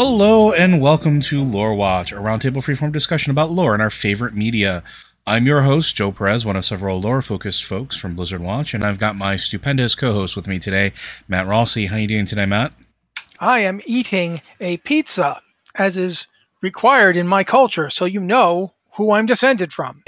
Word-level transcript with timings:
Hello 0.00 0.52
and 0.52 0.80
welcome 0.80 1.20
to 1.22 1.42
Lore 1.42 1.74
Watch, 1.74 2.12
a 2.12 2.18
roundtable 2.18 2.62
freeform 2.62 2.92
discussion 2.92 3.32
about 3.32 3.50
lore 3.50 3.72
and 3.72 3.82
our 3.82 3.90
favorite 3.90 4.32
media. 4.32 4.84
I'm 5.26 5.44
your 5.44 5.62
host, 5.62 5.96
Joe 5.96 6.12
Perez, 6.12 6.46
one 6.46 6.54
of 6.54 6.64
several 6.64 7.00
lore-focused 7.00 7.64
folks 7.64 7.96
from 7.96 8.14
Blizzard 8.14 8.40
Watch, 8.40 8.74
and 8.74 8.84
I've 8.84 9.00
got 9.00 9.16
my 9.16 9.34
stupendous 9.34 9.96
co-host 9.96 10.36
with 10.36 10.46
me 10.46 10.60
today, 10.60 10.92
Matt 11.26 11.48
Rossi. 11.48 11.86
How 11.86 11.96
you 11.96 12.06
doing 12.06 12.26
today, 12.26 12.46
Matt? 12.46 12.74
I 13.40 13.58
am 13.58 13.80
eating 13.86 14.40
a 14.60 14.76
pizza, 14.76 15.42
as 15.74 15.96
is 15.96 16.28
required 16.62 17.16
in 17.16 17.26
my 17.26 17.42
culture, 17.42 17.90
so 17.90 18.04
you 18.04 18.20
know 18.20 18.74
who 18.92 19.10
I'm 19.10 19.26
descended 19.26 19.72
from. 19.72 20.04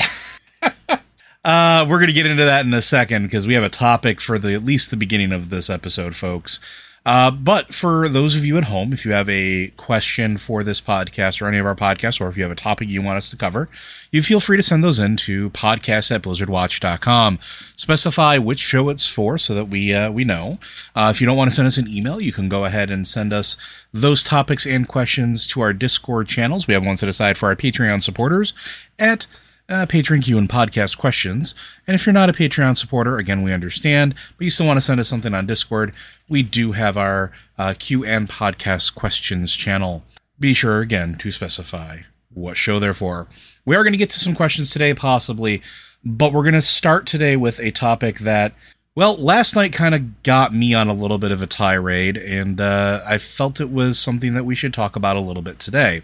Uh, 1.42 1.86
we're 1.88 1.96
going 1.96 2.08
to 2.08 2.12
get 2.12 2.27
into 2.27 2.44
that 2.44 2.66
in 2.66 2.74
a 2.74 2.83
second 2.83 3.22
because 3.22 3.46
we 3.46 3.55
have 3.55 3.62
a 3.62 3.70
topic 3.70 4.20
for 4.20 4.38
the 4.38 4.52
at 4.52 4.62
least 4.62 4.91
the 4.91 4.96
beginning 4.96 5.33
of 5.33 5.48
this 5.48 5.70
episode, 5.70 6.14
folks. 6.14 6.61
Uh, 7.06 7.30
but 7.30 7.74
for 7.74 8.08
those 8.08 8.36
of 8.36 8.44
you 8.44 8.58
at 8.58 8.64
home, 8.64 8.92
if 8.92 9.06
you 9.06 9.12
have 9.12 9.28
a 9.28 9.68
question 9.77 10.36
for 10.36 10.62
this 10.62 10.80
podcast 10.80 11.40
or 11.40 11.48
any 11.48 11.56
of 11.56 11.64
our 11.64 11.74
podcasts, 11.74 12.20
or 12.20 12.28
if 12.28 12.36
you 12.36 12.42
have 12.42 12.52
a 12.52 12.56
topic 12.56 12.88
you 12.88 13.00
want 13.00 13.16
us 13.16 13.30
to 13.30 13.36
cover, 13.36 13.68
you 14.11 14.22
feel 14.22 14.38
free 14.38 14.56
to 14.56 14.62
send 14.62 14.84
those 14.84 14.98
in 14.98 15.16
to 15.16 15.48
podcast 15.50 16.14
at 16.14 16.22
blizzardwatch.com. 16.22 17.39
Specify 17.74 18.36
which 18.36 18.58
show 18.58 18.90
it's 18.90 19.06
for 19.06 19.39
so 19.39 19.55
that 19.55 19.66
we, 19.66 19.94
uh, 19.94 20.10
we 20.10 20.24
know. 20.24 20.58
Uh, 20.94 21.10
if 21.14 21.20
you 21.20 21.27
don't 21.27 21.36
want 21.36 21.50
to 21.50 21.56
send 21.56 21.66
us 21.66 21.78
an 21.78 21.89
email, 21.89 22.20
you 22.20 22.33
can 22.33 22.48
go 22.50 22.66
ahead 22.66 22.90
and 22.90 23.08
send 23.08 23.33
us 23.33 23.56
those 23.92 24.22
topics 24.22 24.66
and 24.66 24.86
questions 24.86 25.46
to 25.46 25.62
our 25.62 25.72
Discord 25.72 26.28
channels. 26.28 26.66
We 26.66 26.74
have 26.74 26.84
one 26.84 26.98
set 26.98 27.08
aside 27.08 27.39
for 27.39 27.48
our 27.48 27.56
Patreon 27.56 28.02
supporters 28.02 28.52
at 28.98 29.27
uh, 29.70 29.86
Patreon 29.86 30.25
Q 30.25 30.36
and 30.36 30.48
podcast 30.48 30.98
questions. 30.98 31.55
And 31.86 31.95
if 31.95 32.05
you're 32.05 32.13
not 32.13 32.29
a 32.29 32.35
Patreon 32.35 32.77
supporter, 32.77 33.17
again, 33.17 33.42
we 33.42 33.53
understand, 33.53 34.14
but 34.36 34.45
you 34.45 34.51
still 34.51 34.67
want 34.67 34.77
to 34.77 34.83
send 34.83 35.01
us 35.01 35.08
something 35.08 35.33
on 35.33 35.47
Discord, 35.47 35.95
we 36.29 36.42
do 36.42 36.73
have 36.73 36.97
our 36.97 37.31
uh, 37.57 37.75
Q 37.79 38.05
and 38.05 38.29
podcast 38.29 38.95
questions 38.95 39.55
channel. 39.55 40.03
Be 40.39 40.53
sure, 40.55 40.81
again, 40.81 41.14
to 41.17 41.31
specify 41.31 42.01
what 42.33 42.57
show 42.57 42.79
they're 42.79 42.95
for. 42.95 43.29
We 43.64 43.77
are 43.77 43.85
going 43.85 43.92
to 43.92 43.98
get 43.98 44.11
to 44.11 44.20
some 44.20 44.35
questions 44.35 44.70
today, 44.70 44.92
possibly, 44.95 45.63
but 46.05 46.33
we're 46.33 46.42
going 46.42 46.55
to 46.55 46.63
start 46.63 47.07
today 47.07 47.37
with 47.37 47.61
a 47.61 47.70
topic 47.70 48.20
that, 48.20 48.55
well, 48.97 49.17
last 49.17 49.55
night 49.55 49.73
kind 49.73 49.95
of 49.95 50.23
got 50.23 50.52
me 50.52 50.75
on 50.75 50.89
a 50.89 50.95
little 50.95 51.19
bit 51.19 51.31
of 51.31 51.42
a 51.42 51.47
tirade, 51.47 52.17
and 52.17 52.61
uh, 52.61 53.02
I 53.07 53.19
felt 53.19 53.61
it 53.61 53.70
was 53.70 53.98
something 53.98 54.35
that 54.35 54.45
we 54.45 54.55
should 54.55 54.75
talk 54.75 54.97
about 54.97 55.17
a 55.17 55.20
little 55.20 55.42
bit 55.42 55.58
today. 55.58 56.02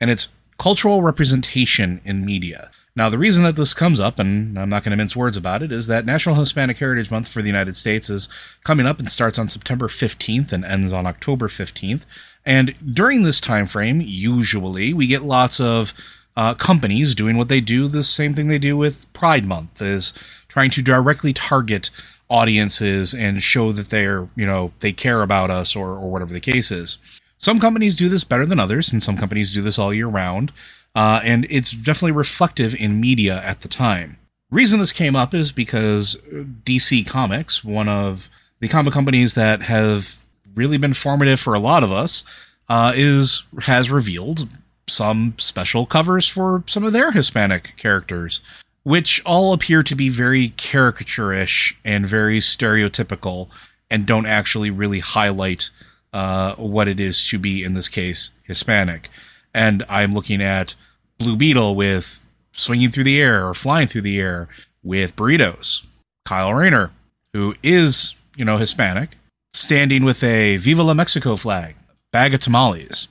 And 0.00 0.10
it's 0.10 0.28
cultural 0.58 1.02
representation 1.02 2.00
in 2.04 2.24
media. 2.24 2.70
Now, 2.98 3.08
the 3.08 3.16
reason 3.16 3.44
that 3.44 3.54
this 3.54 3.74
comes 3.74 4.00
up, 4.00 4.18
and 4.18 4.58
I'm 4.58 4.68
not 4.68 4.82
going 4.82 4.90
to 4.90 4.96
mince 4.96 5.14
words 5.14 5.36
about 5.36 5.62
it, 5.62 5.70
is 5.70 5.86
that 5.86 6.04
National 6.04 6.34
Hispanic 6.34 6.78
Heritage 6.78 7.12
Month 7.12 7.28
for 7.28 7.40
the 7.40 7.46
United 7.46 7.76
States 7.76 8.10
is 8.10 8.28
coming 8.64 8.86
up 8.86 8.98
and 8.98 9.08
starts 9.08 9.38
on 9.38 9.46
September 9.46 9.86
15th 9.86 10.52
and 10.52 10.64
ends 10.64 10.92
on 10.92 11.06
October 11.06 11.46
15th. 11.46 12.02
And 12.44 12.74
during 12.92 13.22
this 13.22 13.40
time 13.40 13.66
frame, 13.66 14.00
usually 14.04 14.92
we 14.92 15.06
get 15.06 15.22
lots 15.22 15.60
of 15.60 15.92
uh, 16.36 16.54
companies 16.54 17.14
doing 17.14 17.36
what 17.36 17.48
they 17.48 17.60
do, 17.60 17.86
the 17.86 18.02
same 18.02 18.34
thing 18.34 18.48
they 18.48 18.58
do 18.58 18.76
with 18.76 19.06
Pride 19.12 19.46
Month, 19.46 19.80
is 19.80 20.12
trying 20.48 20.70
to 20.70 20.82
directly 20.82 21.32
target 21.32 21.90
audiences 22.28 23.14
and 23.14 23.44
show 23.44 23.70
that 23.70 23.90
they're, 23.90 24.28
you 24.34 24.44
know, 24.44 24.72
they 24.80 24.92
care 24.92 25.22
about 25.22 25.52
us 25.52 25.76
or, 25.76 25.90
or 25.90 26.10
whatever 26.10 26.32
the 26.32 26.40
case 26.40 26.72
is. 26.72 26.98
Some 27.38 27.60
companies 27.60 27.94
do 27.94 28.08
this 28.08 28.24
better 28.24 28.44
than 28.44 28.58
others, 28.58 28.92
and 28.92 29.00
some 29.00 29.16
companies 29.16 29.54
do 29.54 29.62
this 29.62 29.78
all 29.78 29.94
year 29.94 30.08
round. 30.08 30.50
Uh, 30.94 31.20
and 31.22 31.46
it's 31.50 31.72
definitely 31.72 32.12
reflective 32.12 32.74
in 32.74 33.00
media 33.00 33.40
at 33.44 33.60
the 33.60 33.68
time. 33.68 34.18
Reason 34.50 34.78
this 34.78 34.92
came 34.92 35.14
up 35.14 35.34
is 35.34 35.52
because 35.52 36.16
DC 36.64 37.06
Comics, 37.06 37.62
one 37.62 37.88
of 37.88 38.30
the 38.60 38.68
comic 38.68 38.94
companies 38.94 39.34
that 39.34 39.62
have 39.62 40.24
really 40.54 40.78
been 40.78 40.94
formative 40.94 41.38
for 41.38 41.54
a 41.54 41.60
lot 41.60 41.84
of 41.84 41.92
us, 41.92 42.24
uh, 42.68 42.92
is 42.96 43.44
has 43.62 43.90
revealed 43.90 44.48
some 44.86 45.34
special 45.38 45.86
covers 45.86 46.28
for 46.28 46.64
some 46.66 46.84
of 46.84 46.92
their 46.92 47.12
Hispanic 47.12 47.74
characters, 47.76 48.40
which 48.82 49.22
all 49.24 49.52
appear 49.52 49.82
to 49.82 49.94
be 49.94 50.08
very 50.08 50.50
caricaturish 50.50 51.74
and 51.84 52.06
very 52.06 52.38
stereotypical, 52.38 53.48
and 53.90 54.06
don't 54.06 54.26
actually 54.26 54.70
really 54.70 55.00
highlight 55.00 55.70
uh, 56.12 56.54
what 56.54 56.88
it 56.88 56.98
is 56.98 57.26
to 57.28 57.38
be, 57.38 57.62
in 57.62 57.74
this 57.74 57.88
case, 57.88 58.30
Hispanic. 58.44 59.08
And 59.54 59.84
I'm 59.88 60.12
looking 60.12 60.42
at 60.42 60.74
Blue 61.18 61.36
Beetle 61.36 61.74
with 61.74 62.20
swinging 62.52 62.90
through 62.90 63.04
the 63.04 63.20
air 63.20 63.46
or 63.46 63.54
flying 63.54 63.88
through 63.88 64.02
the 64.02 64.20
air 64.20 64.48
with 64.82 65.16
burritos. 65.16 65.84
Kyle 66.24 66.52
Rayner, 66.52 66.90
who 67.32 67.54
is, 67.62 68.14
you 68.36 68.44
know, 68.44 68.58
Hispanic, 68.58 69.10
standing 69.52 70.04
with 70.04 70.22
a 70.22 70.56
Viva 70.58 70.82
la 70.82 70.94
Mexico 70.94 71.36
flag, 71.36 71.76
bag 72.12 72.34
of 72.34 72.40
tamales. 72.40 73.08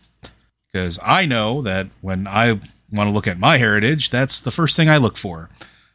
Because 0.71 0.99
I 1.03 1.25
know 1.25 1.61
that 1.61 1.87
when 2.01 2.27
I 2.27 2.59
want 2.91 3.09
to 3.09 3.11
look 3.11 3.27
at 3.27 3.39
my 3.39 3.57
heritage, 3.57 4.09
that's 4.09 4.39
the 4.39 4.51
first 4.51 4.75
thing 4.75 4.89
I 4.89 4.97
look 4.97 5.17
for 5.17 5.49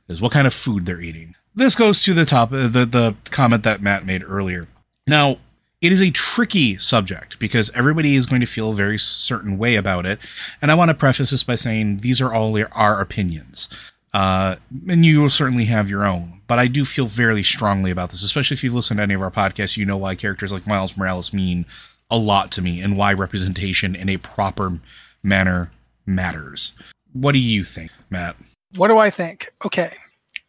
is 0.09 0.21
what 0.21 0.33
kind 0.33 0.47
of 0.47 0.55
food 0.55 0.87
they're 0.87 1.00
eating. 1.00 1.35
This 1.55 1.75
goes 1.75 2.03
to 2.05 2.15
the 2.15 2.25
top 2.25 2.53
uh, 2.53 2.69
the 2.69 2.87
the 2.87 3.15
comment 3.31 3.62
that 3.65 3.83
Matt 3.83 4.06
made 4.06 4.25
earlier. 4.25 4.65
Now, 5.06 5.38
it 5.82 5.90
is 5.90 6.00
a 6.00 6.12
tricky 6.12 6.79
subject 6.79 7.40
because 7.40 7.69
everybody 7.75 8.14
is 8.14 8.25
going 8.25 8.40
to 8.40 8.46
feel 8.46 8.70
a 8.70 8.75
very 8.75 8.99
certain 8.99 9.58
way 9.58 9.75
about 9.75 10.06
it. 10.06 10.20
And 10.62 10.70
I 10.70 10.76
want 10.76 10.90
to 10.90 10.94
preface 10.94 11.31
this 11.31 11.43
by 11.43 11.56
saying 11.56 11.99
these 11.99 12.20
are 12.20 12.32
all 12.32 12.56
our 12.73 13.00
opinions. 13.00 13.69
Uh, 14.14 14.56
and 14.88 15.05
you 15.05 15.20
will 15.20 15.31
certainly 15.31 15.64
have 15.64 15.90
your 15.90 16.06
own. 16.06 16.40
But 16.46 16.61
I 16.61 16.69
do 16.69 16.84
feel 16.84 17.06
very 17.06 17.43
strongly 17.43 17.90
about 17.90 18.11
this, 18.11 18.23
especially 18.23 18.55
if 18.55 18.62
you've 18.62 18.75
listened 18.75 18.99
to 18.99 19.02
any 19.02 19.14
of 19.14 19.23
our 19.23 19.31
podcasts, 19.31 19.76
you 19.76 19.84
know 19.84 19.96
why 19.96 20.14
characters 20.14 20.52
like 20.52 20.67
Miles 20.67 20.96
Morales 20.96 21.32
mean 21.32 21.67
a 22.11 22.19
lot 22.19 22.52
to 22.52 22.62
me 22.62 22.81
and 22.81 22.96
why 22.96 23.12
representation 23.12 23.96
in 23.96 24.08
a 24.08 24.19
proper 24.19 24.78
manner 25.23 25.70
matters. 26.06 26.75
What 27.12 27.32
do 27.32 27.38
you 27.38 27.64
think, 27.64 27.90
Matt? 28.08 28.37
What 28.76 28.88
do 28.88 28.99
I 28.99 29.11
think? 29.11 29.52
Okay. 29.64 29.96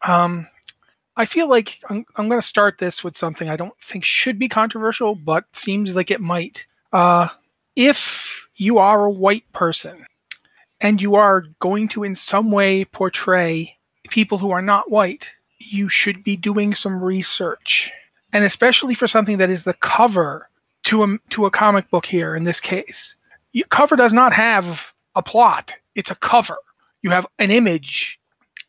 Um, 0.06 0.46
I 1.16 1.24
feel 1.24 1.48
like 1.48 1.80
I'm, 1.88 2.04
I'm 2.16 2.28
going 2.28 2.40
to 2.40 2.46
start 2.46 2.78
this 2.78 3.04
with 3.04 3.16
something 3.16 3.48
I 3.48 3.56
don't 3.56 3.78
think 3.80 4.04
should 4.04 4.38
be 4.38 4.48
controversial, 4.48 5.14
but 5.14 5.44
seems 5.52 5.94
like 5.94 6.10
it 6.10 6.20
might. 6.20 6.66
Uh, 6.92 7.28
if 7.76 8.48
you 8.56 8.78
are 8.78 9.04
a 9.04 9.10
white 9.10 9.50
person 9.52 10.06
and 10.80 11.00
you 11.00 11.14
are 11.14 11.44
going 11.60 11.88
to 11.88 12.04
in 12.04 12.14
some 12.14 12.50
way 12.50 12.84
portray 12.84 13.76
people 14.08 14.38
who 14.38 14.50
are 14.50 14.62
not 14.62 14.90
white, 14.90 15.32
you 15.58 15.88
should 15.88 16.24
be 16.24 16.36
doing 16.36 16.74
some 16.74 17.02
research. 17.02 17.92
And 18.32 18.44
especially 18.44 18.94
for 18.94 19.06
something 19.06 19.38
that 19.38 19.50
is 19.50 19.64
the 19.64 19.74
cover 19.74 20.48
to 20.84 21.04
a, 21.04 21.18
to 21.30 21.46
a 21.46 21.50
comic 21.50 21.88
book 21.90 22.06
here 22.06 22.34
in 22.34 22.44
this 22.44 22.60
case. 22.60 23.16
Cover 23.68 23.96
does 23.96 24.12
not 24.12 24.32
have 24.32 24.92
a 25.14 25.22
plot, 25.22 25.76
it's 25.94 26.10
a 26.10 26.16
cover. 26.16 26.58
You 27.02 27.10
have 27.10 27.26
an 27.38 27.50
image, 27.50 28.18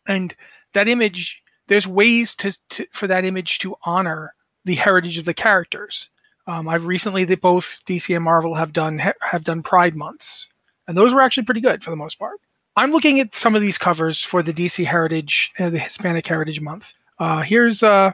and 0.08 0.36
that 0.74 0.88
image, 0.88 1.42
there's 1.68 1.88
ways 1.88 2.36
to, 2.36 2.58
to 2.70 2.86
for 2.92 3.08
that 3.08 3.26
image 3.26 3.60
to 3.60 3.76
honor 3.84 4.34
the 4.66 4.76
heritage 4.76 5.18
of 5.18 5.26
the 5.26 5.34
characters. 5.34 6.10
Um, 6.48 6.68
I've 6.68 6.86
recently 6.86 7.24
that 7.26 7.42
both 7.42 7.80
DC 7.88 8.14
and 8.16 8.24
Marvel 8.24 8.56
have 8.56 8.72
done 8.74 9.00
have 9.22 9.44
done 9.44 9.64
Pride 9.64 9.96
months, 9.96 10.48
and 10.88 10.98
those 10.98 11.14
were 11.14 11.22
actually 11.22 11.44
pretty 11.46 11.62
good 11.62 11.84
for 11.84 11.90
the 11.90 11.96
most 11.96 12.20
part. 12.20 12.40
I'm 12.78 12.92
looking 12.92 13.20
at 13.20 13.34
some 13.34 13.56
of 13.56 13.62
these 13.62 13.78
covers 13.78 14.22
for 14.22 14.44
the 14.44 14.54
DC 14.54 14.86
Heritage, 14.86 15.54
uh, 15.60 15.70
the 15.70 15.80
Hispanic 15.80 16.28
Heritage 16.28 16.60
Month. 16.62 16.94
Uh, 17.20 17.42
here's 17.42 17.82
uh, 17.82 18.12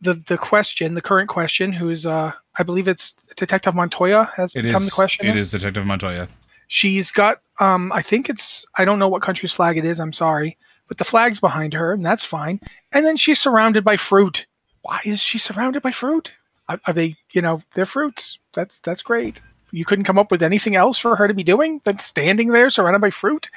the 0.00 0.14
the 0.14 0.36
question, 0.36 0.94
the 0.94 1.02
current 1.02 1.28
question, 1.28 1.72
who's 1.72 2.04
uh, 2.06 2.32
I 2.58 2.62
believe 2.62 2.88
it's 2.88 3.12
Detective 3.36 3.74
Montoya 3.74 4.30
has 4.36 4.54
It 4.54 4.62
become 4.62 4.82
is. 4.82 4.88
the 4.88 4.94
question. 4.94 5.26
It 5.26 5.36
is 5.36 5.50
Detective 5.50 5.86
Montoya. 5.86 6.28
She's 6.68 7.10
got 7.10 7.40
um, 7.58 7.92
I 7.92 8.02
think 8.02 8.28
it's 8.28 8.66
I 8.76 8.84
don't 8.84 8.98
know 8.98 9.08
what 9.08 9.22
country's 9.22 9.52
flag 9.52 9.78
it 9.78 9.84
is. 9.84 10.00
I'm 10.00 10.12
sorry, 10.12 10.58
but 10.90 10.98
the 10.98 11.04
flag's 11.04 11.38
behind 11.38 11.72
her, 11.72 11.92
and 11.92 12.04
that's 12.04 12.24
fine. 12.24 12.58
And 12.90 13.06
then 13.06 13.16
she's 13.16 13.40
surrounded 13.40 13.84
by 13.84 13.96
fruit. 13.96 14.48
Why 14.82 14.98
is 15.04 15.20
she 15.20 15.38
surrounded 15.38 15.82
by 15.82 15.92
fruit? 15.92 16.32
Are, 16.68 16.80
are 16.84 16.92
they, 16.92 17.14
you 17.30 17.40
know, 17.40 17.62
they're 17.74 17.86
fruits? 17.86 18.40
That's 18.54 18.80
that's 18.80 19.00
great. 19.00 19.40
You 19.70 19.84
couldn't 19.84 20.04
come 20.04 20.18
up 20.18 20.32
with 20.32 20.42
anything 20.42 20.74
else 20.74 20.98
for 20.98 21.14
her 21.14 21.28
to 21.28 21.34
be 21.34 21.44
doing 21.44 21.80
than 21.84 21.98
standing 21.98 22.48
there 22.48 22.70
surrounded 22.70 22.98
by 23.00 23.10
fruit. 23.10 23.50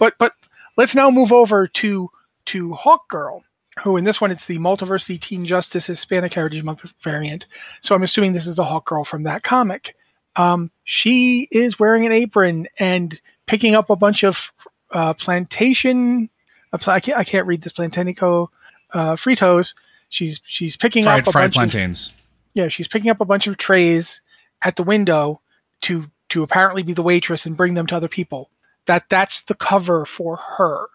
But 0.00 0.14
but 0.18 0.32
let's 0.76 0.96
now 0.96 1.12
move 1.12 1.30
over 1.30 1.68
to 1.68 2.10
to 2.46 2.74
Hawk 2.74 3.08
Girl, 3.08 3.44
who 3.84 3.96
in 3.96 4.02
this 4.02 4.20
one 4.20 4.32
it's 4.32 4.46
the 4.46 4.58
Multiversity 4.58 5.20
Teen 5.20 5.46
Justice 5.46 5.86
Hispanic 5.86 6.34
Heritage 6.34 6.64
Month 6.64 6.92
variant. 7.02 7.46
So 7.82 7.94
I'm 7.94 8.02
assuming 8.02 8.32
this 8.32 8.48
is 8.48 8.58
a 8.58 8.64
Hawk 8.64 8.86
Girl 8.86 9.04
from 9.04 9.22
that 9.22 9.44
comic. 9.44 9.94
Um, 10.34 10.72
she 10.82 11.46
is 11.52 11.78
wearing 11.78 12.04
an 12.04 12.10
apron 12.10 12.66
and 12.80 13.20
picking 13.46 13.76
up 13.76 13.90
a 13.90 13.96
bunch 13.96 14.24
of 14.24 14.52
uh, 14.90 15.14
plantation. 15.14 16.30
Pla- 16.78 16.94
I, 16.94 17.00
can't, 17.00 17.18
I 17.18 17.24
can't 17.24 17.46
read 17.46 17.62
this 17.62 17.72
plantanico 17.72 18.48
uh, 18.92 19.12
fritos. 19.12 19.74
She's 20.08 20.40
she's 20.44 20.76
picking 20.76 21.04
Fried, 21.04 21.20
up 21.22 21.28
a 21.28 21.32
fried 21.32 21.42
bunch 21.54 21.56
of 21.56 21.70
plantains. 21.70 22.12
yeah, 22.54 22.68
she's 22.68 22.88
picking 22.88 23.10
up 23.10 23.20
a 23.20 23.24
bunch 23.24 23.46
of 23.46 23.56
trays 23.56 24.20
at 24.62 24.76
the 24.76 24.82
window 24.82 25.40
to 25.82 26.10
to 26.30 26.42
apparently 26.42 26.82
be 26.82 26.92
the 26.92 27.02
waitress 27.02 27.46
and 27.46 27.56
bring 27.56 27.74
them 27.74 27.86
to 27.86 27.96
other 27.96 28.08
people. 28.08 28.50
That 28.86 29.08
that's 29.08 29.42
the 29.42 29.54
cover 29.54 30.04
for 30.04 30.36
her. 30.36 30.86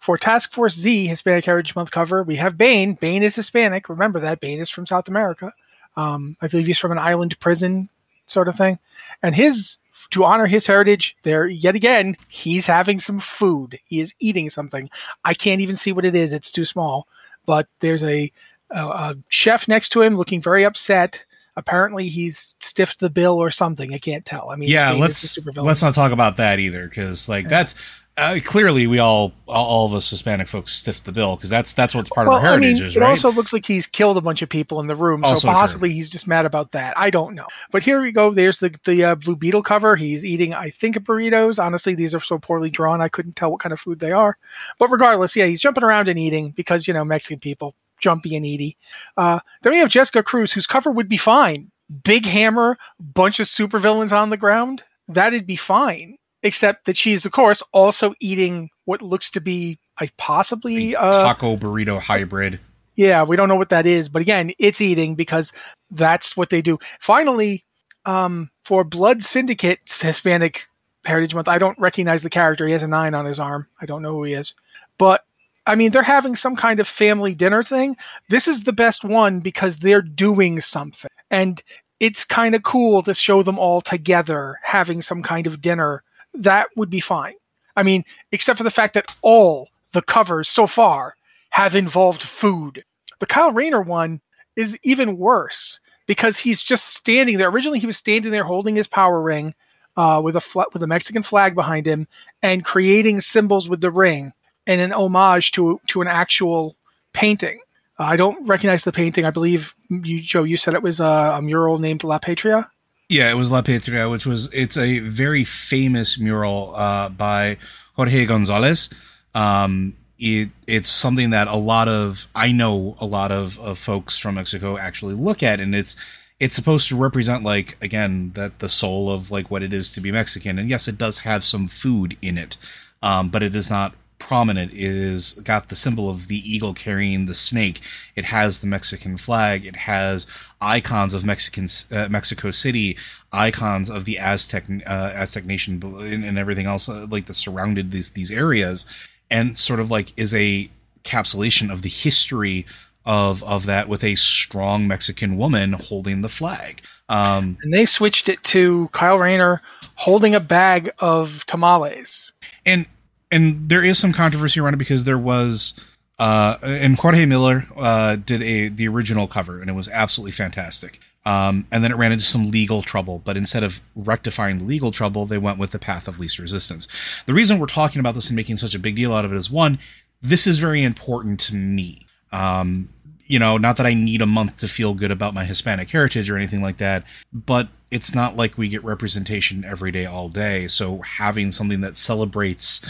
For 0.00 0.16
Task 0.16 0.52
Force 0.52 0.74
Z 0.74 1.06
Hispanic 1.08 1.44
Heritage 1.44 1.74
Month 1.74 1.90
cover, 1.90 2.22
we 2.22 2.36
have 2.36 2.56
Bane. 2.56 2.94
Bane 2.94 3.22
is 3.22 3.34
Hispanic. 3.34 3.88
Remember 3.88 4.20
that 4.20 4.40
Bane 4.40 4.60
is 4.60 4.70
from 4.70 4.86
South 4.86 5.08
America. 5.08 5.52
Um, 5.96 6.36
I 6.40 6.46
believe 6.48 6.66
he's 6.66 6.78
from 6.78 6.92
an 6.92 6.98
island 6.98 7.38
prison 7.40 7.88
sort 8.26 8.48
of 8.48 8.56
thing. 8.56 8.78
And 9.22 9.34
his 9.34 9.78
to 10.10 10.24
honor 10.24 10.46
his 10.46 10.66
heritage, 10.66 11.16
there 11.22 11.46
yet 11.46 11.74
again, 11.74 12.16
he's 12.28 12.66
having 12.66 12.98
some 12.98 13.18
food. 13.18 13.78
He 13.84 14.00
is 14.00 14.14
eating 14.18 14.50
something. 14.50 14.90
I 15.24 15.34
can't 15.34 15.60
even 15.60 15.76
see 15.76 15.92
what 15.92 16.04
it 16.04 16.14
is. 16.14 16.32
It's 16.32 16.50
too 16.50 16.64
small. 16.64 17.08
But 17.44 17.68
there's 17.80 18.02
a 18.02 18.32
a, 18.70 18.86
a 18.86 19.16
chef 19.28 19.68
next 19.68 19.90
to 19.90 20.02
him 20.02 20.16
looking 20.16 20.40
very 20.40 20.64
upset. 20.64 21.24
Apparently, 21.56 22.08
he's 22.08 22.54
stiffed 22.60 23.00
the 23.00 23.08
bill 23.08 23.38
or 23.38 23.50
something. 23.50 23.94
I 23.94 23.98
can't 23.98 24.24
tell. 24.24 24.50
I 24.50 24.56
mean, 24.56 24.68
Yeah, 24.68 24.92
let's 24.92 25.38
let's 25.56 25.82
not 25.82 25.94
talk 25.94 26.12
about 26.12 26.36
that 26.36 26.58
either, 26.58 26.86
because 26.86 27.28
like 27.28 27.48
that's 27.48 27.74
uh, 28.18 28.38
clearly 28.42 28.86
we 28.86 28.98
all 28.98 29.32
all 29.46 29.86
of 29.86 29.92
us 29.92 30.08
Hispanic 30.08 30.48
folks 30.48 30.72
stiff 30.72 31.02
the 31.04 31.12
bill 31.12 31.36
because 31.36 31.50
that's 31.50 31.74
that's 31.74 31.94
what's 31.94 32.08
part 32.08 32.26
well, 32.26 32.38
of 32.38 32.42
our 32.42 32.48
heritage 32.50 32.76
I 32.76 32.80
mean, 32.80 32.86
is, 32.86 32.96
it 32.96 33.00
right? 33.00 33.10
also 33.10 33.30
looks 33.30 33.52
like 33.52 33.66
he's 33.66 33.86
killed 33.86 34.16
a 34.16 34.22
bunch 34.22 34.40
of 34.40 34.48
people 34.48 34.80
in 34.80 34.86
the 34.86 34.96
room, 34.96 35.22
Also 35.22 35.40
so 35.40 35.48
true. 35.48 35.54
possibly 35.56 35.92
he's 35.92 36.08
just 36.08 36.26
mad 36.26 36.46
about 36.46 36.72
that. 36.72 36.96
I 36.96 37.10
don't 37.10 37.34
know. 37.34 37.46
But 37.70 37.82
here 37.82 38.00
we 38.00 38.12
go. 38.12 38.32
There's 38.32 38.58
the 38.58 38.74
the 38.84 39.04
uh, 39.04 39.14
Blue 39.16 39.36
Beetle 39.36 39.62
cover. 39.62 39.96
He's 39.96 40.24
eating, 40.24 40.54
I 40.54 40.70
think, 40.70 40.96
burritos. 41.00 41.62
Honestly, 41.62 41.94
these 41.94 42.14
are 42.14 42.20
so 42.20 42.38
poorly 42.38 42.70
drawn, 42.70 43.02
I 43.02 43.08
couldn't 43.08 43.36
tell 43.36 43.50
what 43.50 43.60
kind 43.60 43.72
of 43.74 43.80
food 43.80 44.00
they 44.00 44.12
are. 44.12 44.38
But 44.78 44.90
regardless, 44.90 45.36
yeah, 45.36 45.46
he's 45.46 45.60
jumping 45.60 45.84
around 45.84 46.08
and 46.08 46.18
eating 46.18 46.52
because 46.52 46.88
you 46.88 46.94
know 46.94 47.04
Mexican 47.04 47.38
people 47.38 47.74
jumpy 47.98 48.34
and 48.34 48.46
eaty. 48.46 48.78
Uh, 49.18 49.40
then 49.62 49.72
we 49.72 49.78
have 49.78 49.90
Jessica 49.90 50.22
Cruz, 50.22 50.52
whose 50.52 50.66
cover 50.66 50.90
would 50.90 51.08
be 51.08 51.18
fine. 51.18 51.70
Big 52.02 52.24
hammer, 52.24 52.78
bunch 52.98 53.40
of 53.40 53.46
supervillains 53.46 54.12
on 54.12 54.30
the 54.30 54.36
ground. 54.36 54.82
That'd 55.06 55.46
be 55.46 55.56
fine. 55.56 56.18
Except 56.42 56.84
that 56.84 56.96
she's, 56.96 57.24
of 57.26 57.32
course, 57.32 57.62
also 57.72 58.14
eating 58.20 58.70
what 58.84 59.02
looks 59.02 59.30
to 59.30 59.40
be, 59.40 59.78
I 59.98 60.08
possibly 60.16 60.92
A 60.94 61.00
uh, 61.00 61.24
taco 61.24 61.56
burrito 61.56 62.00
hybrid. 62.00 62.60
yeah, 62.94 63.22
we 63.24 63.36
don't 63.36 63.48
know 63.48 63.56
what 63.56 63.70
that 63.70 63.86
is, 63.86 64.08
but 64.08 64.22
again, 64.22 64.52
it's 64.58 64.80
eating 64.80 65.14
because 65.16 65.52
that's 65.90 66.36
what 66.36 66.50
they 66.50 66.62
do. 66.62 66.78
Finally, 67.00 67.64
um, 68.04 68.50
for 68.64 68.84
Blood 68.84 69.22
Syndicate 69.22 69.80
Hispanic 69.86 70.66
Heritage 71.04 71.34
Month, 71.34 71.48
I 71.48 71.58
don't 71.58 71.78
recognize 71.78 72.22
the 72.22 72.30
character. 72.30 72.66
He 72.66 72.72
has 72.72 72.82
a 72.82 72.88
nine 72.88 73.14
on 73.14 73.24
his 73.24 73.40
arm. 73.40 73.66
I 73.80 73.86
don't 73.86 74.02
know 74.02 74.12
who 74.12 74.24
he 74.24 74.34
is, 74.34 74.54
but 74.98 75.24
I 75.66 75.74
mean, 75.74 75.90
they're 75.90 76.02
having 76.02 76.36
some 76.36 76.54
kind 76.54 76.78
of 76.78 76.86
family 76.86 77.34
dinner 77.34 77.62
thing. 77.62 77.96
This 78.28 78.46
is 78.46 78.64
the 78.64 78.72
best 78.72 79.04
one 79.04 79.40
because 79.40 79.78
they're 79.78 80.02
doing 80.02 80.60
something, 80.60 81.10
and 81.30 81.60
it's 81.98 82.24
kind 82.24 82.54
of 82.54 82.62
cool 82.62 83.02
to 83.02 83.14
show 83.14 83.42
them 83.42 83.58
all 83.58 83.80
together 83.80 84.60
having 84.62 85.02
some 85.02 85.22
kind 85.22 85.46
of 85.46 85.60
dinner. 85.60 86.02
That 86.36 86.68
would 86.76 86.90
be 86.90 87.00
fine. 87.00 87.34
I 87.76 87.82
mean, 87.82 88.04
except 88.32 88.58
for 88.58 88.64
the 88.64 88.70
fact 88.70 88.94
that 88.94 89.14
all 89.22 89.68
the 89.92 90.02
covers 90.02 90.48
so 90.48 90.66
far 90.66 91.16
have 91.50 91.74
involved 91.74 92.22
food. 92.22 92.84
The 93.18 93.26
Kyle 93.26 93.52
Rayner 93.52 93.80
one 93.80 94.20
is 94.56 94.78
even 94.82 95.18
worse 95.18 95.80
because 96.06 96.38
he's 96.38 96.62
just 96.62 96.86
standing 96.94 97.38
there. 97.38 97.48
Originally, 97.48 97.78
he 97.78 97.86
was 97.86 97.96
standing 97.96 98.30
there 98.30 98.44
holding 98.44 98.76
his 98.76 98.86
power 98.86 99.20
ring 99.20 99.54
uh, 99.96 100.20
with 100.22 100.36
a 100.36 100.40
fl- 100.40 100.62
with 100.72 100.82
a 100.82 100.86
Mexican 100.86 101.22
flag 101.22 101.54
behind 101.54 101.86
him 101.86 102.06
and 102.42 102.64
creating 102.64 103.20
symbols 103.20 103.68
with 103.68 103.80
the 103.80 103.90
ring 103.90 104.32
in 104.66 104.80
an 104.80 104.92
homage 104.92 105.52
to 105.52 105.80
to 105.88 106.00
an 106.02 106.08
actual 106.08 106.76
painting. 107.12 107.60
Uh, 107.98 108.04
I 108.04 108.16
don't 108.16 108.46
recognize 108.46 108.84
the 108.84 108.92
painting. 108.92 109.24
I 109.24 109.30
believe 109.30 109.74
you, 109.88 110.20
Joe, 110.20 110.44
you 110.44 110.56
said 110.56 110.74
it 110.74 110.82
was 110.82 111.00
uh, 111.00 111.34
a 111.36 111.42
mural 111.42 111.78
named 111.78 112.04
La 112.04 112.18
Patria. 112.18 112.70
Yeah, 113.08 113.30
it 113.30 113.34
was 113.34 113.52
La 113.52 113.62
Patria, 113.62 114.08
which 114.08 114.26
was 114.26 114.52
it's 114.52 114.76
a 114.76 114.98
very 114.98 115.44
famous 115.44 116.18
mural 116.18 116.74
uh, 116.74 117.08
by 117.08 117.56
Jorge 117.94 118.26
Gonzalez. 118.26 118.90
Um, 119.34 119.94
it 120.18 120.48
it's 120.66 120.88
something 120.88 121.30
that 121.30 121.46
a 121.46 121.56
lot 121.56 121.86
of 121.86 122.26
I 122.34 122.50
know 122.50 122.96
a 122.98 123.06
lot 123.06 123.30
of, 123.30 123.58
of 123.60 123.78
folks 123.78 124.18
from 124.18 124.34
Mexico 124.34 124.76
actually 124.76 125.14
look 125.14 125.42
at, 125.42 125.60
and 125.60 125.74
it's 125.74 125.94
it's 126.40 126.56
supposed 126.56 126.88
to 126.88 126.96
represent 126.96 127.44
like 127.44 127.76
again 127.80 128.32
that 128.34 128.58
the 128.58 128.68
soul 128.68 129.10
of 129.10 129.30
like 129.30 129.50
what 129.52 129.62
it 129.62 129.72
is 129.72 129.90
to 129.92 130.00
be 130.00 130.10
Mexican. 130.10 130.58
And 130.58 130.68
yes, 130.68 130.88
it 130.88 130.98
does 130.98 131.20
have 131.20 131.44
some 131.44 131.68
food 131.68 132.16
in 132.20 132.36
it, 132.36 132.56
um, 133.02 133.28
but 133.28 133.42
it 133.42 133.54
is 133.54 133.70
not 133.70 133.94
prominent. 134.18 134.72
It 134.72 134.80
is 134.80 135.34
got 135.34 135.68
the 135.68 135.76
symbol 135.76 136.08
of 136.08 136.28
the 136.28 136.38
eagle 136.38 136.74
carrying 136.74 137.26
the 137.26 137.34
snake. 137.34 137.80
It 138.14 138.24
has 138.26 138.60
the 138.60 138.66
Mexican 138.66 139.16
flag. 139.16 139.66
It 139.66 139.76
has 139.76 140.26
icons 140.60 141.14
of 141.14 141.24
Mexican 141.24 141.68
uh, 141.92 142.08
Mexico 142.08 142.50
City, 142.50 142.96
icons 143.32 143.90
of 143.90 144.04
the 144.04 144.18
Aztec 144.18 144.64
uh, 144.86 145.12
Aztec 145.14 145.44
nation, 145.44 145.80
and, 145.82 146.24
and 146.24 146.38
everything 146.38 146.66
else 146.66 146.88
uh, 146.88 147.06
like 147.10 147.26
that 147.26 147.34
surrounded 147.34 147.90
these 147.90 148.10
these 148.10 148.30
areas, 148.30 148.86
and 149.30 149.56
sort 149.58 149.80
of 149.80 149.90
like 149.90 150.12
is 150.16 150.32
a 150.34 150.70
capsulation 151.04 151.70
of 151.70 151.82
the 151.82 151.88
history 151.88 152.66
of 153.04 153.42
of 153.44 153.66
that 153.66 153.88
with 153.88 154.02
a 154.02 154.16
strong 154.16 154.88
Mexican 154.88 155.36
woman 155.36 155.72
holding 155.72 156.22
the 156.22 156.28
flag. 156.28 156.82
Um, 157.08 157.56
And 157.62 157.72
they 157.72 157.86
switched 157.86 158.28
it 158.28 158.42
to 158.44 158.88
Kyle 158.88 159.18
Rayner 159.18 159.62
holding 159.94 160.34
a 160.34 160.40
bag 160.40 160.90
of 160.98 161.46
tamales. 161.46 162.32
and 162.64 162.86
and 163.30 163.68
there 163.68 163.84
is 163.84 163.98
some 163.98 164.12
controversy 164.12 164.60
around 164.60 164.74
it 164.74 164.78
because 164.78 165.04
there 165.04 165.18
was 165.18 165.74
uh 166.18 166.56
and 166.62 166.96
Jorge 166.98 167.26
Miller 167.26 167.64
uh 167.76 168.16
did 168.16 168.42
a 168.42 168.68
the 168.68 168.88
original 168.88 169.26
cover 169.26 169.60
and 169.60 169.68
it 169.68 169.74
was 169.74 169.88
absolutely 169.88 170.32
fantastic. 170.32 171.00
Um, 171.26 171.66
and 171.72 171.82
then 171.82 171.90
it 171.90 171.96
ran 171.96 172.12
into 172.12 172.24
some 172.24 172.52
legal 172.52 172.82
trouble, 172.82 173.20
but 173.24 173.36
instead 173.36 173.64
of 173.64 173.82
rectifying 173.96 174.58
the 174.58 174.64
legal 174.64 174.92
trouble, 174.92 175.26
they 175.26 175.38
went 175.38 175.58
with 175.58 175.72
the 175.72 175.78
path 175.80 176.06
of 176.06 176.20
least 176.20 176.38
resistance. 176.38 176.86
The 177.26 177.34
reason 177.34 177.58
we're 177.58 177.66
talking 177.66 177.98
about 177.98 178.14
this 178.14 178.28
and 178.28 178.36
making 178.36 178.58
such 178.58 178.76
a 178.76 178.78
big 178.78 178.94
deal 178.94 179.12
out 179.12 179.24
of 179.24 179.32
it 179.32 179.36
is 179.36 179.50
one, 179.50 179.80
this 180.22 180.46
is 180.46 180.58
very 180.58 180.84
important 180.84 181.40
to 181.40 181.56
me. 181.56 182.06
Um, 182.30 182.90
you 183.26 183.40
know, 183.40 183.58
not 183.58 183.76
that 183.78 183.86
I 183.86 183.94
need 183.94 184.22
a 184.22 184.26
month 184.26 184.58
to 184.58 184.68
feel 184.68 184.94
good 184.94 185.10
about 185.10 185.34
my 185.34 185.44
Hispanic 185.44 185.90
heritage 185.90 186.30
or 186.30 186.36
anything 186.36 186.62
like 186.62 186.76
that, 186.76 187.02
but 187.32 187.68
it's 187.90 188.14
not 188.14 188.36
like 188.36 188.56
we 188.56 188.68
get 188.68 188.84
representation 188.84 189.64
every 189.64 189.90
day, 189.90 190.06
all 190.06 190.28
day. 190.28 190.68
So 190.68 190.98
having 191.02 191.50
something 191.50 191.80
that 191.80 191.96
celebrates 191.96 192.80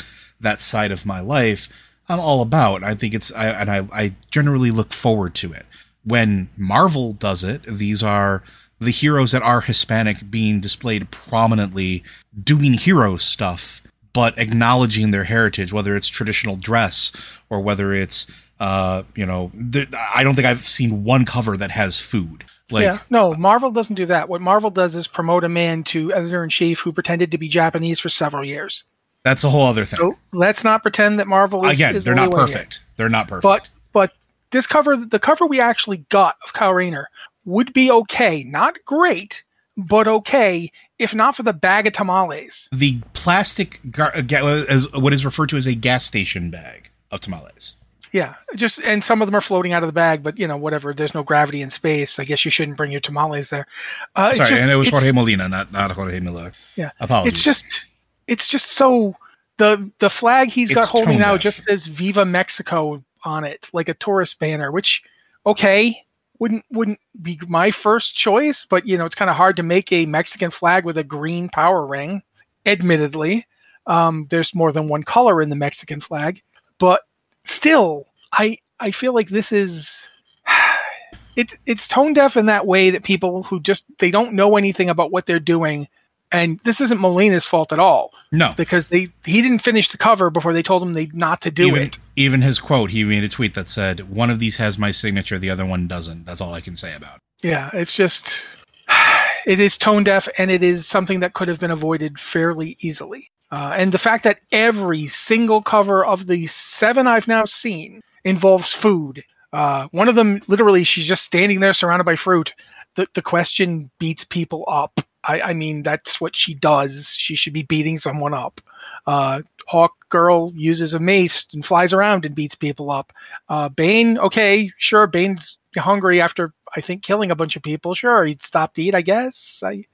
that 0.41 0.61
side 0.61 0.93
of 0.93 1.07
my 1.07 1.21
life, 1.21 1.69
I'm 2.09 2.21
all 2.21 2.43
about. 2.43 2.85
I 2.85 2.95
think 2.95 3.15
it's, 3.15 3.33
I, 3.33 3.47
and 3.47 3.71
I, 3.71 3.89
I 3.93 4.15
generally 4.31 4.71
look 4.71 4.93
forward 4.93 5.35
to 5.37 5.53
it. 5.53 5.67
When 6.05 6.49
Marvel 6.57 7.13
does 7.13 7.43
it, 7.43 7.63
these 7.65 8.03
are 8.03 8.43
the 8.79 8.91
heroes 8.91 9.33
that 9.33 9.43
are 9.43 9.63
Hispanic 9.63 10.31
being 10.31 10.61
displayed 10.61 11.11
prominently 11.11 12.05
doing 12.41 12.75
hero 12.75 13.17
stuff, 13.17 13.83
but 14.13 14.39
acknowledging 14.39 15.11
their 15.11 15.25
heritage, 15.25 15.73
whether 15.73 15.97
it's 15.97 16.09
traditional 16.09 16.57
dress 16.57 17.11
or 17.51 17.61
whether 17.61 17.93
it's 17.93 18.27
uh, 18.59 19.03
you 19.15 19.27
know, 19.27 19.51
th- 19.73 19.89
I 20.15 20.23
don't 20.23 20.35
think 20.35 20.47
I've 20.47 20.67
seen 20.67 21.05
one 21.05 21.25
cover 21.25 21.57
that 21.57 21.71
has 21.71 21.99
food. 21.99 22.45
Like, 22.71 22.85
yeah, 22.85 22.99
no, 23.11 23.33
Marvel 23.39 23.71
doesn't 23.71 23.95
do 23.95 24.07
that. 24.07 24.29
What 24.29 24.41
Marvel 24.41 24.71
does 24.71 24.95
is 24.95 25.07
promote 25.07 25.45
a 25.45 25.49
man 25.49 25.85
to 25.85 26.13
editor 26.13 26.43
in 26.43 26.51
chief 26.51 26.81
who 26.81 26.93
pretended 26.93 27.31
to 27.31 27.39
be 27.39 27.49
Japanese 27.49 28.01
for 28.01 28.09
several 28.09 28.45
years. 28.45 28.85
That's 29.27 29.43
a 29.43 29.51
whole 29.51 29.67
other 29.67 29.85
thing. 29.85 29.97
So 29.97 30.15
let's 30.33 30.63
not 30.63 30.83
pretend 30.83 31.19
that 31.19 31.27
Marvel 31.27 31.67
is 31.67 31.73
again. 31.73 31.97
is 31.97 32.05
they're 32.05 32.15
not 32.15 32.31
perfect. 32.31 32.85
They're 32.95 33.09
not 33.09 33.27
perfect. 33.27 33.43
But 33.43 33.69
but 33.93 34.13
this 34.53 34.69
cover, 34.69 34.97
the 34.97 35.19
cover 35.19 35.47
we 35.47 35.61
actually 35.61 35.97
got 36.11 36.37
of 36.47 36.53
Kyle 36.53 36.73
Rayner 36.73 37.09
would 37.45 37.73
be 37.73 37.91
okay, 37.91 38.45
not 38.45 38.77
great, 38.85 39.43
but 39.77 40.07
okay, 40.07 40.71
if 41.01 41.13
not 41.13 41.35
for 41.35 41.43
the 41.43 41.53
bag 41.53 41.89
of 41.89 41.93
tamales. 41.93 42.69
the 42.71 43.01
plastic 43.15 43.81
gar- 43.91 44.15
uh, 44.15 44.65
as 44.69 44.87
what 44.93 45.13
is 45.13 45.25
referred 45.25 45.49
to 45.49 45.57
as 45.57 45.67
a 45.67 45.75
gas 45.75 46.05
station 46.05 46.49
bag 46.49 46.89
of 47.11 47.19
tamales. 47.21 47.75
Yeah, 48.13 48.35
just 48.55 48.79
and 48.79 49.03
some 49.03 49.23
of 49.23 49.27
them 49.27 49.35
are 49.35 49.41
floating 49.41 49.73
out 49.73 49.83
of 49.83 49.89
the 49.89 49.93
bag, 49.93 50.23
but 50.23 50.39
you 50.39 50.47
know 50.47 50.57
whatever. 50.57 50.95
There's 50.95 51.15
no 51.15 51.25
gravity 51.25 51.63
in 51.63 51.71
space. 51.71 52.21
I 52.21 52.25
guess 52.25 52.45
you 52.45 52.53
shouldn't 52.53 52.77
bring 52.77 52.93
your 52.93 53.01
tamales 53.01 53.51
there. 53.51 53.67
Uh, 54.15 54.33
Sorry, 54.35 54.51
just- 54.51 54.63
and 54.63 54.71
it 54.71 54.77
was 54.77 54.89
Jorge 54.89 55.11
Molina, 55.11 55.49
not 55.49 55.73
not 55.73 55.91
Jorge 55.91 56.21
Miller. 56.21 56.53
Yeah, 56.77 56.93
Apologies. 57.01 57.33
It's 57.35 57.43
just 57.43 57.87
it's 58.27 58.49
just 58.49 58.73
so 58.73 59.17
the 59.59 59.91
the 59.99 60.11
flag 60.11 60.49
he's 60.49 60.71
got 60.71 60.83
It's 60.83 60.89
holding 60.89 61.19
now 61.19 61.37
just 61.37 61.65
says 61.65 61.87
"Viva 61.87 62.25
Mexico" 62.25 63.03
on 63.25 63.45
it, 63.45 63.69
like 63.73 63.89
a 63.89 63.95
tourist 63.95 64.39
banner. 64.39 64.71
Which 64.71 65.03
okay 65.47 66.05
wouldn't 66.39 66.65
wouldn't 66.71 67.01
be 67.21 67.39
my 67.49 67.71
first 67.71 68.15
choice, 68.17 68.67
but 68.69 68.87
you 68.87 68.99
know 68.99 69.05
it's 69.05 69.15
kind 69.15 69.31
of 69.31 69.37
hard 69.37 69.57
to 69.57 69.63
make 69.63 69.93
a 69.93 70.07
Mexican 70.07 70.51
flag 70.51 70.85
with 70.85 70.99
a 70.99 71.05
green 71.05 71.49
power 71.49 71.87
ring. 71.87 72.23
Admittedly, 72.65 73.47
um, 73.87 74.27
there's 74.31 74.55
more 74.55 74.73
than 74.73 74.89
one 74.89 75.05
color 75.05 75.41
in 75.41 75.51
the 75.51 75.57
Mexican 75.57 76.01
flag, 76.01 76.43
but 76.79 77.03
still, 77.45 78.07
I 78.33 78.59
I 78.81 78.91
feel 78.91 79.15
like 79.15 79.29
this 79.29 79.53
is 79.53 80.09
it's 81.37 81.57
it's 81.65 81.89
tone 81.89 82.13
deaf 82.13 82.37
in 82.37 82.47
that 82.47 82.67
way 82.67 82.91
that 82.91 83.05
people 83.05 83.45
who 83.45 83.61
just 83.61 83.85
they 83.99 84.11
don't 84.11 84.33
know 84.33 84.57
anything 84.57 84.91
about 84.91 85.13
what 85.13 85.27
they're 85.27 85.39
doing 85.39 85.89
and 86.33 86.59
this 86.65 86.81
isn't 86.81 87.01
Molina's 87.01 87.47
fault 87.47 87.73
at 87.73 87.79
all 87.79 88.13
no. 88.33 88.53
because 88.57 88.89
they 88.89 89.09
he 89.25 89.43
didn't 89.43 89.61
finish 89.61 89.89
the 89.89 89.99
cover 89.99 90.31
before 90.31 90.53
they 90.53 90.63
told 90.63 90.83
him 90.83 90.93
they 90.93 91.07
not 91.13 91.41
to 91.43 91.51
do 91.51 91.69
even, 91.69 91.83
it. 91.83 91.99
even 92.17 92.43
his 92.43 92.59
quote, 92.59 92.91
he 92.91 93.05
made 93.05 93.25
a 93.25 93.29
tweet 93.29 93.55
that 93.55 93.69
said, 93.69 94.11
"One 94.15 94.31
of 94.31 94.39
these 94.39 94.57
has 94.57 94.79
my 94.79 94.91
signature, 94.91 95.39
the 95.39 95.51
other 95.51 95.67
one 95.67 95.87
doesn't." 95.87 96.25
That's 96.27 96.41
all 96.41 96.55
I 96.55 96.61
can 96.61 96.77
say 96.77 96.95
about. 96.95 97.17
it. 97.17 97.49
Yeah, 97.49 97.71
it's 97.73 97.95
just 97.95 98.45
it 99.47 99.61
is 99.61 99.79
tone 99.79 100.05
deaf 100.05 100.29
and 100.39 100.51
it 100.51 100.63
is 100.63 100.87
something 100.87 101.21
that 101.21 101.35
could 101.35 101.49
have 101.49 101.61
been 101.61 101.71
avoided 101.71 102.19
fairly 102.19 102.77
easily. 102.81 103.31
Uh, 103.51 103.75
and 103.77 103.93
the 103.93 103.99
fact 103.99 104.25
that 104.25 104.41
every 104.51 105.07
single 105.07 105.63
cover 105.63 106.05
of 106.05 106.27
the 106.27 106.47
seven 106.49 107.07
I've 107.07 107.29
now 107.29 107.45
seen 107.45 108.03
involves 108.25 108.75
food. 108.75 109.23
Uh, 109.53 109.87
one 109.93 110.09
of 110.09 110.17
them, 110.17 110.41
literally, 110.49 110.83
she's 110.83 111.07
just 111.07 111.25
standing 111.25 111.61
there 111.61 111.73
surrounded 111.73 112.05
by 112.05 112.17
fruit. 112.17 112.55
The, 112.97 113.07
the 113.15 113.23
question 113.23 113.91
beats 113.99 114.25
people 114.25 114.65
up. 114.67 115.01
I, 115.27 115.41
I 115.41 115.53
mean, 115.55 115.83
that's 115.83 116.21
what 116.21 116.37
she 116.37 116.55
does. 116.55 117.15
She 117.17 117.35
should 117.35 117.53
be 117.53 117.63
beating 117.63 117.99
someone 117.99 118.35
up. 118.35 118.61
Uh, 119.07 119.43
Hawk 119.67 119.93
Girl 120.09 120.53
uses 120.55 120.95
a 120.95 121.01
mace 121.01 121.47
and 121.53 121.65
flies 121.65 121.93
around 121.93 122.25
and 122.25 122.35
beats 122.35 122.55
people 122.55 122.91
up. 122.91 123.13
Uh, 123.49 123.69
Bane, 123.69 124.19
okay, 124.19 124.71
sure, 124.79 125.07
Bane's 125.07 125.59
hungry 125.77 126.21
after 126.21 126.53
I 126.77 126.81
think 126.81 127.03
killing 127.03 127.31
a 127.31 127.37
bunch 127.37 127.57
of 127.57 127.63
people. 127.63 127.95
Sure, 127.95 128.25
he'd 128.25 128.43
stop 128.43 128.75
to 128.75 128.83
eat. 128.83 128.95
I 128.95 129.01
guess. 129.01 129.63
I 129.65 129.85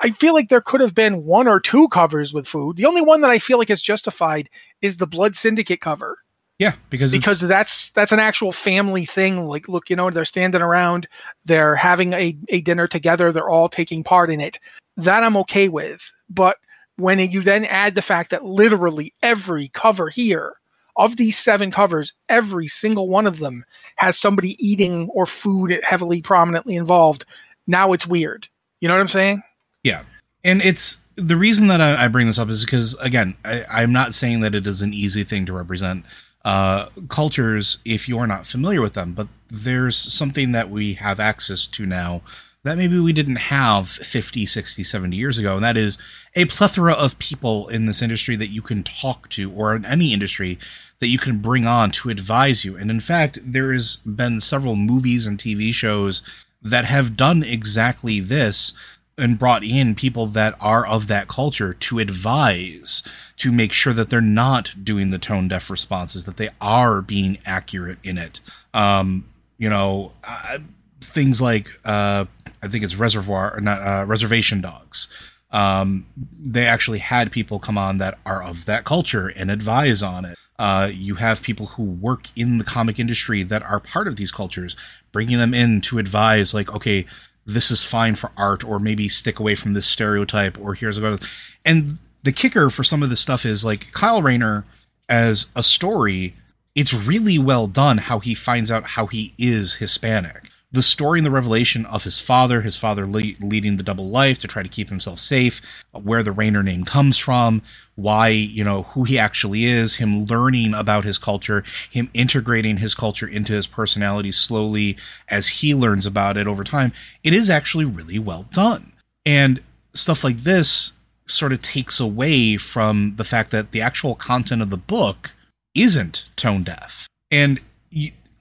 I 0.00 0.10
feel 0.12 0.32
like 0.32 0.48
there 0.48 0.60
could 0.60 0.80
have 0.80 0.94
been 0.94 1.24
one 1.24 1.46
or 1.46 1.60
two 1.60 1.88
covers 1.88 2.32
with 2.32 2.48
food. 2.48 2.76
The 2.76 2.86
only 2.86 3.02
one 3.02 3.20
that 3.20 3.30
I 3.30 3.38
feel 3.38 3.58
like 3.58 3.70
is 3.70 3.82
justified 3.82 4.48
is 4.80 4.96
the 4.96 5.06
Blood 5.06 5.36
Syndicate 5.36 5.80
cover 5.80 6.18
Yeah, 6.60 6.74
because 6.90 7.14
it's- 7.14 7.24
because 7.24 7.40
that's 7.40 7.90
that's 7.92 8.12
an 8.12 8.18
actual 8.18 8.52
family 8.52 9.06
thing. 9.06 9.46
Like, 9.46 9.66
look, 9.66 9.88
you 9.88 9.96
know, 9.96 10.10
they're 10.10 10.26
standing 10.26 10.60
around, 10.60 11.08
they're 11.46 11.74
having 11.74 12.12
a, 12.12 12.36
a 12.50 12.60
dinner 12.60 12.86
together, 12.86 13.32
they're 13.32 13.48
all 13.48 13.70
taking 13.70 14.04
part 14.04 14.30
in 14.30 14.42
it. 14.42 14.60
That 14.98 15.22
I'm 15.22 15.38
okay 15.38 15.70
with. 15.70 16.12
But 16.28 16.58
when 16.96 17.18
you 17.18 17.40
then 17.40 17.64
add 17.64 17.94
the 17.94 18.02
fact 18.02 18.30
that 18.30 18.44
literally 18.44 19.14
every 19.22 19.68
cover 19.68 20.10
here 20.10 20.56
of 20.96 21.16
these 21.16 21.38
seven 21.38 21.70
covers, 21.70 22.12
every 22.28 22.68
single 22.68 23.08
one 23.08 23.26
of 23.26 23.38
them 23.38 23.64
has 23.96 24.18
somebody 24.18 24.54
eating 24.64 25.08
or 25.14 25.24
food 25.24 25.80
heavily 25.82 26.20
prominently 26.20 26.76
involved, 26.76 27.24
now 27.66 27.94
it's 27.94 28.06
weird. 28.06 28.48
You 28.80 28.88
know 28.88 28.94
what 28.94 29.00
I'm 29.00 29.08
saying? 29.08 29.42
Yeah. 29.82 30.02
And 30.44 30.60
it's 30.60 30.98
the 31.16 31.36
reason 31.36 31.68
that 31.68 31.80
I, 31.80 32.04
I 32.04 32.08
bring 32.08 32.26
this 32.26 32.38
up 32.38 32.50
is 32.50 32.66
because, 32.66 32.94
again, 33.00 33.34
I, 33.46 33.64
I'm 33.70 33.92
not 33.92 34.12
saying 34.12 34.40
that 34.40 34.54
it 34.54 34.66
is 34.66 34.82
an 34.82 34.92
easy 34.92 35.24
thing 35.24 35.46
to 35.46 35.54
represent 35.54 36.04
uh, 36.44 36.86
cultures 37.08 37.78
if 37.84 38.08
you 38.08 38.18
are 38.18 38.26
not 38.26 38.46
familiar 38.46 38.80
with 38.80 38.94
them, 38.94 39.12
but 39.12 39.28
there's 39.48 39.96
something 39.96 40.52
that 40.52 40.70
we 40.70 40.94
have 40.94 41.20
access 41.20 41.66
to 41.66 41.86
now 41.86 42.22
that 42.62 42.76
maybe 42.76 42.98
we 42.98 43.12
didn't 43.12 43.36
have 43.36 43.88
50, 43.88 44.44
60, 44.44 44.84
70 44.84 45.16
years 45.16 45.38
ago. 45.38 45.56
And 45.56 45.64
that 45.64 45.76
is 45.76 45.96
a 46.34 46.44
plethora 46.44 46.92
of 46.92 47.18
people 47.18 47.68
in 47.68 47.86
this 47.86 48.02
industry 48.02 48.36
that 48.36 48.52
you 48.52 48.60
can 48.60 48.82
talk 48.82 49.28
to, 49.30 49.50
or 49.52 49.74
in 49.74 49.86
any 49.86 50.12
industry 50.12 50.58
that 50.98 51.08
you 51.08 51.18
can 51.18 51.38
bring 51.38 51.66
on 51.66 51.90
to 51.92 52.10
advise 52.10 52.64
you. 52.64 52.76
And 52.76 52.90
in 52.90 53.00
fact, 53.00 53.38
there 53.42 53.72
has 53.72 53.96
been 54.04 54.40
several 54.40 54.76
movies 54.76 55.26
and 55.26 55.38
TV 55.38 55.72
shows 55.72 56.20
that 56.62 56.84
have 56.84 57.16
done 57.16 57.42
exactly 57.42 58.20
this 58.20 58.74
and 59.20 59.38
brought 59.38 59.64
in 59.64 59.94
people 59.94 60.26
that 60.26 60.56
are 60.60 60.86
of 60.86 61.08
that 61.08 61.28
culture 61.28 61.74
to 61.74 61.98
advise 61.98 63.02
to 63.36 63.52
make 63.52 63.72
sure 63.72 63.92
that 63.92 64.10
they're 64.10 64.20
not 64.20 64.74
doing 64.82 65.10
the 65.10 65.18
tone 65.18 65.48
deaf 65.48 65.70
responses 65.70 66.24
that 66.24 66.36
they 66.36 66.48
are 66.60 67.00
being 67.02 67.38
accurate 67.46 67.98
in 68.02 68.18
it. 68.18 68.40
Um 68.74 69.26
you 69.58 69.68
know 69.68 70.12
uh, 70.24 70.58
things 71.02 71.40
like 71.40 71.68
uh 71.84 72.24
i 72.62 72.68
think 72.68 72.82
it's 72.82 72.96
reservoir 72.96 73.54
or 73.54 73.60
not 73.60 73.80
uh, 73.82 74.04
reservation 74.06 74.60
dogs. 74.60 75.08
Um 75.50 76.06
they 76.40 76.66
actually 76.66 76.98
had 76.98 77.32
people 77.32 77.58
come 77.58 77.78
on 77.78 77.98
that 77.98 78.18
are 78.24 78.42
of 78.42 78.64
that 78.66 78.84
culture 78.84 79.28
and 79.28 79.50
advise 79.50 80.02
on 80.02 80.24
it. 80.24 80.38
Uh, 80.60 80.90
you 80.92 81.14
have 81.14 81.40
people 81.40 81.64
who 81.66 81.82
work 81.82 82.26
in 82.36 82.58
the 82.58 82.64
comic 82.64 82.98
industry 82.98 83.42
that 83.42 83.62
are 83.62 83.80
part 83.80 84.06
of 84.06 84.16
these 84.16 84.30
cultures, 84.30 84.76
bringing 85.10 85.38
them 85.38 85.54
in 85.54 85.80
to 85.80 85.98
advise, 85.98 86.52
like, 86.52 86.70
okay, 86.74 87.06
this 87.52 87.70
is 87.70 87.82
fine 87.82 88.14
for 88.14 88.30
art, 88.36 88.64
or 88.64 88.78
maybe 88.78 89.08
stick 89.08 89.38
away 89.38 89.54
from 89.54 89.72
this 89.74 89.86
stereotype, 89.86 90.58
or 90.58 90.74
here's 90.74 90.98
about. 90.98 91.26
And 91.64 91.98
the 92.22 92.32
kicker 92.32 92.70
for 92.70 92.84
some 92.84 93.02
of 93.02 93.10
this 93.10 93.20
stuff 93.20 93.44
is 93.44 93.64
like 93.64 93.92
Kyle 93.92 94.22
Rayner 94.22 94.64
as 95.08 95.46
a 95.56 95.62
story, 95.62 96.34
it's 96.74 96.94
really 96.94 97.38
well 97.38 97.66
done 97.66 97.98
how 97.98 98.20
he 98.20 98.34
finds 98.34 98.70
out 98.70 98.90
how 98.90 99.06
he 99.06 99.34
is 99.38 99.74
Hispanic. 99.74 100.49
The 100.72 100.82
story 100.82 101.18
and 101.18 101.26
the 101.26 101.32
revelation 101.32 101.84
of 101.86 102.04
his 102.04 102.20
father, 102.20 102.60
his 102.60 102.76
father 102.76 103.04
le- 103.06 103.34
leading 103.40 103.76
the 103.76 103.82
double 103.82 104.08
life 104.08 104.38
to 104.38 104.48
try 104.48 104.62
to 104.62 104.68
keep 104.68 104.88
himself 104.88 105.18
safe, 105.18 105.60
where 105.92 106.22
the 106.22 106.30
Rayner 106.32 106.62
name 106.62 106.84
comes 106.84 107.18
from, 107.18 107.62
why, 107.96 108.28
you 108.28 108.62
know, 108.62 108.84
who 108.84 109.04
he 109.04 109.18
actually 109.18 109.64
is, 109.64 109.96
him 109.96 110.26
learning 110.26 110.72
about 110.74 111.04
his 111.04 111.18
culture, 111.18 111.64
him 111.90 112.08
integrating 112.14 112.76
his 112.76 112.94
culture 112.94 113.26
into 113.26 113.52
his 113.52 113.66
personality 113.66 114.30
slowly 114.30 114.96
as 115.28 115.48
he 115.48 115.74
learns 115.74 116.06
about 116.06 116.36
it 116.36 116.46
over 116.46 116.62
time. 116.62 116.92
It 117.24 117.34
is 117.34 117.50
actually 117.50 117.84
really 117.84 118.18
well 118.18 118.46
done. 118.52 118.92
And 119.26 119.60
stuff 119.92 120.22
like 120.22 120.38
this 120.38 120.92
sort 121.26 121.52
of 121.52 121.62
takes 121.62 122.00
away 122.00 122.56
from 122.56 123.14
the 123.16 123.24
fact 123.24 123.50
that 123.50 123.72
the 123.72 123.80
actual 123.80 124.14
content 124.14 124.62
of 124.62 124.70
the 124.70 124.76
book 124.76 125.32
isn't 125.74 126.24
tone 126.36 126.62
deaf. 126.62 127.08
And 127.30 127.60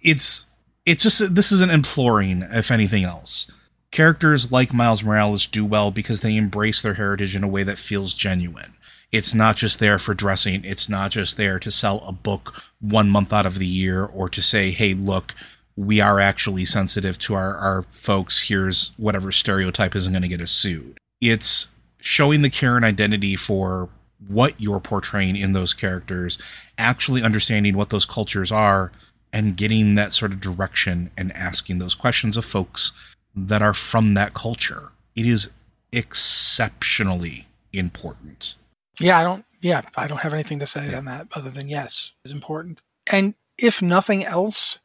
it's 0.02 0.46
it's 0.90 1.04
just 1.04 1.36
this 1.36 1.52
is 1.52 1.60
an 1.60 1.70
imploring 1.70 2.42
if 2.52 2.72
anything 2.72 3.04
else. 3.04 3.50
Characters 3.92 4.52
like 4.52 4.74
Miles 4.74 5.04
Morales 5.04 5.46
do 5.46 5.64
well 5.64 5.92
because 5.92 6.22
they 6.22 6.36
embrace 6.36 6.82
their 6.82 6.96
heritage 6.96 7.36
in 7.36 7.44
a 7.44 7.48
way 7.48 7.64
that 7.64 7.78
feels 7.78 8.14
genuine. 8.14 8.74
It's 9.12 9.34
not 9.34 9.56
just 9.56 9.80
there 9.80 10.00
for 10.00 10.14
dressing, 10.14 10.64
it's 10.64 10.90
not 10.90 11.12
just 11.12 11.38
there 11.38 11.60
to 11.60 11.72
sell 11.72 12.04
a 12.06 12.12
book 12.12 12.64
one 12.82 13.10
month 13.10 13.32
out 13.34 13.46
of 13.46 13.60
the 13.60 13.68
year 13.68 14.06
or 14.06 14.30
to 14.30 14.42
say, 14.42 14.72
"Hey, 14.72 14.96
look, 14.96 15.36
we 15.76 16.02
are 16.02 16.20
actually 16.20 16.66
sensitive 16.66 17.20
to 17.20 17.36
our, 17.36 17.56
our 17.56 17.84
folks. 17.84 18.48
Here's 18.50 18.92
whatever 18.98 19.32
stereotype 19.32 19.96
isn't 19.96 20.12
going 20.12 20.24
to 20.24 20.28
get 20.28 20.42
us 20.42 20.52
sued. 20.52 20.98
It's 21.22 21.68
showing 22.00 22.42
the 22.42 22.50
care 22.50 22.76
and 22.76 22.86
identity 22.86 23.36
for 23.36 23.90
what 24.28 24.60
you're 24.60 24.80
portraying 24.80 25.36
in 25.36 25.54
those 25.54 25.74
characters, 25.74 26.38
actually 26.78 27.24
understanding 27.24 27.78
what 27.78 27.90
those 27.90 28.06
cultures 28.06 28.52
are, 28.52 28.92
and 29.32 29.56
getting 29.58 29.96
that 29.96 30.14
sort 30.14 30.32
of 30.32 30.40
direction 30.42 31.12
and 31.18 31.32
asking 31.36 31.80
those 31.80 31.96
questions 31.96 32.36
of 32.38 32.46
folks 32.46 32.92
that 33.36 33.62
are 33.62 33.74
from 33.74 34.14
that 34.16 34.34
culture. 34.34 34.92
It 35.16 35.26
is 35.26 35.52
exceptionally 35.92 37.48
important. 37.74 38.56
Yeah, 39.00 39.18
I 39.20 39.24
don't. 39.24 39.46
Yeah, 39.62 39.82
I 39.96 40.08
don't 40.08 40.20
have 40.20 40.34
anything 40.34 40.60
to 40.60 40.68
say 40.68 40.94
on 40.94 41.06
that 41.06 41.28
other 41.34 41.50
than 41.50 41.68
yes, 41.70 42.14
it's 42.24 42.34
important. 42.34 42.82
And 43.08 43.34
if 43.58 43.82
nothing 43.82 44.26
else, 44.26 44.80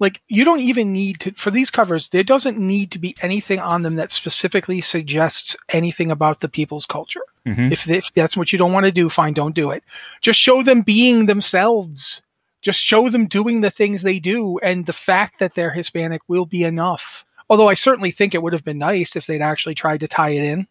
like 0.00 0.20
you 0.28 0.44
don't 0.44 0.60
even 0.60 0.92
need 0.92 1.20
to 1.20 1.32
for 1.32 1.50
these 1.50 1.70
covers 1.70 2.08
there 2.10 2.22
doesn't 2.22 2.58
need 2.58 2.90
to 2.92 2.98
be 2.98 3.16
anything 3.22 3.58
on 3.60 3.82
them 3.82 3.96
that 3.96 4.10
specifically 4.12 4.80
suggests 4.80 5.56
anything 5.70 6.10
about 6.10 6.40
the 6.40 6.48
people's 6.48 6.86
culture 6.86 7.22
Mhm. 7.46 7.72
if, 7.72 7.88
if 7.90 8.12
that's 8.14 8.36
what 8.36 8.52
you 8.52 8.58
don't 8.60 8.72
want 8.72 8.86
to 8.86 8.92
do 8.92 9.08
fine 9.08 9.34
don't 9.34 9.56
do 9.56 9.70
it 9.72 9.82
just 10.20 10.38
show 10.38 10.62
them 10.62 10.82
being 10.82 11.26
themselves 11.26 12.22
just 12.62 12.80
show 12.80 13.08
them 13.08 13.26
doing 13.26 13.60
the 13.60 13.70
things 13.70 14.02
they 14.02 14.18
do 14.18 14.58
and 14.58 14.86
the 14.86 14.92
fact 14.92 15.38
that 15.38 15.54
they're 15.54 15.70
hispanic 15.70 16.22
will 16.28 16.46
be 16.46 16.64
enough 16.64 17.24
although 17.48 17.68
i 17.68 17.74
certainly 17.74 18.10
think 18.10 18.34
it 18.34 18.42
would 18.42 18.52
have 18.52 18.64
been 18.64 18.78
nice 18.78 19.16
if 19.16 19.26
they'd 19.26 19.42
actually 19.42 19.74
tried 19.74 20.00
to 20.00 20.08
tie 20.08 20.30
it 20.30 20.44
in 20.44 20.66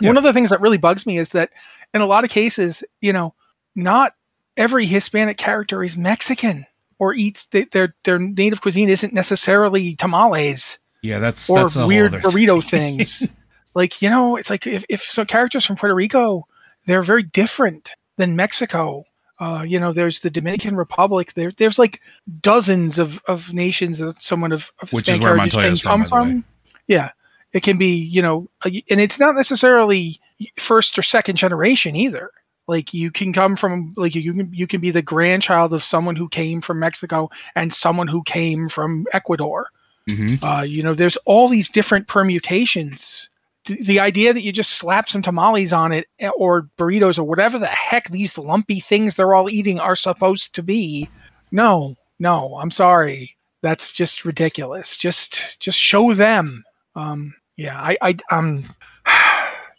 one 0.00 0.16
of 0.16 0.22
the 0.22 0.32
things 0.32 0.50
that 0.50 0.60
really 0.60 0.78
bugs 0.78 1.06
me 1.06 1.18
is 1.18 1.30
that 1.30 1.50
in 1.92 2.00
a 2.00 2.06
lot 2.06 2.24
of 2.24 2.30
cases 2.30 2.84
you 3.00 3.12
know 3.12 3.34
not 3.74 4.14
every 4.56 4.86
hispanic 4.86 5.36
character 5.36 5.82
is 5.82 5.96
mexican 5.96 6.66
or 6.98 7.14
eats 7.14 7.46
th- 7.46 7.70
their 7.70 7.94
their 8.04 8.18
native 8.18 8.60
cuisine 8.60 8.88
isn't 8.88 9.12
necessarily 9.12 9.94
tamales 9.96 10.78
Yeah, 11.02 11.18
that's 11.18 11.48
or 11.48 11.60
that's 11.60 11.76
weird 11.76 12.12
burrito 12.12 12.62
things. 12.62 13.28
like 13.74 14.02
you 14.02 14.10
know, 14.10 14.36
it's 14.36 14.50
like 14.50 14.66
if 14.66 14.84
if 14.88 15.02
some 15.02 15.26
characters 15.26 15.64
from 15.64 15.76
Puerto 15.76 15.94
Rico, 15.94 16.46
they're 16.86 17.02
very 17.02 17.22
different 17.22 17.94
than 18.16 18.36
Mexico. 18.36 19.04
Uh, 19.40 19.62
you 19.66 19.78
know, 19.78 19.92
there's 19.92 20.20
the 20.20 20.30
Dominican 20.30 20.76
Republic. 20.76 21.34
There, 21.34 21.52
there's 21.52 21.78
like 21.78 22.00
dozens 22.40 22.98
of, 22.98 23.22
of 23.28 23.52
nations 23.52 23.98
that 23.98 24.20
someone 24.20 24.52
of, 24.52 24.72
of 24.80 24.92
Which 24.92 25.08
is 25.08 25.20
where 25.20 25.36
Montoya 25.36 25.64
can 25.64 25.72
is 25.72 25.80
from, 25.80 25.90
come 25.90 26.00
by 26.00 26.06
the 26.08 26.14
way. 26.24 26.30
from. 26.30 26.44
Yeah, 26.88 27.10
it 27.52 27.62
can 27.62 27.78
be 27.78 27.94
you 27.94 28.22
know, 28.22 28.48
and 28.64 29.00
it's 29.00 29.20
not 29.20 29.34
necessarily 29.34 30.20
first 30.58 30.98
or 30.98 31.02
second 31.02 31.36
generation 31.36 31.94
either. 31.94 32.30
Like 32.66 32.92
you 32.92 33.10
can 33.10 33.32
come 33.32 33.56
from 33.56 33.94
like 33.96 34.14
you 34.14 34.34
can 34.34 34.52
you 34.52 34.66
can 34.66 34.80
be 34.80 34.90
the 34.90 35.02
grandchild 35.02 35.72
of 35.72 35.82
someone 35.82 36.16
who 36.16 36.28
came 36.28 36.60
from 36.60 36.80
Mexico 36.80 37.30
and 37.54 37.72
someone 37.72 38.08
who 38.08 38.22
came 38.24 38.68
from 38.68 39.06
Ecuador. 39.12 39.68
Mhm. 40.10 40.42
Uh, 40.42 40.62
you 40.62 40.82
know, 40.82 40.94
there's 40.94 41.16
all 41.24 41.48
these 41.48 41.70
different 41.70 42.08
permutations. 42.08 43.28
The, 43.68 44.00
idea 44.00 44.32
that 44.32 44.42
you 44.42 44.52
just 44.52 44.72
slap 44.72 45.08
some 45.08 45.22
tamales 45.22 45.72
on 45.72 45.92
it 45.92 46.06
eh, 46.18 46.30
or 46.36 46.68
burritos 46.78 47.18
or 47.18 47.24
whatever 47.24 47.58
the 47.58 47.66
heck 47.66 48.08
these 48.10 48.36
lumpy 48.38 48.80
things 48.80 49.16
they're 49.16 49.34
all 49.34 49.50
eating 49.50 49.78
are 49.80 49.96
supposed 49.96 50.54
to 50.54 50.62
be. 50.62 51.08
No, 51.52 51.94
no, 52.18 52.56
I'm 52.56 52.70
sorry. 52.70 53.36
That's 53.62 53.92
just 53.92 54.24
ridiculous. 54.24 54.96
Just 54.96 55.60
just 55.60 55.78
show 55.78 56.12
them. 56.14 56.64
Um, 56.94 57.34
yeah, 57.56 57.80
I, 57.80 57.96
I 58.02 58.16
um 58.30 58.74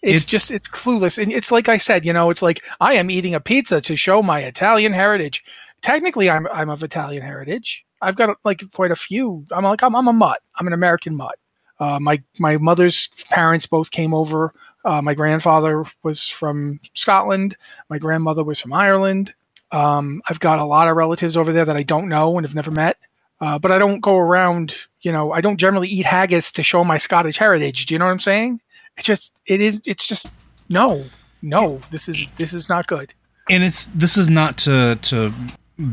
it's, 0.01 0.24
It's- 0.24 0.25
just 0.25 0.51
it's 0.51 0.67
clueless 0.69 1.22
and 1.22 1.31
it's 1.31 1.51
like 1.51 1.67
i 1.67 1.77
said 1.77 2.05
you 2.05 2.13
know 2.13 2.29
it's 2.29 2.41
like 2.41 2.63
i 2.79 2.93
am 2.93 3.10
eating 3.12 3.36
a 3.36 3.39
pizza 3.41 3.81
to 3.81 3.96
show 3.98 4.24
my 4.24 4.39
italian 4.39 4.93
heritage 4.93 5.43
technically 5.81 6.29
i'm 6.29 6.48
i'm 6.53 6.69
of 6.69 6.84
italian 6.84 7.22
heritage 7.22 7.86
i've 8.01 8.15
got 8.15 8.38
like 8.46 8.63
quite 8.72 8.91
a 8.91 8.96
few 8.96 9.46
i'm 9.51 9.65
like 9.65 9.84
i'm, 9.84 9.96
I'm 9.96 10.08
a 10.08 10.13
mutt 10.13 10.41
i'm 10.58 10.67
an 10.67 10.74
american 10.74 11.17
mutt 11.17 11.38
uh, 11.79 12.00
my 12.00 12.21
my 12.39 12.57
mother's 12.57 13.07
parents 13.29 13.65
both 13.65 13.91
came 13.91 14.13
over. 14.13 14.53
Uh, 14.86 15.01
my 15.01 15.13
grandfather 15.13 15.83
was 16.03 16.27
from 16.27 16.79
scotland. 16.93 17.55
My 17.89 17.98
grandmother 17.98 18.43
was 18.43 18.59
from 18.59 18.74
ireland. 18.74 19.33
Um, 19.71 20.21
i've 20.29 20.39
got 20.39 20.59
a 20.59 20.65
lot 20.65 20.88
of 20.88 20.95
relatives 20.95 21.38
over 21.38 21.51
there 21.53 21.65
that 21.65 21.77
i 21.77 21.83
don't 21.83 22.09
know 22.09 22.38
and 22.38 22.45
have 22.45 22.55
never 22.55 22.71
met. 22.71 22.98
Uh, 23.41 23.57
but 23.57 23.71
i 23.71 23.77
don't 23.77 24.01
go 24.01 24.17
around 24.17 24.75
you 25.01 25.12
know 25.12 25.31
i 25.31 25.41
don't 25.41 25.57
generally 25.57 25.88
eat 25.88 26.05
haggis 26.05 26.51
to 26.53 26.63
show 26.63 26.83
my 26.83 26.98
scottish 26.98 27.38
heritage. 27.38 27.86
Do 27.86 27.93
you 27.93 28.00
know 28.00 28.05
what 28.05 28.12
i'm 28.12 28.19
saying? 28.19 28.62
It 28.98 29.03
just 29.03 29.31
it 29.45 29.62
is 29.62 29.81
it's 29.86 30.05
just 30.07 30.27
no 30.69 31.05
no 31.41 31.79
this 31.91 32.09
is 32.09 32.27
this 32.38 32.53
is 32.53 32.67
not 32.69 32.88
good. 32.88 33.13
And 33.50 33.63
it's 33.63 33.86
this 33.86 34.17
is 34.17 34.29
not 34.29 34.57
to 34.59 34.98
to 35.03 35.33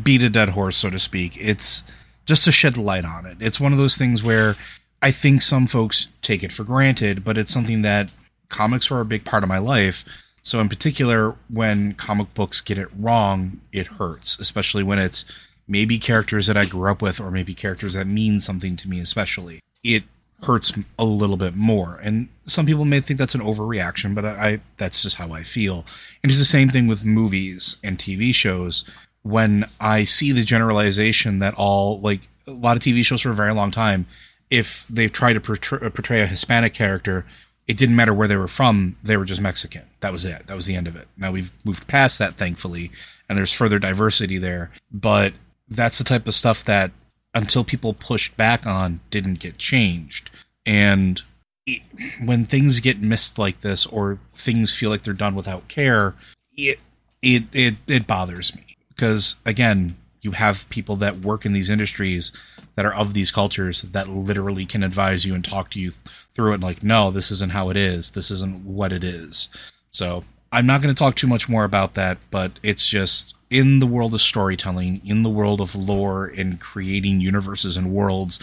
beat 0.02 0.23
a 0.23 0.31
dead 0.31 0.50
horse 0.50 0.76
so 0.76 0.90
to 0.90 0.99
speak. 0.99 1.37
It's 1.38 1.85
just 2.25 2.45
to 2.45 2.52
shed 2.52 2.76
light 2.76 3.05
on 3.05 3.25
it. 3.25 3.38
It's 3.40 3.61
one 3.61 3.73
of 3.73 3.78
those 3.78 3.97
things 3.97 4.23
where 4.23 4.57
i 5.03 5.11
think 5.11 5.43
some 5.43 5.67
folks 5.67 6.09
take 6.23 6.43
it 6.43 6.53
for 6.53 6.65
granted 6.65 7.25
but 7.25 7.38
it's 7.38 7.53
something 7.53 7.83
that 7.83 8.11
comics 8.49 8.91
are 8.91 9.00
a 9.00 9.05
big 9.05 9.25
part 9.25 9.43
of 9.43 9.49
my 9.49 9.59
life 9.59 10.05
so 10.43 10.61
in 10.61 10.69
particular 10.69 11.35
when 11.49 11.93
comic 11.95 12.33
books 12.35 12.61
get 12.61 12.79
it 12.79 12.88
wrong 12.97 13.61
it 13.73 13.87
hurts 13.87 14.38
especially 14.38 14.83
when 14.83 14.99
it's 14.99 15.25
maybe 15.69 15.99
characters 15.99 16.47
that 16.47 16.57
i 16.57 16.65
grew 16.65 16.91
up 16.91 17.03
with 17.03 17.21
or 17.21 17.31
maybe 17.31 17.55
characters 17.55 17.94
that 17.94 18.07
mean 18.07 18.40
something 18.40 18.77
to 18.77 18.88
me 18.88 19.01
especially 19.01 19.61
it 19.83 20.05
hurts 20.44 20.73
a 20.99 21.05
little 21.05 21.37
bit 21.37 21.55
more. 21.55 21.99
And 22.03 22.29
some 22.47 22.66
people 22.66 22.85
may 22.85 23.01
think 23.01 23.18
that's 23.18 23.35
an 23.35 23.40
overreaction, 23.40 24.14
but 24.14 24.25
I, 24.25 24.31
I 24.31 24.61
that's 24.79 25.03
just 25.03 25.16
how 25.16 25.33
I 25.33 25.42
feel. 25.42 25.85
And 26.23 26.31
it's 26.31 26.38
the 26.38 26.44
same 26.44 26.68
thing 26.68 26.87
with 26.87 27.05
movies 27.05 27.77
and 27.83 27.99
TV 27.99 28.35
shows. 28.35 28.85
When 29.23 29.68
I 29.81 30.05
see 30.05 30.33
the 30.33 30.44
generalization 30.44 31.40
that 31.40 31.55
all 31.55 32.01
like 32.01 32.29
a 32.47 32.53
lot 32.53 32.77
of 32.77 32.83
TV 32.83 33.05
shows 33.05 33.23
for 33.23 33.31
a 33.31 33.35
very 33.35 33.55
long 33.55 33.70
time, 33.70 34.07
if 34.50 34.87
they've 34.88 35.12
tried 35.12 35.35
to 35.35 35.40
portray, 35.40 35.78
uh, 35.87 35.90
portray 35.90 36.20
a 36.20 36.26
Hispanic 36.26 36.74
character, 36.74 37.26
it 37.66 37.76
didn't 37.76 37.96
matter 37.96 38.14
where 38.14 38.28
they 38.28 38.37
were 38.37 38.48
from; 38.48 38.96
they 39.02 39.16
were 39.16 39.24
just 39.24 39.40
Mexican. 39.40 39.82
That 40.00 40.12
was 40.12 40.24
it. 40.24 40.46
That 40.46 40.56
was 40.56 40.66
the 40.66 40.76
end 40.76 40.87
of 40.87 40.96
it. 40.96 41.09
Now 41.16 41.32
we've 41.32 41.52
moved 41.64 41.87
past 41.87 42.18
that, 42.18 42.35
thankfully, 42.35 42.90
and 43.28 43.37
there's 43.37 43.52
further 43.52 43.78
diversity 43.78 44.38
there. 44.38 44.70
But 44.92 45.35
that's 45.68 45.98
the 45.98 46.04
type 46.04 46.26
of 46.26 46.35
stuff 46.35 46.64
that 46.64 46.92
until 47.35 47.64
people 47.64 47.92
pushed 47.92 48.37
back 48.37 48.66
on 48.66 49.00
didn't 49.11 49.38
get 49.38 49.59
changed 49.59 50.30
and 50.64 51.22
it, 51.66 51.82
when 52.24 52.44
things 52.44 52.80
get 52.80 52.98
missed 52.98 53.38
like 53.38 53.61
this 53.61 53.85
or 53.87 54.18
things 54.32 54.74
feel 54.74 54.88
like 54.88 55.02
they're 55.02 55.12
done 55.12 55.35
without 55.35 55.68
care 55.68 56.14
it 56.56 56.78
it 57.22 57.44
it, 57.52 57.74
it 57.87 58.06
bothers 58.06 58.54
me 58.54 58.64
because 58.88 59.37
again 59.44 59.96
you 60.22 60.32
have 60.32 60.68
people 60.70 60.96
that 60.96 61.18
work 61.18 61.44
in 61.44 61.52
these 61.52 61.68
industries 61.68 62.32
that 62.77 62.87
are 62.87 62.95
of 62.95 63.15
these 63.15 63.31
cultures 63.31 63.83
that 63.83 64.09
literally 64.09 64.65
can 64.65 64.83
advise 64.83 65.25
you 65.25 65.35
and 65.35 65.45
talk 65.45 65.71
to 65.71 65.81
you 65.81 65.91
th- 65.91 66.01
through 66.35 66.53
it 66.55 66.61
like 66.61 66.83
no 66.83 67.11
this 67.11 67.31
isn't 67.31 67.53
how 67.53 67.69
it 67.71 67.77
is 67.77 68.12
this 68.12 68.31
isn't 68.31 68.65
what 68.65 68.93
it 68.93 69.03
is 69.03 69.49
so 69.91 70.25
i'm 70.53 70.67
not 70.67 70.81
going 70.81 70.95
to 70.95 70.99
talk 70.99 71.17
too 71.17 71.27
much 71.27 71.49
more 71.49 71.65
about 71.65 71.95
that 71.95 72.19
but 72.31 72.53
it's 72.62 72.89
just 72.89 73.37
in 73.51 73.79
the 73.79 73.87
world 73.87 74.15
of 74.15 74.21
storytelling, 74.21 75.01
in 75.05 75.23
the 75.23 75.31
world 75.31 75.61
of 75.61 75.75
lore 75.75 76.27
and 76.27 76.61
creating 76.61 77.21
universes 77.21 77.77
and 77.77 77.93
worlds 77.93 78.41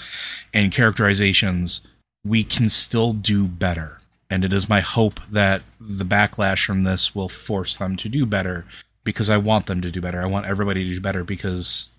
and 0.53 0.71
characterizations, 0.71 1.81
we 2.23 2.43
can 2.43 2.69
still 2.69 3.13
do 3.13 3.47
better. 3.47 3.99
And 4.29 4.43
it 4.43 4.53
is 4.53 4.69
my 4.69 4.79
hope 4.79 5.19
that 5.29 5.61
the 5.79 6.05
backlash 6.05 6.65
from 6.65 6.83
this 6.83 7.13
will 7.13 7.29
force 7.29 7.75
them 7.75 7.97
to 7.97 8.09
do 8.09 8.25
better 8.25 8.65
because 9.03 9.29
I 9.29 9.37
want 9.37 9.65
them 9.65 9.81
to 9.81 9.91
do 9.91 10.01
better. 10.01 10.21
I 10.21 10.27
want 10.27 10.45
everybody 10.45 10.83
to 10.85 10.95
do 10.95 11.01
better 11.01 11.23
because 11.23 11.89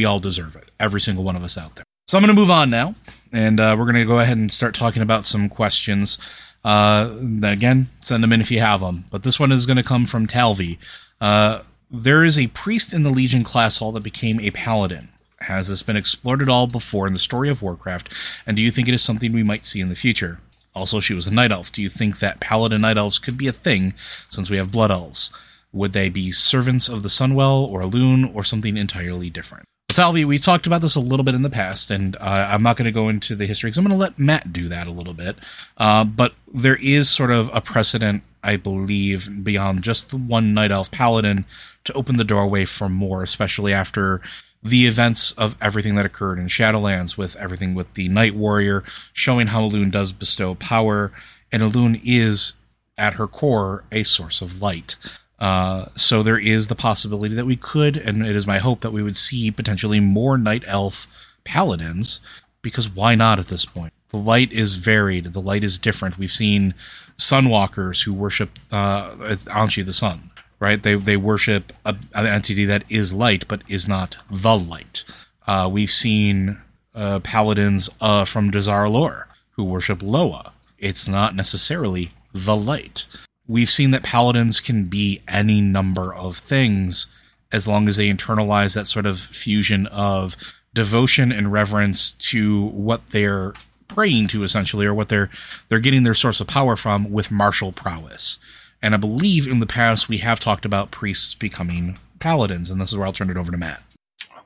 we 0.00 0.06
all 0.06 0.18
deserve 0.18 0.56
it. 0.56 0.70
Every 0.80 0.98
single 0.98 1.24
one 1.24 1.36
of 1.36 1.44
us 1.44 1.58
out 1.58 1.76
there. 1.76 1.84
So 2.08 2.16
I'm 2.16 2.24
going 2.24 2.34
to 2.34 2.40
move 2.40 2.50
on 2.50 2.70
now, 2.70 2.94
and 3.34 3.60
uh, 3.60 3.76
we're 3.78 3.84
going 3.84 3.96
to 3.96 4.06
go 4.06 4.18
ahead 4.18 4.38
and 4.38 4.50
start 4.50 4.74
talking 4.74 5.02
about 5.02 5.26
some 5.26 5.50
questions. 5.50 6.18
Uh, 6.64 7.14
again, 7.42 7.90
send 8.00 8.24
them 8.24 8.32
in 8.32 8.40
if 8.40 8.50
you 8.50 8.60
have 8.60 8.80
them. 8.80 9.04
But 9.10 9.24
this 9.24 9.38
one 9.38 9.52
is 9.52 9.66
going 9.66 9.76
to 9.76 9.82
come 9.82 10.06
from 10.06 10.26
Talvi. 10.26 10.78
Uh, 11.20 11.60
there 11.90 12.24
is 12.24 12.38
a 12.38 12.46
priest 12.46 12.94
in 12.94 13.02
the 13.02 13.10
Legion 13.10 13.44
class 13.44 13.76
hall 13.76 13.92
that 13.92 14.02
became 14.02 14.40
a 14.40 14.50
paladin. 14.52 15.10
Has 15.42 15.68
this 15.68 15.82
been 15.82 15.96
explored 15.96 16.40
at 16.40 16.48
all 16.48 16.66
before 16.66 17.06
in 17.06 17.12
the 17.12 17.18
story 17.18 17.50
of 17.50 17.60
Warcraft? 17.60 18.10
And 18.46 18.56
do 18.56 18.62
you 18.62 18.70
think 18.70 18.88
it 18.88 18.94
is 18.94 19.02
something 19.02 19.34
we 19.34 19.42
might 19.42 19.66
see 19.66 19.82
in 19.82 19.90
the 19.90 19.94
future? 19.94 20.40
Also, 20.74 21.00
she 21.00 21.12
was 21.12 21.26
a 21.26 21.34
night 21.34 21.52
elf. 21.52 21.70
Do 21.70 21.82
you 21.82 21.90
think 21.90 22.20
that 22.20 22.40
paladin 22.40 22.80
night 22.80 22.96
elves 22.96 23.18
could 23.18 23.36
be 23.36 23.48
a 23.48 23.52
thing 23.52 23.92
since 24.30 24.48
we 24.48 24.56
have 24.56 24.72
blood 24.72 24.90
elves? 24.90 25.30
Would 25.72 25.92
they 25.92 26.08
be 26.08 26.32
servants 26.32 26.88
of 26.88 27.02
the 27.02 27.10
Sunwell 27.10 27.68
or 27.68 27.82
Elune 27.82 28.34
or 28.34 28.44
something 28.44 28.78
entirely 28.78 29.28
different? 29.28 29.66
Talvi, 29.92 30.24
we 30.24 30.38
talked 30.38 30.66
about 30.66 30.82
this 30.82 30.94
a 30.94 31.00
little 31.00 31.24
bit 31.24 31.34
in 31.34 31.42
the 31.42 31.50
past, 31.50 31.90
and 31.90 32.16
uh, 32.16 32.48
I'm 32.50 32.62
not 32.62 32.76
going 32.76 32.86
to 32.86 32.92
go 32.92 33.08
into 33.08 33.34
the 33.34 33.46
history 33.46 33.68
because 33.68 33.78
I'm 33.78 33.84
going 33.84 33.98
to 33.98 34.00
let 34.00 34.18
Matt 34.18 34.52
do 34.52 34.68
that 34.68 34.86
a 34.86 34.90
little 34.90 35.14
bit. 35.14 35.36
Uh, 35.76 36.04
but 36.04 36.34
there 36.52 36.78
is 36.80 37.08
sort 37.08 37.30
of 37.30 37.50
a 37.52 37.60
precedent, 37.60 38.22
I 38.42 38.56
believe, 38.56 39.44
beyond 39.44 39.82
just 39.82 40.10
the 40.10 40.16
one 40.16 40.54
Night 40.54 40.70
Elf 40.70 40.90
Paladin 40.90 41.44
to 41.84 41.92
open 41.94 42.16
the 42.16 42.24
doorway 42.24 42.64
for 42.64 42.88
more, 42.88 43.22
especially 43.22 43.72
after 43.72 44.20
the 44.62 44.86
events 44.86 45.32
of 45.32 45.56
everything 45.60 45.94
that 45.96 46.06
occurred 46.06 46.38
in 46.38 46.46
Shadowlands, 46.46 47.16
with 47.16 47.36
everything 47.36 47.74
with 47.74 47.94
the 47.94 48.08
Night 48.08 48.34
Warrior, 48.34 48.84
showing 49.12 49.48
how 49.48 49.62
Elune 49.62 49.90
does 49.90 50.12
bestow 50.12 50.54
power, 50.54 51.12
and 51.50 51.62
Elune 51.62 52.00
is, 52.04 52.54
at 52.98 53.14
her 53.14 53.26
core, 53.26 53.84
a 53.90 54.02
source 54.02 54.42
of 54.42 54.60
light. 54.60 54.96
Uh, 55.40 55.86
so 55.96 56.22
there 56.22 56.38
is 56.38 56.68
the 56.68 56.74
possibility 56.74 57.34
that 57.34 57.46
we 57.46 57.56
could, 57.56 57.96
and 57.96 58.26
it 58.26 58.36
is 58.36 58.46
my 58.46 58.58
hope 58.58 58.80
that 58.80 58.92
we 58.92 59.02
would 59.02 59.16
see 59.16 59.50
potentially 59.50 59.98
more 59.98 60.36
Night 60.36 60.64
Elf 60.66 61.06
paladins, 61.44 62.20
because 62.62 62.90
why 62.90 63.14
not 63.14 63.38
at 63.38 63.48
this 63.48 63.64
point? 63.64 63.92
The 64.10 64.18
light 64.18 64.52
is 64.52 64.74
varied. 64.74 65.32
The 65.32 65.40
light 65.40 65.64
is 65.64 65.78
different. 65.78 66.18
We've 66.18 66.30
seen 66.30 66.74
Sunwalkers 67.16 68.04
who 68.04 68.12
worship 68.12 68.58
uh, 68.70 69.12
An'she 69.12 69.84
the 69.84 69.92
Sun, 69.92 70.30
right? 70.58 70.82
They 70.82 70.96
they 70.96 71.16
worship 71.16 71.72
a, 71.84 71.96
an 72.14 72.26
entity 72.26 72.64
that 72.66 72.84
is 72.88 73.14
light, 73.14 73.46
but 73.48 73.62
is 73.68 73.86
not 73.88 74.16
the 74.30 74.58
light. 74.58 75.04
Uh, 75.46 75.68
we've 75.72 75.90
seen 75.90 76.58
uh, 76.94 77.20
paladins 77.20 77.88
uh, 78.00 78.24
from 78.24 78.50
lore 78.50 79.28
who 79.52 79.64
worship 79.64 80.02
Loa. 80.02 80.52
It's 80.78 81.08
not 81.08 81.34
necessarily 81.34 82.12
the 82.34 82.56
light. 82.56 83.06
We've 83.50 83.68
seen 83.68 83.90
that 83.90 84.04
paladins 84.04 84.60
can 84.60 84.84
be 84.84 85.22
any 85.26 85.60
number 85.60 86.14
of 86.14 86.36
things 86.36 87.08
as 87.50 87.66
long 87.66 87.88
as 87.88 87.96
they 87.96 88.08
internalize 88.08 88.76
that 88.76 88.86
sort 88.86 89.06
of 89.06 89.18
fusion 89.18 89.88
of 89.88 90.36
devotion 90.72 91.32
and 91.32 91.50
reverence 91.50 92.12
to 92.12 92.66
what 92.66 93.10
they're 93.10 93.54
praying 93.88 94.28
to 94.28 94.44
essentially 94.44 94.86
or 94.86 94.94
what 94.94 95.08
they're 95.08 95.30
they're 95.68 95.80
getting 95.80 96.04
their 96.04 96.14
source 96.14 96.40
of 96.40 96.46
power 96.46 96.76
from 96.76 97.10
with 97.10 97.32
martial 97.32 97.72
prowess. 97.72 98.38
And 98.80 98.94
I 98.94 98.98
believe 98.98 99.48
in 99.48 99.58
the 99.58 99.66
past 99.66 100.08
we 100.08 100.18
have 100.18 100.38
talked 100.38 100.64
about 100.64 100.92
priests 100.92 101.34
becoming 101.34 101.98
paladins, 102.20 102.70
and 102.70 102.80
this 102.80 102.92
is 102.92 102.96
where 102.96 103.04
I'll 103.04 103.12
turn 103.12 103.30
it 103.30 103.36
over 103.36 103.50
to 103.50 103.58
Matt. 103.58 103.82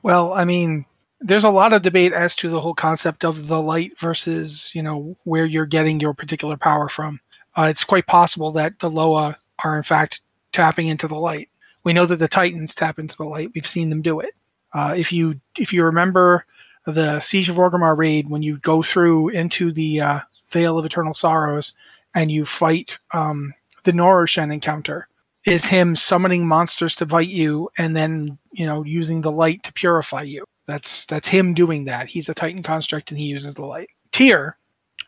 Well, 0.01 0.33
I 0.33 0.45
mean, 0.45 0.85
there's 1.19 1.43
a 1.43 1.51
lot 1.51 1.73
of 1.73 1.83
debate 1.83 2.11
as 2.11 2.35
to 2.37 2.49
the 2.49 2.59
whole 2.59 2.73
concept 2.73 3.23
of 3.23 3.49
the 3.49 3.61
light 3.61 3.99
versus, 3.99 4.71
you 4.73 4.81
know, 4.81 5.15
where 5.25 5.45
you're 5.45 5.67
getting 5.67 5.99
your 5.99 6.15
particular 6.15 6.57
power 6.57 6.89
from. 6.89 7.19
Uh, 7.57 7.63
it's 7.63 7.83
quite 7.83 8.07
possible 8.07 8.51
that 8.51 8.79
the 8.79 8.89
Loa 8.89 9.37
are 9.63 9.77
in 9.77 9.83
fact 9.83 10.21
tapping 10.51 10.87
into 10.87 11.07
the 11.07 11.15
light. 11.15 11.49
We 11.83 11.93
know 11.93 12.05
that 12.05 12.17
the 12.17 12.27
Titans 12.27 12.75
tap 12.75 12.99
into 12.99 13.15
the 13.15 13.25
light. 13.25 13.51
We've 13.53 13.67
seen 13.67 13.89
them 13.89 14.01
do 14.01 14.19
it. 14.19 14.33
Uh, 14.73 14.93
if 14.97 15.11
you 15.11 15.39
if 15.57 15.71
you 15.71 15.83
remember 15.83 16.45
the 16.85 17.19
Siege 17.19 17.49
of 17.49 17.55
Orgrimmar 17.55 17.97
raid, 17.97 18.29
when 18.29 18.43
you 18.43 18.57
go 18.59 18.83
through 18.83 19.29
into 19.29 19.71
the 19.71 20.01
uh, 20.01 20.19
Vale 20.49 20.77
of 20.77 20.85
Eternal 20.85 21.13
Sorrows 21.13 21.73
and 22.13 22.31
you 22.31 22.45
fight 22.45 22.97
um, 23.11 23.53
the 23.83 23.91
Norushen 23.91 24.53
encounter, 24.53 25.07
is 25.45 25.65
him 25.65 25.95
summoning 25.95 26.47
monsters 26.47 26.95
to 26.95 27.05
fight 27.05 27.27
you 27.27 27.69
and 27.77 27.95
then 27.95 28.37
you 28.51 28.65
know 28.65 28.83
using 28.83 29.21
the 29.21 29.31
light 29.31 29.63
to 29.63 29.73
purify 29.73 30.21
you. 30.21 30.43
That's 30.65 31.05
that's 31.05 31.27
him 31.27 31.53
doing 31.53 31.85
that. 31.85 32.07
He's 32.07 32.29
a 32.29 32.33
Titan 32.33 32.63
construct 32.63 33.11
and 33.11 33.19
he 33.19 33.27
uses 33.27 33.53
the 33.53 33.65
light. 33.65 33.89
Tyr, 34.11 34.57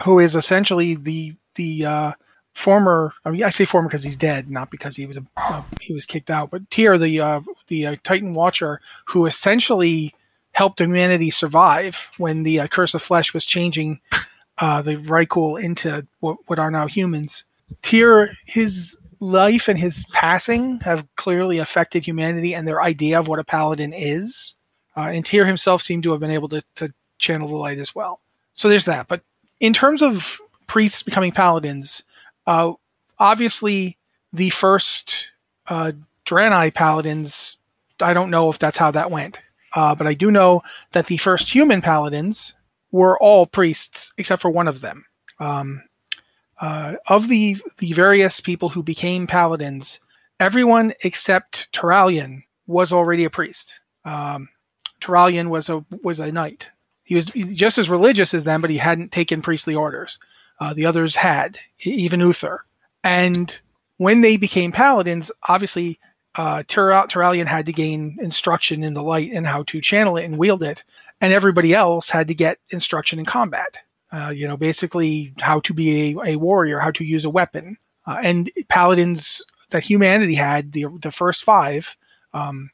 who 0.04 0.20
is 0.20 0.36
essentially 0.36 0.96
the 0.96 1.36
the 1.56 1.86
uh, 1.86 2.12
former 2.58 3.14
I 3.24 3.30
mean 3.30 3.44
I 3.44 3.50
say 3.50 3.66
former 3.66 3.88
because 3.88 4.04
he's 4.04 4.16
dead, 4.16 4.50
not 4.50 4.72
because 4.72 4.96
he 4.96 5.06
was 5.06 5.18
a 5.18 5.24
uh, 5.38 5.62
he 5.80 5.94
was 5.94 6.06
kicked 6.06 6.32
out, 6.32 6.50
but 6.50 6.70
Tyr, 6.72 6.98
the 6.98 7.22
uh, 7.22 7.42
the 7.68 7.88
uh, 7.88 7.96
Titan 8.04 8.34
Watcher, 8.34 8.82
who 9.06 9.28
essentially 9.28 10.14
helped 10.54 10.80
humanity 10.82 11.30
survive 11.30 12.12
when 12.18 12.42
the 12.42 12.60
uh, 12.60 12.68
Curse 12.68 12.96
of 12.96 13.04
Flesh 13.04 13.32
was 13.32 13.46
changing 13.46 14.00
uh, 14.58 14.82
the 14.82 14.96
Vrykul 14.96 15.62
into 15.62 16.08
what, 16.20 16.38
what 16.48 16.58
are 16.58 16.72
now 16.72 16.88
humans. 16.88 17.44
Tyr, 17.84 18.32
his 18.46 18.98
life 19.20 19.68
and 19.68 19.78
his 19.78 20.04
passing 20.12 20.80
have 20.80 21.08
clearly 21.16 21.60
affected 21.60 22.04
humanity 22.04 22.56
and 22.56 22.68
their 22.68 22.82
idea 22.82 23.20
of 23.20 23.28
what 23.28 23.40
a 23.40 23.44
paladin 23.44 23.94
is. 23.94 24.56
Uh, 24.96 25.10
and 25.12 25.24
Tyr 25.26 25.46
himself 25.46 25.84
seemed 25.84 26.02
to 26.04 26.12
have 26.12 26.20
been 26.20 26.32
able 26.32 26.48
to, 26.50 26.64
to 26.76 26.92
channel 27.20 27.48
the 27.48 27.56
light 27.56 27.78
as 27.78 27.94
well. 27.94 28.20
So 28.56 28.68
there's 28.68 28.86
that. 28.86 29.08
But 29.08 29.22
in 29.60 29.74
terms 29.74 30.02
of 30.02 30.40
priests 30.66 31.04
becoming 31.04 31.32
paladins, 31.32 32.02
uh, 32.48 32.74
obviously 33.20 33.98
the 34.34 34.50
first 34.50 35.32
uh, 35.68 35.92
Draenei 36.26 36.74
paladins, 36.74 37.58
I 38.00 38.14
don't 38.14 38.32
know 38.32 38.50
if 38.50 38.58
that's 38.58 38.78
how 38.78 38.92
that 38.92 39.12
went. 39.12 39.42
Uh, 39.74 39.94
but 39.94 40.08
I 40.08 40.14
do 40.14 40.32
know 40.32 40.64
that 40.94 41.08
the 41.08 41.18
first 41.18 41.54
human 41.54 41.82
paladins 41.82 42.56
were 42.92 43.20
all 43.20 43.46
priests 43.46 44.12
except 44.18 44.42
for 44.42 44.50
one 44.50 44.68
of 44.68 44.82
them. 44.82 45.06
Um, 45.40 45.84
uh, 46.60 46.96
of 47.08 47.28
the 47.28 47.58
the 47.78 47.94
various 47.94 48.40
people 48.40 48.70
who 48.70 48.82
became 48.82 49.28
paladins, 49.28 50.00
everyone 50.40 50.94
except 51.04 51.72
Turalyon 51.74 52.44
was 52.66 52.92
already 52.92 53.26
a 53.26 53.30
priest. 53.30 53.80
Um, 54.04 54.50
was 55.06 55.70
a 55.70 55.86
was 56.02 56.20
a 56.20 56.32
knight. 56.32 56.72
He 57.04 57.14
was 57.14 57.28
just 57.28 57.78
as 57.78 57.90
religious 57.90 58.34
as 58.34 58.44
them, 58.46 58.62
but 58.62 58.72
he 58.72 58.78
hadn't 58.78 59.12
taken 59.12 59.42
priestly 59.42 59.76
orders. 59.76 60.18
Uh, 60.60 60.74
the 60.74 60.86
others 60.86 61.16
had, 61.16 61.60
even 61.80 62.20
Uther. 62.20 62.66
And 63.04 63.60
when 63.98 64.22
they 64.22 64.38
became 64.38 64.72
paladins, 64.72 65.32
obviously 65.48 66.00
uh, 66.36 66.64
Turalyon 66.68 67.46
had 67.46 67.66
to 67.66 67.74
gain 67.74 68.18
instruction 68.22 68.84
in 68.84 68.94
the 68.94 69.04
light 69.04 69.32
and 69.32 69.46
how 69.48 69.64
to 69.64 69.82
channel 69.82 70.18
it 70.18 70.26
and 70.26 70.38
wield 70.38 70.64
it, 70.64 70.84
and 71.20 71.34
everybody 71.34 71.74
else 71.74 72.10
had 72.10 72.28
to 72.28 72.36
get 72.36 72.60
instruction 72.70 73.20
in 73.20 73.26
combat. 73.26 73.80
Uh, 74.12 74.30
you 74.30 74.48
know, 74.48 74.56
basically 74.56 75.34
how 75.40 75.60
to 75.62 75.74
be 75.74 76.16
a, 76.18 76.34
a 76.34 76.36
warrior, 76.38 76.80
how 76.80 76.92
to 76.92 77.04
use 77.04 77.26
a 77.26 77.30
weapon. 77.30 77.78
Uh, 78.06 78.18
and 78.24 78.50
paladins 78.70 79.42
that 79.72 79.84
humanity 79.84 80.36
had, 80.36 80.72
the, 80.72 80.86
the 81.02 81.12
first 81.12 81.44
five, 81.44 81.98
um, 82.34 82.70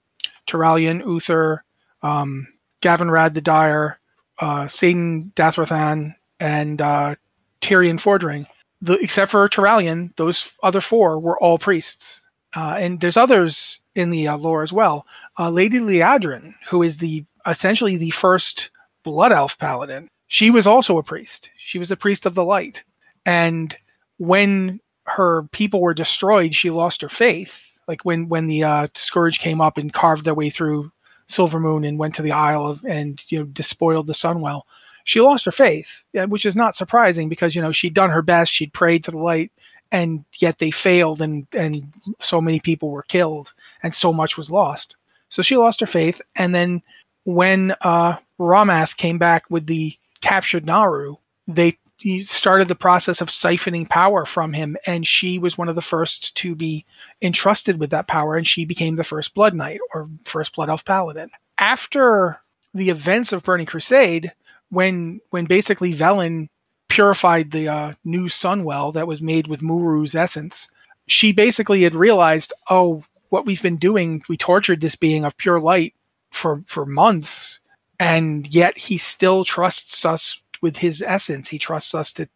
Turalyon, 0.45 1.03
Uther, 1.05 1.63
um, 2.03 2.47
Gavinrad 2.81 3.33
the 3.33 3.41
Dire, 3.41 3.99
uh, 4.39 4.65
Saidan 4.65 5.33
Dathrohan, 5.33 6.15
and 6.39 6.81
uh, 6.81 7.15
Tirion 7.63 7.99
Fordring, 7.99 8.45
the, 8.81 8.93
except 8.99 9.31
for 9.31 9.47
Turalyon, 9.47 10.15
those 10.17 10.55
other 10.61 10.81
four 10.81 11.19
were 11.19 11.39
all 11.39 11.57
priests. 11.57 12.21
Uh, 12.55 12.75
and 12.77 12.99
there's 12.99 13.17
others 13.17 13.79
in 13.95 14.09
the 14.11 14.27
uh, 14.27 14.37
lore 14.37 14.61
as 14.61 14.73
well. 14.73 15.05
Uh, 15.39 15.49
Lady 15.49 15.79
Liadrin, 15.79 16.53
who 16.67 16.83
is 16.83 16.97
the 16.97 17.25
essentially 17.47 17.97
the 17.97 18.11
first 18.11 18.69
Blood 19.03 19.31
Elf 19.31 19.57
paladin, 19.57 20.07
she 20.27 20.49
was 20.49 20.67
also 20.67 20.97
a 20.97 21.03
priest. 21.03 21.49
She 21.57 21.79
was 21.79 21.91
a 21.91 21.97
priest 21.97 22.25
of 22.25 22.35
the 22.35 22.45
light. 22.45 22.83
And 23.25 23.75
when 24.17 24.79
her 25.05 25.43
people 25.51 25.81
were 25.81 25.93
destroyed, 25.93 26.55
she 26.55 26.69
lost 26.69 27.01
her 27.01 27.09
faith. 27.09 27.71
Like 27.87 28.05
when 28.05 28.29
when 28.29 28.47
the 28.47 28.63
uh, 28.63 28.87
scourge 28.95 29.39
came 29.39 29.61
up 29.61 29.77
and 29.77 29.91
carved 29.91 30.25
their 30.25 30.33
way 30.33 30.49
through 30.49 30.91
Silvermoon 31.27 31.87
and 31.87 31.99
went 31.99 32.15
to 32.15 32.21
the 32.21 32.31
Isle 32.31 32.65
of 32.65 32.85
and 32.85 33.23
you 33.29 33.39
know 33.39 33.45
despoiled 33.45 34.07
the 34.07 34.13
Sunwell, 34.13 34.61
she 35.03 35.21
lost 35.21 35.45
her 35.45 35.51
faith, 35.51 36.03
which 36.13 36.45
is 36.45 36.55
not 36.55 36.75
surprising 36.75 37.29
because 37.29 37.55
you 37.55 37.61
know 37.61 37.71
she'd 37.71 37.93
done 37.93 38.09
her 38.09 38.21
best, 38.21 38.51
she'd 38.51 38.73
prayed 38.73 39.03
to 39.03 39.11
the 39.11 39.17
light, 39.17 39.51
and 39.91 40.25
yet 40.37 40.57
they 40.59 40.71
failed, 40.71 41.21
and 41.21 41.47
and 41.53 41.93
so 42.19 42.41
many 42.41 42.59
people 42.59 42.89
were 42.89 43.03
killed, 43.03 43.53
and 43.81 43.93
so 43.93 44.13
much 44.13 44.37
was 44.37 44.51
lost. 44.51 44.95
So 45.29 45.41
she 45.41 45.57
lost 45.57 45.79
her 45.79 45.85
faith, 45.85 46.21
and 46.35 46.53
then 46.53 46.81
when 47.23 47.75
uh, 47.81 48.17
Rommath 48.39 48.97
came 48.97 49.17
back 49.17 49.45
with 49.49 49.67
the 49.67 49.97
captured 50.21 50.65
Naaru, 50.65 51.15
they 51.47 51.77
started 52.21 52.67
the 52.67 52.75
process 52.75 53.21
of 53.21 53.29
siphoning 53.29 53.87
power 53.87 54.25
from 54.25 54.53
him, 54.53 54.77
and 54.85 55.07
she 55.07 55.39
was 55.39 55.57
one 55.57 55.69
of 55.69 55.75
the 55.75 55.81
first 55.81 56.35
to 56.37 56.55
be 56.55 56.85
entrusted 57.21 57.79
with 57.79 57.91
that 57.91 58.07
power, 58.07 58.35
and 58.35 58.47
she 58.47 58.65
became 58.65 58.95
the 58.95 59.03
first 59.03 59.33
Blood 59.33 59.53
Knight 59.53 59.79
or 59.93 60.09
first 60.25 60.55
Blood 60.55 60.69
Elf 60.69 60.85
Paladin. 60.85 61.29
After 61.57 62.39
the 62.73 62.89
events 62.89 63.31
of 63.31 63.43
Burning 63.43 63.67
Crusade, 63.67 64.33
when 64.73 65.21
when 65.29 65.45
basically 65.45 65.93
Velen 65.93 66.47
purified 66.89 67.51
the 67.51 67.67
uh, 67.67 67.93
new 68.03 68.25
Sunwell 68.25 68.93
that 68.93 69.07
was 69.07 69.21
made 69.21 69.47
with 69.47 69.61
M'uru's 69.61 70.15
essence, 70.15 70.69
she 71.07 71.31
basically 71.31 71.83
had 71.83 71.95
realized, 71.95 72.53
oh, 72.69 73.03
what 73.29 73.45
we've 73.45 73.61
been 73.61 73.77
doing, 73.77 74.23
we 74.29 74.37
tortured 74.37 74.81
this 74.81 74.95
being 74.95 75.25
of 75.25 75.37
pure 75.37 75.59
light 75.59 75.93
for 76.31 76.61
for 76.67 76.85
months 76.85 77.59
and 77.99 78.47
yet 78.53 78.77
he 78.77 78.97
still 78.97 79.45
trusts 79.45 80.03
us 80.05 80.41
with 80.61 80.77
his 80.77 81.01
essence. 81.01 81.47
He 81.47 81.59
trusts 81.59 81.95
us 81.95 82.11
to 82.13 82.27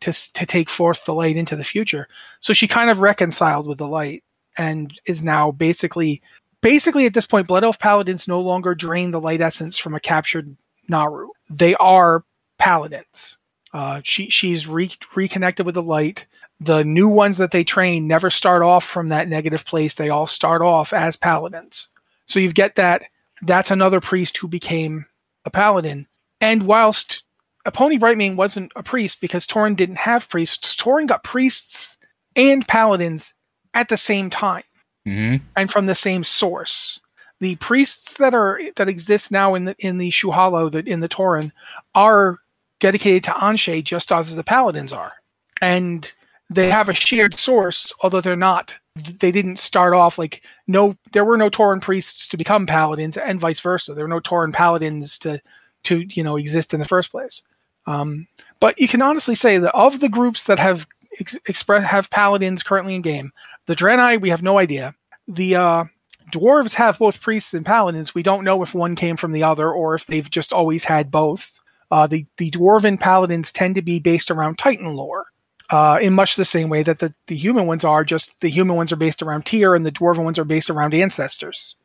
to 0.00 0.12
to 0.32 0.46
take 0.46 0.68
forth 0.68 1.04
the 1.04 1.14
light 1.14 1.36
into 1.36 1.56
the 1.56 1.64
future. 1.64 2.08
So 2.40 2.52
she 2.52 2.68
kind 2.68 2.90
of 2.90 3.00
reconciled 3.00 3.66
with 3.66 3.78
the 3.78 3.88
light 3.88 4.24
and 4.58 4.98
is 5.06 5.22
now 5.22 5.52
basically 5.52 6.22
basically 6.60 7.06
at 7.06 7.14
this 7.14 7.26
point 7.26 7.46
blood 7.46 7.64
elf 7.64 7.78
paladins 7.78 8.26
no 8.26 8.40
longer 8.40 8.74
drain 8.74 9.10
the 9.10 9.20
light 9.20 9.40
essence 9.40 9.78
from 9.78 9.94
a 9.94 10.00
captured 10.00 10.56
Naaru. 10.88 11.28
They 11.50 11.74
are 11.76 12.24
paladins. 12.58 13.38
Uh, 13.72 14.00
she 14.04 14.30
she's 14.30 14.66
re- 14.66 14.90
reconnected 15.14 15.66
with 15.66 15.74
the 15.74 15.82
light. 15.82 16.26
The 16.58 16.84
new 16.84 17.08
ones 17.08 17.38
that 17.38 17.50
they 17.50 17.64
train 17.64 18.06
never 18.06 18.30
start 18.30 18.62
off 18.62 18.84
from 18.84 19.10
that 19.10 19.28
negative 19.28 19.66
place. 19.66 19.94
They 19.94 20.08
all 20.08 20.26
start 20.26 20.62
off 20.62 20.92
as 20.92 21.16
paladins. 21.16 21.88
So 22.26 22.40
you 22.40 22.52
get 22.52 22.76
that 22.76 23.04
that's 23.42 23.70
another 23.70 24.00
priest 24.00 24.38
who 24.38 24.48
became 24.48 25.06
a 25.44 25.50
paladin. 25.50 26.06
And 26.40 26.64
whilst 26.64 27.22
Aponi 27.66 27.98
Brightmane 27.98 28.36
wasn't 28.36 28.72
a 28.76 28.82
priest 28.82 29.20
because 29.20 29.46
Tauren 29.46 29.76
didn't 29.76 29.96
have 29.96 30.28
priests, 30.28 30.76
Tauren 30.76 31.06
got 31.06 31.24
priests 31.24 31.98
and 32.34 32.66
paladins 32.66 33.34
at 33.74 33.88
the 33.88 33.96
same 33.96 34.30
time 34.30 34.64
mm-hmm. 35.06 35.44
and 35.56 35.70
from 35.70 35.86
the 35.86 35.94
same 35.94 36.24
source. 36.24 37.00
The 37.40 37.56
priests 37.56 38.16
that 38.16 38.34
are 38.34 38.60
that 38.76 38.88
exist 38.88 39.30
now 39.30 39.54
in 39.54 39.66
the 39.66 39.76
in 39.78 39.98
the 39.98 40.10
Shu'halo, 40.10 40.70
that 40.72 40.88
in 40.88 41.00
the 41.00 41.08
Tauren, 41.08 41.52
are 41.94 42.38
dedicated 42.80 43.24
to 43.24 43.32
An'she 43.32 43.82
just 43.84 44.10
as 44.10 44.34
the 44.34 44.44
paladins 44.44 44.92
are, 44.92 45.12
and 45.60 46.12
they 46.48 46.70
have 46.70 46.88
a 46.88 46.94
shared 46.94 47.38
source, 47.38 47.92
although 48.02 48.20
they're 48.20 48.36
not 48.36 48.78
they 48.96 49.30
didn't 49.30 49.58
start 49.58 49.92
off 49.92 50.18
like 50.18 50.42
no 50.66 50.96
there 51.12 51.24
were 51.24 51.36
no 51.36 51.50
Tauren 51.50 51.82
priests 51.82 52.28
to 52.28 52.36
become 52.36 52.66
paladins 52.66 53.16
and 53.16 53.40
vice 53.40 53.60
versa. 53.60 53.94
There 53.94 54.04
were 54.04 54.08
no 54.08 54.20
Tauren 54.20 54.52
paladins 54.52 55.18
to 55.20 55.40
to 55.84 56.04
you 56.08 56.22
know 56.22 56.36
exist 56.36 56.72
in 56.72 56.80
the 56.80 56.86
first 56.86 57.10
place. 57.10 57.42
Um, 57.86 58.26
but 58.58 58.78
you 58.80 58.88
can 58.88 59.02
honestly 59.02 59.34
say 59.34 59.58
that 59.58 59.74
of 59.74 60.00
the 60.00 60.08
groups 60.08 60.44
that 60.44 60.58
have 60.58 60.86
ex- 61.20 61.38
express 61.46 61.84
have 61.84 62.10
paladins 62.10 62.62
currently 62.62 62.94
in 62.94 63.02
game, 63.02 63.32
the 63.66 63.76
Draenei 63.76 64.20
we 64.20 64.30
have 64.30 64.42
no 64.42 64.58
idea. 64.58 64.94
The 65.28 65.56
uh, 65.56 65.84
dwarves 66.32 66.74
have 66.74 66.98
both 66.98 67.20
priests 67.20 67.54
and 67.54 67.64
paladins. 67.64 68.14
We 68.14 68.22
don't 68.22 68.44
know 68.44 68.62
if 68.62 68.74
one 68.74 68.96
came 68.96 69.16
from 69.16 69.32
the 69.32 69.42
other 69.42 69.70
or 69.70 69.94
if 69.94 70.06
they've 70.06 70.28
just 70.28 70.52
always 70.52 70.84
had 70.84 71.10
both. 71.10 71.60
Uh, 71.90 72.06
the 72.06 72.26
the 72.36 72.50
dwarven 72.50 72.98
paladins 72.98 73.52
tend 73.52 73.76
to 73.76 73.82
be 73.82 73.98
based 73.98 74.30
around 74.30 74.58
Titan 74.58 74.94
lore 74.94 75.26
uh, 75.70 75.98
in 76.00 76.12
much 76.12 76.36
the 76.36 76.44
same 76.44 76.68
way 76.68 76.82
that 76.82 76.98
the, 76.98 77.14
the 77.26 77.36
human 77.36 77.66
ones 77.66 77.84
are. 77.84 78.04
Just 78.04 78.38
the 78.40 78.48
human 78.48 78.76
ones 78.76 78.92
are 78.92 78.96
based 78.96 79.22
around 79.22 79.46
Tyr, 79.46 79.74
and 79.74 79.86
the 79.86 79.92
dwarven 79.92 80.24
ones 80.24 80.38
are 80.38 80.44
based 80.44 80.70
around 80.70 80.94
ancestors. 80.94 81.76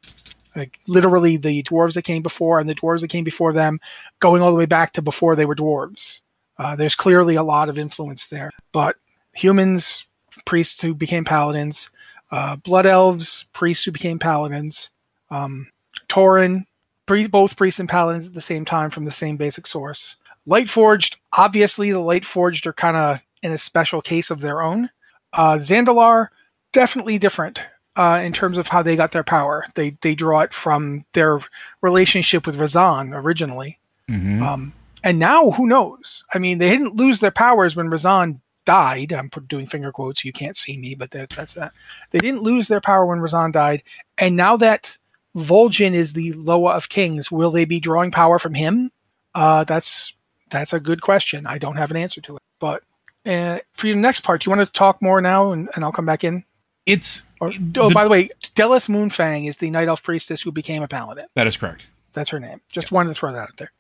Like 0.56 0.80
literally 0.88 1.38
the 1.38 1.64
dwarves 1.64 1.94
that 1.94 2.02
came 2.04 2.22
before 2.22 2.60
and 2.60 2.70
the 2.70 2.76
dwarves 2.76 3.02
that 3.02 3.10
came 3.10 3.24
before 3.24 3.54
them, 3.54 3.80
going 4.20 4.42
all 4.42 4.52
the 4.52 4.58
way 4.58 4.66
back 4.66 4.94
to 4.94 5.02
before 5.02 5.36
they 5.36 5.46
were 5.46 5.56
dwarves. 5.56 6.22
Uh, 6.58 6.76
there's 6.76 6.96
clearly 6.96 7.36
a 7.36 7.44
lot 7.44 7.70
of 7.70 7.80
influence 7.80 8.28
there. 8.28 8.52
But 8.72 8.98
humans, 9.34 10.06
priests 10.46 10.82
who 10.82 10.94
became 10.94 11.26
paladins, 11.26 11.90
uh, 12.32 12.56
blood 12.58 12.86
elves, 12.86 13.46
priests 13.54 13.84
who 13.86 13.92
became 13.92 14.20
paladins, 14.20 14.90
um, 15.30 15.68
Tauren, 16.10 16.66
pre- 17.06 17.28
both 17.28 17.56
priests 17.58 17.80
and 17.80 17.90
paladins 17.90 18.28
at 18.28 18.34
the 18.34 18.42
same 18.42 18.66
time 18.66 18.90
from 18.90 19.06
the 19.06 19.12
same 19.12 19.38
basic 19.38 19.68
source. 19.68 20.16
Light 20.46 20.70
Forged, 20.70 21.18
obviously, 21.34 21.92
the 21.92 22.00
Light 22.00 22.26
Forged 22.26 22.66
are 22.68 22.74
kind 22.74 22.98
of 22.98 23.20
in 23.44 23.52
a 23.52 23.58
special 23.58 24.02
case 24.02 24.32
of 24.32 24.42
their 24.42 24.62
own. 24.62 24.90
Uh, 25.34 25.54
Zandalar, 25.56 26.28
definitely 26.74 27.18
different 27.20 27.66
uh, 27.96 28.22
in 28.24 28.34
terms 28.34 28.58
of 28.58 28.68
how 28.68 28.82
they 28.82 28.96
got 28.96 29.12
their 29.12 29.24
power. 29.24 29.66
They 29.76 29.92
they 30.02 30.16
draw 30.16 30.40
it 30.42 30.54
from 30.54 31.06
their 31.14 31.40
relationship 31.82 32.46
with 32.46 32.58
Rezan 32.58 33.14
originally, 33.14 33.78
Mm-hmm. 34.10 34.44
um, 34.44 34.74
and 35.04 35.20
now 35.20 35.52
who 35.52 35.66
knows? 35.68 36.24
I 36.34 36.40
mean, 36.40 36.58
they 36.58 36.70
didn't 36.70 36.96
lose 36.96 37.20
their 37.22 37.32
powers 37.32 37.76
when 37.76 37.90
Rezan 37.90 38.40
died. 38.66 39.12
I'm 39.14 39.30
doing 39.48 39.66
finger 39.68 39.92
quotes. 39.92 40.24
You 40.26 40.32
can't 40.34 40.56
see 40.56 40.78
me, 40.78 40.96
but 40.96 41.12
that- 41.12 41.30
that's 41.32 41.54
that. 41.56 41.72
They 42.12 42.20
didn't 42.20 42.42
lose 42.44 42.68
their 42.68 42.82
power 42.82 43.06
when 43.06 43.20
Rezan 43.20 43.52
died, 43.52 43.84
and 44.18 44.36
now 44.36 44.58
that 44.58 44.98
Vol'jin 45.36 45.94
is 45.94 46.14
the 46.14 46.34
Loa 46.34 46.74
of 46.74 46.90
Kings, 46.90 47.32
will 47.32 47.52
they 47.52 47.66
be 47.66 47.80
drawing 47.80 48.12
power 48.12 48.38
from 48.40 48.54
him? 48.54 48.92
Uh, 49.34 49.64
that's 49.64 50.14
that's 50.50 50.74
a 50.74 50.80
good 50.80 51.02
question. 51.02 51.48
I 51.48 51.58
don't 51.58 51.78
have 51.78 51.92
an 51.92 51.98
answer 51.98 52.20
to 52.22 52.36
it. 52.36 52.42
But 52.60 52.84
uh, 53.26 53.60
for 53.74 53.88
your 53.88 53.96
next 53.96 54.22
part, 54.22 54.42
do 54.42 54.50
you 54.50 54.56
want 54.56 54.68
to 54.68 54.74
talk 54.74 55.02
more 55.02 55.22
now, 55.22 55.52
and, 55.52 55.70
and 55.76 55.84
I'll 55.86 55.94
come 55.94 56.06
back 56.06 56.24
in? 56.26 56.44
It's 56.86 57.24
Or, 57.40 57.48
oh, 57.50 57.88
the- 57.88 57.94
by 57.94 58.04
the 58.04 58.10
way, 58.10 58.28
Delas 58.56 58.90
Moonfang 58.90 59.48
is 59.48 59.58
the 59.60 59.70
Night 59.70 59.88
Elf 59.88 60.04
priestess 60.04 60.42
who 60.42 60.52
became 60.52 60.84
a 60.84 60.88
paladin. 60.88 61.28
that 61.36 61.48
is 61.48 61.56
correct. 61.56 61.86
That's 62.14 62.30
her 62.32 62.40
name. 62.42 62.60
Just 62.74 62.92
wanted 62.92 63.10
to 63.10 63.16
throw 63.16 63.32
that 63.32 63.44
out 63.44 63.58
there. 63.58 63.72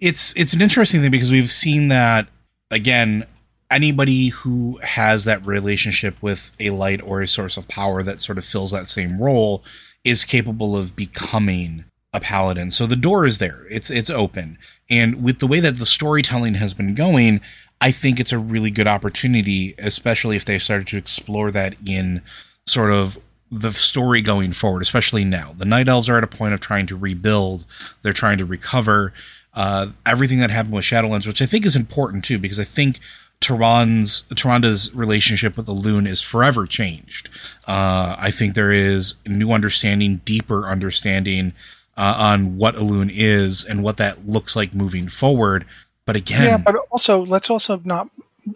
it's 0.00 0.32
it's 0.36 0.52
an 0.52 0.60
interesting 0.62 1.00
thing 1.00 1.10
because 1.12 1.30
we've 1.30 1.50
seen 1.50 1.88
that 1.88 2.26
again 2.72 3.24
anybody 3.70 4.28
who 4.28 4.78
has 4.82 5.24
that 5.24 5.44
relationship 5.46 6.16
with 6.22 6.52
a 6.58 6.70
light 6.70 7.02
or 7.02 7.20
a 7.20 7.26
source 7.26 7.56
of 7.56 7.68
power 7.68 8.02
that 8.02 8.20
sort 8.20 8.38
of 8.38 8.44
fills 8.44 8.70
that 8.70 8.88
same 8.88 9.20
role 9.20 9.62
is 10.04 10.24
capable 10.24 10.76
of 10.76 10.96
becoming 10.96 11.84
a 12.14 12.20
paladin 12.20 12.70
so 12.70 12.86
the 12.86 12.96
door 12.96 13.26
is 13.26 13.36
there 13.36 13.66
it's 13.68 13.90
it's 13.90 14.08
open 14.08 14.56
and 14.88 15.22
with 15.22 15.40
the 15.40 15.46
way 15.46 15.60
that 15.60 15.76
the 15.76 15.84
storytelling 15.84 16.54
has 16.54 16.72
been 16.72 16.94
going 16.94 17.38
i 17.82 17.90
think 17.90 18.18
it's 18.18 18.32
a 18.32 18.38
really 18.38 18.70
good 18.70 18.86
opportunity 18.86 19.74
especially 19.78 20.34
if 20.34 20.46
they 20.46 20.58
started 20.58 20.86
to 20.86 20.96
explore 20.96 21.50
that 21.50 21.74
in 21.84 22.22
sort 22.66 22.90
of 22.90 23.18
the 23.50 23.72
story 23.72 24.20
going 24.20 24.52
forward, 24.52 24.82
especially 24.82 25.24
now. 25.24 25.54
The 25.56 25.64
Night 25.64 25.88
Elves 25.88 26.08
are 26.08 26.18
at 26.18 26.24
a 26.24 26.28
point 26.28 26.54
of 26.54 26.60
trying 26.60 26.86
to 26.86 26.96
rebuild. 26.96 27.64
They're 28.02 28.12
trying 28.12 28.38
to 28.38 28.44
recover 28.44 29.12
uh, 29.54 29.88
everything 30.04 30.38
that 30.40 30.50
happened 30.50 30.74
with 30.74 30.84
Shadowlands, 30.84 31.26
which 31.26 31.42
I 31.42 31.46
think 31.46 31.64
is 31.64 31.74
important 31.74 32.24
too, 32.24 32.38
because 32.38 32.60
I 32.60 32.64
think 32.64 33.00
Tehran's 33.40 34.22
Tyrande's 34.34 34.94
relationship 34.94 35.56
with 35.56 35.66
the 35.66 35.74
Elune 35.74 36.06
is 36.06 36.20
forever 36.20 36.66
changed. 36.66 37.28
Uh, 37.66 38.16
I 38.18 38.30
think 38.30 38.54
there 38.54 38.72
is 38.72 39.14
new 39.26 39.52
understanding, 39.52 40.20
deeper 40.24 40.66
understanding 40.66 41.52
uh, 41.96 42.14
on 42.18 42.56
what 42.56 42.74
Elune 42.76 43.10
is 43.12 43.64
and 43.64 43.82
what 43.82 43.96
that 43.98 44.26
looks 44.26 44.56
like 44.56 44.74
moving 44.74 45.08
forward. 45.08 45.66
But 46.04 46.16
again, 46.16 46.44
Yeah, 46.44 46.56
but 46.56 46.76
also 46.90 47.24
let's 47.24 47.50
also 47.50 47.80
not. 47.84 48.08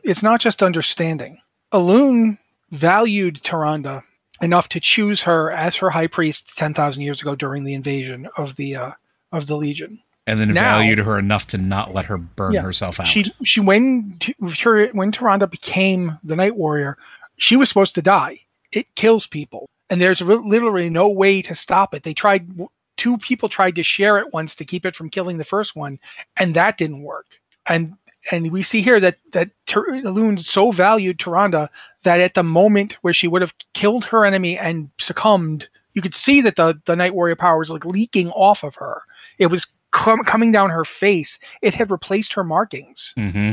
It's 0.05 0.23
not 0.23 0.41
just 0.41 0.63
understanding. 0.63 1.39
Elune 1.73 2.39
valued 2.71 3.43
Taranda 3.43 4.03
enough 4.41 4.69
to 4.71 4.81
choose 4.81 5.23
her 5.23 5.51
as 5.51 5.77
her 5.77 5.91
high 5.91 6.07
priest 6.07 6.57
ten 6.57 6.75
thousand 6.75 7.03
years 7.03 7.21
ago 7.21 7.35
during 7.35 7.65
the 7.65 7.75
invasion 7.75 8.29
of 8.37 8.57
the 8.57 8.77
uh, 8.77 8.93
of 9.31 9.47
the 9.47 9.57
Legion. 9.57 10.01
And 10.27 10.39
then 10.39 10.49
now- 10.55 10.79
valued 10.79 10.99
her 10.99 11.19
enough 11.19 11.47
to 11.49 11.59
not 11.59 11.93
let 11.95 12.05
her 12.07 12.17
burn 12.17 12.53
Yeah. 12.53 12.63
herself 12.63 13.01
out. 13.01 13.09
She 13.09 13.25
she 13.45 13.61
when 13.61 14.19
when 14.39 15.13
Tyrande 15.13 15.51
became 15.51 16.19
the 16.23 16.37
Night 16.37 16.57
Warrior, 16.57 16.97
she 17.39 17.57
was 17.57 17.69
supposed 17.69 17.95
to 17.97 18.03
die. 18.03 18.39
It 18.71 18.95
kills 18.95 19.27
people, 19.27 19.69
and 19.91 20.01
there's 20.01 20.23
re- 20.23 20.37
literally 20.37 20.91
no 20.91 21.09
way 21.09 21.43
to 21.43 21.55
stop 21.55 21.95
it. 21.95 22.03
They 22.05 22.15
tried. 22.15 22.49
Two 22.97 23.19
people 23.19 23.49
tried 23.49 23.75
to 23.77 23.83
share 23.83 24.19
it 24.19 24.33
once 24.33 24.55
to 24.55 24.65
keep 24.65 24.87
it 24.87 24.95
from 24.95 25.11
killing 25.11 25.39
the 25.39 25.45
first 25.45 25.75
one, 25.75 25.99
and 26.37 26.55
that 26.55 26.79
didn't 26.79 27.03
work. 27.03 27.41
And 27.67 27.95
and 28.31 28.53
we 28.53 28.63
see 28.63 28.81
here 28.81 29.01
that 29.01 29.19
that 29.33 29.51
Elune 29.67 30.39
so 30.39 30.71
valued 30.71 31.19
Tyrande 31.19 31.69
that 32.05 32.21
at 32.21 32.35
the 32.35 32.43
moment 32.45 32.99
where 33.03 33.13
she 33.15 33.27
would 33.27 33.43
have 33.43 33.55
killed 33.75 34.05
her 34.07 34.25
enemy 34.25 34.57
and 34.57 34.91
succumbed, 35.01 35.69
you 35.95 36.03
could 36.03 36.15
see 36.15 36.41
that 36.43 36.55
the 36.57 36.81
the 36.85 36.95
Night 36.95 37.15
Warrior 37.15 37.35
power 37.37 37.59
was 37.59 37.71
like 37.71 37.85
leaking 37.85 38.31
off 38.31 38.63
of 38.63 38.77
her. 38.77 39.03
It 39.39 39.47
was 39.49 39.67
com- 39.93 40.25
coming 40.25 40.53
down 40.53 40.71
her 40.71 40.85
face. 40.85 41.39
It 41.63 41.75
had 41.75 41.91
replaced 41.91 42.33
her 42.35 42.45
markings 42.45 43.13
hmm 43.17 43.53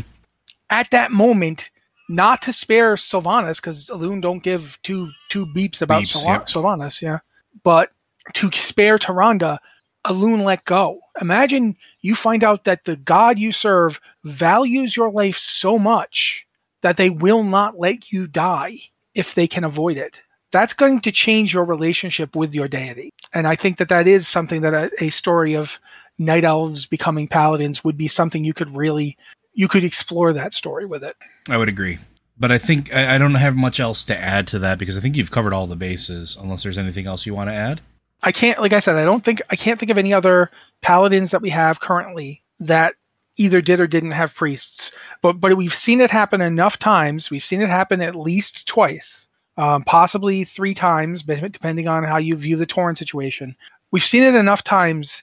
at 0.69 0.91
that 0.91 1.11
moment, 1.11 1.71
not 2.07 2.41
to 2.43 2.53
spare 2.53 2.95
Sylvanas, 2.95 3.57
because 3.57 3.87
Elune 3.87 4.21
don't 4.21 4.43
give 4.43 4.79
two 4.83 5.09
two 5.29 5.45
beeps 5.45 5.81
about 5.81 6.03
Beeps, 6.03 6.17
Syl- 6.17 6.31
yeah. 6.31 6.39
Sylvanas, 6.41 7.01
yeah. 7.01 7.19
But 7.63 7.91
to 8.33 8.51
spare 8.51 8.97
Tyrande, 8.97 9.57
Elune 10.05 10.43
let 10.43 10.63
go. 10.65 10.99
Imagine 11.21 11.75
you 12.01 12.15
find 12.15 12.43
out 12.43 12.63
that 12.63 12.85
the 12.85 12.95
god 12.95 13.37
you 13.37 13.51
serve 13.51 13.99
values 14.23 14.95
your 14.95 15.11
life 15.11 15.37
so 15.37 15.77
much 15.77 16.45
that 16.81 16.97
they 16.97 17.09
will 17.09 17.43
not 17.43 17.77
let 17.77 18.11
you 18.11 18.27
die 18.27 18.77
if 19.13 19.35
they 19.35 19.47
can 19.47 19.63
avoid 19.63 19.97
it. 19.97 20.21
That's 20.51 20.73
going 20.73 21.01
to 21.01 21.11
change 21.11 21.53
your 21.53 21.65
relationship 21.65 22.35
with 22.35 22.55
your 22.55 22.67
deity. 22.67 23.11
And 23.33 23.45
I 23.45 23.55
think 23.55 23.77
that 23.77 23.89
that 23.89 24.07
is 24.07 24.27
something 24.27 24.61
that 24.61 24.73
a, 24.73 24.89
a 25.03 25.09
story 25.09 25.55
of 25.55 25.79
night 26.19 26.43
elves 26.43 26.85
becoming 26.85 27.27
paladins 27.27 27.83
would 27.83 27.97
be 27.97 28.07
something 28.07 28.43
you 28.43 28.53
could 28.53 28.75
really 28.75 29.17
you 29.53 29.67
could 29.67 29.83
explore 29.83 30.31
that 30.33 30.53
story 30.53 30.85
with 30.85 31.03
it. 31.03 31.17
I 31.49 31.57
would 31.57 31.69
agree. 31.69 31.97
But 32.37 32.51
I 32.51 32.57
think 32.57 32.95
I, 32.95 33.15
I 33.15 33.17
don't 33.17 33.35
have 33.35 33.55
much 33.55 33.79
else 33.79 34.05
to 34.05 34.17
add 34.17 34.47
to 34.47 34.59
that 34.59 34.79
because 34.79 34.97
I 34.97 35.01
think 35.01 35.17
you've 35.17 35.31
covered 35.31 35.53
all 35.53 35.67
the 35.67 35.75
bases, 35.75 36.37
unless 36.39 36.63
there's 36.63 36.77
anything 36.77 37.07
else 37.07 37.25
you 37.25 37.33
want 37.33 37.49
to 37.49 37.55
add. 37.55 37.81
I 38.21 38.31
can't 38.31 38.59
like 38.59 38.73
I 38.73 38.79
said, 38.79 38.95
I 38.95 39.05
don't 39.05 39.23
think 39.23 39.41
I 39.49 39.55
can't 39.55 39.79
think 39.79 39.89
of 39.89 39.97
any 39.97 40.13
other 40.13 40.51
paladins 40.81 41.31
that 41.31 41.41
we 41.41 41.49
have 41.49 41.79
currently 41.79 42.43
that 42.59 42.95
either 43.37 43.61
did 43.61 43.79
or 43.79 43.87
didn't 43.87 44.11
have 44.11 44.35
priests. 44.35 44.91
But 45.21 45.39
but 45.39 45.55
we've 45.57 45.73
seen 45.73 46.01
it 46.01 46.11
happen 46.11 46.41
enough 46.41 46.77
times. 46.79 47.29
We've 47.29 47.43
seen 47.43 47.61
it 47.61 47.69
happen 47.69 48.01
at 48.01 48.15
least 48.15 48.67
twice, 48.67 49.27
um, 49.57 49.83
possibly 49.83 50.43
three 50.43 50.73
times, 50.73 51.23
depending 51.23 51.87
on 51.87 52.03
how 52.03 52.17
you 52.17 52.35
view 52.35 52.55
the 52.55 52.67
Tauren 52.67 52.97
situation. 52.97 53.55
We've 53.91 54.03
seen 54.03 54.23
it 54.23 54.35
enough 54.35 54.63
times 54.63 55.21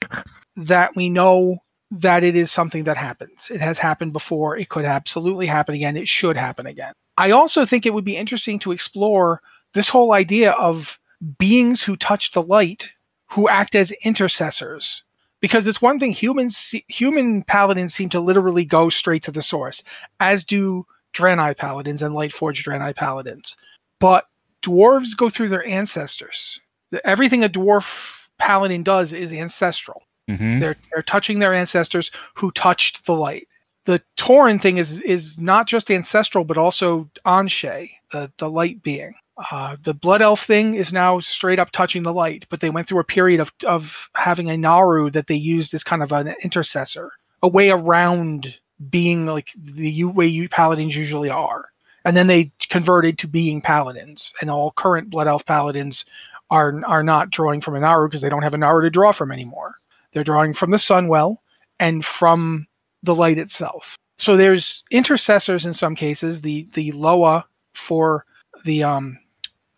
that 0.57 0.95
we 0.95 1.09
know 1.09 1.59
that 1.89 2.23
it 2.23 2.35
is 2.35 2.51
something 2.51 2.83
that 2.83 2.97
happens. 2.97 3.49
It 3.49 3.61
has 3.61 3.79
happened 3.79 4.11
before. 4.11 4.57
It 4.57 4.69
could 4.69 4.83
absolutely 4.83 5.45
happen 5.45 5.75
again. 5.75 5.95
It 5.95 6.09
should 6.09 6.35
happen 6.35 6.65
again. 6.65 6.93
I 7.17 7.31
also 7.31 7.65
think 7.65 7.85
it 7.85 7.93
would 7.93 8.03
be 8.03 8.17
interesting 8.17 8.59
to 8.59 8.71
explore 8.71 9.41
this 9.73 9.89
whole 9.89 10.13
idea 10.13 10.51
of 10.51 10.99
beings 11.37 11.81
who 11.83 11.95
touch 11.95 12.31
the 12.31 12.41
light 12.41 12.91
who 13.29 13.49
act 13.49 13.75
as 13.75 13.91
intercessors 14.03 15.03
because 15.41 15.67
it's 15.67 15.81
one 15.81 15.99
thing 15.99 16.11
humans 16.11 16.75
human 16.87 17.43
paladins 17.43 17.93
seem 17.93 18.09
to 18.09 18.19
literally 18.19 18.65
go 18.65 18.89
straight 18.89 19.23
to 19.23 19.31
the 19.31 19.41
source 19.41 19.83
as 20.19 20.43
do 20.43 20.85
Draenei 21.13 21.57
paladins 21.57 22.01
and 22.01 22.13
Lightforged 22.13 22.63
Draenei 22.63 22.95
paladins 22.95 23.57
but 23.99 24.25
dwarves 24.61 25.17
go 25.17 25.27
through 25.27 25.49
their 25.49 25.65
ancestors 25.65 26.59
everything 27.03 27.43
a 27.43 27.49
dwarf 27.49 28.27
paladin 28.37 28.83
does 28.83 29.11
is 29.11 29.33
ancestral 29.33 30.03
Mm-hmm. 30.27 30.59
they're 30.59 30.75
they're 30.91 31.03
touching 31.03 31.39
their 31.39 31.53
ancestors 31.53 32.11
who 32.35 32.51
touched 32.51 33.05
the 33.05 33.13
light. 33.13 33.47
The 33.85 34.01
Tauren 34.17 34.61
thing 34.61 34.77
is 34.77 34.99
is 34.99 35.37
not 35.39 35.67
just 35.67 35.89
ancestral, 35.89 36.43
but 36.43 36.57
also 36.57 37.09
An'she, 37.25 37.89
the 38.11 38.31
the 38.37 38.49
light 38.49 38.83
being. 38.83 39.15
Uh, 39.51 39.77
the 39.81 39.93
Blood 39.93 40.21
Elf 40.21 40.43
thing 40.43 40.73
is 40.73 40.91
now 40.91 41.19
straight 41.19 41.59
up 41.59 41.71
touching 41.71 42.01
the 42.03 42.13
light, 42.13 42.45
but 42.49 42.59
they 42.59 42.71
went 42.71 42.87
through 42.87 42.99
a 42.99 43.05
period 43.05 43.39
of 43.39 43.53
of 43.65 44.09
having 44.15 44.49
a 44.49 44.57
Naaru 44.57 45.09
that 45.11 45.27
they 45.27 45.35
used 45.35 45.73
as 45.73 45.83
kind 45.83 46.03
of 46.03 46.11
an 46.11 46.33
intercessor, 46.43 47.11
a 47.41 47.47
way 47.47 47.69
around 47.69 48.57
being 48.89 49.25
like 49.25 49.51
the 49.55 49.89
u- 49.89 50.09
way 50.09 50.25
you 50.25 50.49
paladins 50.49 50.95
usually 50.95 51.29
are. 51.29 51.69
And 52.03 52.15
then 52.17 52.27
they 52.27 52.51
converted 52.69 53.17
to 53.19 53.27
being 53.27 53.61
paladins, 53.61 54.33
and 54.41 54.49
all 54.49 54.71
current 54.71 55.09
Blood 55.09 55.27
Elf 55.27 55.45
paladins 55.45 56.03
are 56.49 56.83
are 56.85 57.03
not 57.03 57.29
drawing 57.29 57.61
from 57.61 57.75
a 57.75 57.79
Naaru 57.79 58.07
because 58.07 58.21
they 58.21 58.29
don't 58.29 58.43
have 58.43 58.53
a 58.53 58.57
Naaru 58.57 58.81
to 58.83 58.89
draw 58.89 59.11
from 59.11 59.31
anymore. 59.31 59.75
They're 60.11 60.23
drawing 60.23 60.53
from 60.53 60.71
the 60.71 60.77
Sunwell 60.77 61.37
and 61.79 62.03
from 62.03 62.67
the 63.03 63.15
light 63.15 63.37
itself. 63.37 63.97
So 64.17 64.35
there's 64.35 64.83
intercessors 64.89 65.65
in 65.65 65.73
some 65.73 65.95
cases. 65.95 66.41
The 66.41 66.67
the 66.73 66.91
Loa 66.93 67.45
for 67.73 68.25
the 68.65 68.83
um 68.83 69.19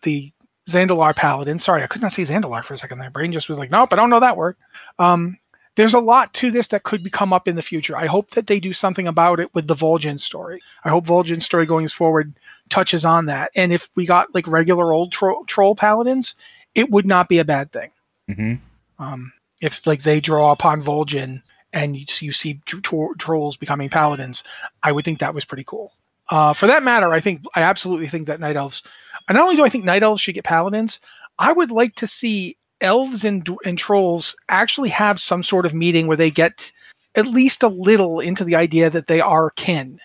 the 0.04 0.32
Zandalar 0.70 1.15
Paladin. 1.15 1.60
Sorry, 1.60 1.84
I 1.84 1.88
could 1.88 2.02
not 2.02 2.13
see 2.13 2.22
Zandalar 2.22 2.63
for 2.63 2.74
a 2.74 2.78
second. 2.78 3.00
My 3.00 3.10
brain 3.10 3.34
just 3.34 3.50
was 3.50 3.60
like, 3.60 3.72
nope, 3.72 3.92
I 3.92 3.96
don't 3.96 4.10
know 4.10 4.20
that 4.20 4.38
word. 4.38 4.56
Um, 5.00 5.38
there's 5.76 5.94
a 5.94 6.00
lot 6.00 6.34
to 6.36 6.52
this 6.52 6.68
that 6.70 6.84
could 6.84 7.12
come 7.12 7.34
up 7.34 7.48
in 7.48 7.56
the 7.56 7.62
future. 7.62 7.96
I 7.96 8.06
hope 8.06 8.32
that 8.32 8.48
they 8.48 8.60
do 8.60 8.74
something 8.74 9.08
about 9.08 9.39
it 9.39 9.54
with 9.54 9.68
the 9.68 9.76
Vol'jin 9.76 10.20
story. 10.20 10.60
I 10.84 10.89
hope 10.89 11.06
Vol'jin's 11.06 11.46
story 11.46 11.65
going 11.65 11.88
forward 11.88 12.34
touches 12.70 13.06
on 13.06 13.26
that. 13.28 13.52
And 13.56 13.72
if 13.72 13.89
we 13.96 14.06
got 14.06 14.34
like 14.36 14.48
regular 14.48 14.92
old 14.92 15.12
tro- 15.12 15.44
troll 15.46 15.76
paladins, 15.76 16.36
it 16.76 16.92
would 16.92 17.06
not 17.06 17.30
be 17.30 17.39
a 17.39 17.46
bad 17.46 17.72
thing. 17.72 17.92
Mm-hmm. 18.30 19.04
Um, 19.04 19.32
if 19.62 19.86
like 19.86 20.04
they 20.04 20.19
draw 20.19 20.52
upon 20.52 20.82
Vol'jin 20.82 21.41
and 21.74 21.95
you, 21.95 22.06
you 22.19 22.32
see 22.32 22.60
tro- 22.65 23.13
trolls 23.17 23.58
becoming 23.58 23.89
paladins, 23.89 24.43
I 24.84 24.91
would 24.91 25.06
think 25.06 25.19
that 25.19 25.34
was 25.34 25.45
pretty 25.45 25.63
cool. 25.63 25.93
Uh, 26.30 26.54
for 26.54 26.67
that 26.67 26.84
matter, 26.84 27.12
I 27.12 27.19
think 27.19 27.43
I 27.56 27.62
absolutely 27.62 28.08
think 28.08 28.28
that 28.28 28.39
night 28.39 28.56
elves. 28.56 28.84
And 29.28 29.36
not 29.36 29.43
only 29.43 29.56
do 29.56 29.63
I 29.63 29.69
think 29.69 29.84
night 29.84 30.04
elves 30.04 30.22
should 30.22 30.36
get 30.36 30.43
paladins, 30.43 31.00
I 31.39 31.52
would 31.52 31.72
like 31.72 31.95
to 31.95 32.08
see 32.08 32.58
elves 32.82 33.26
and, 33.26 33.48
and 33.65 33.78
trolls 33.78 34.36
actually 34.48 34.89
have 34.89 35.19
some 35.19 35.43
sort 35.43 35.65
of 35.65 35.74
meeting 35.74 36.08
where 36.08 36.17
they 36.17 36.32
get 36.32 36.72
at 37.15 37.28
least 37.28 37.63
a 37.63 37.67
little 37.67 38.19
into 38.19 38.43
the 38.43 38.56
idea 38.56 38.89
that 38.89 39.08
they 39.08 39.19
are 39.19 39.50
kin. 39.52 40.00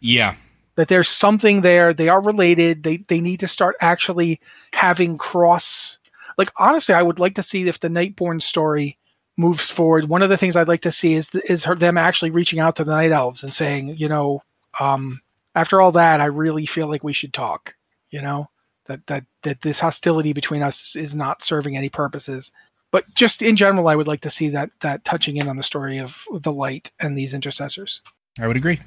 Yeah. 0.00 0.34
That 0.76 0.88
there's 0.88 1.08
something 1.08 1.60
there. 1.60 1.92
They 1.92 2.08
are 2.08 2.22
related. 2.22 2.82
They 2.82 2.98
they 2.98 3.20
need 3.20 3.40
to 3.40 3.48
start 3.48 3.76
actually 3.80 4.40
having 4.72 5.18
cross. 5.18 5.98
Like 6.40 6.52
honestly, 6.56 6.94
I 6.94 7.02
would 7.02 7.18
like 7.18 7.34
to 7.34 7.42
see 7.42 7.68
if 7.68 7.80
the 7.80 7.90
Nightborne 7.90 8.40
story 8.40 8.96
moves 9.36 9.70
forward. 9.70 10.08
One 10.08 10.22
of 10.22 10.30
the 10.30 10.38
things 10.38 10.56
I'd 10.56 10.68
like 10.68 10.80
to 10.80 10.90
see 10.90 11.12
is 11.12 11.34
is 11.34 11.64
her, 11.64 11.74
them 11.74 11.98
actually 11.98 12.30
reaching 12.30 12.60
out 12.60 12.76
to 12.76 12.84
the 12.84 12.92
Night 12.92 13.12
Elves 13.12 13.42
and 13.42 13.52
saying, 13.52 13.96
you 13.98 14.08
know, 14.08 14.42
um, 14.80 15.20
after 15.54 15.82
all 15.82 15.92
that, 15.92 16.18
I 16.22 16.24
really 16.24 16.64
feel 16.64 16.88
like 16.88 17.04
we 17.04 17.12
should 17.12 17.34
talk. 17.34 17.74
You 18.08 18.22
know, 18.22 18.48
that 18.86 19.06
that 19.06 19.26
that 19.42 19.60
this 19.60 19.80
hostility 19.80 20.32
between 20.32 20.62
us 20.62 20.96
is 20.96 21.14
not 21.14 21.42
serving 21.42 21.76
any 21.76 21.90
purposes. 21.90 22.52
But 22.90 23.04
just 23.14 23.42
in 23.42 23.54
general, 23.54 23.88
I 23.88 23.94
would 23.94 24.08
like 24.08 24.22
to 24.22 24.30
see 24.30 24.48
that 24.48 24.70
that 24.80 25.04
touching 25.04 25.36
in 25.36 25.46
on 25.46 25.58
the 25.58 25.62
story 25.62 25.98
of 25.98 26.24
the 26.32 26.54
light 26.54 26.90
and 27.00 27.18
these 27.18 27.34
intercessors. 27.34 28.00
I 28.40 28.46
would 28.48 28.56
agree. 28.56 28.80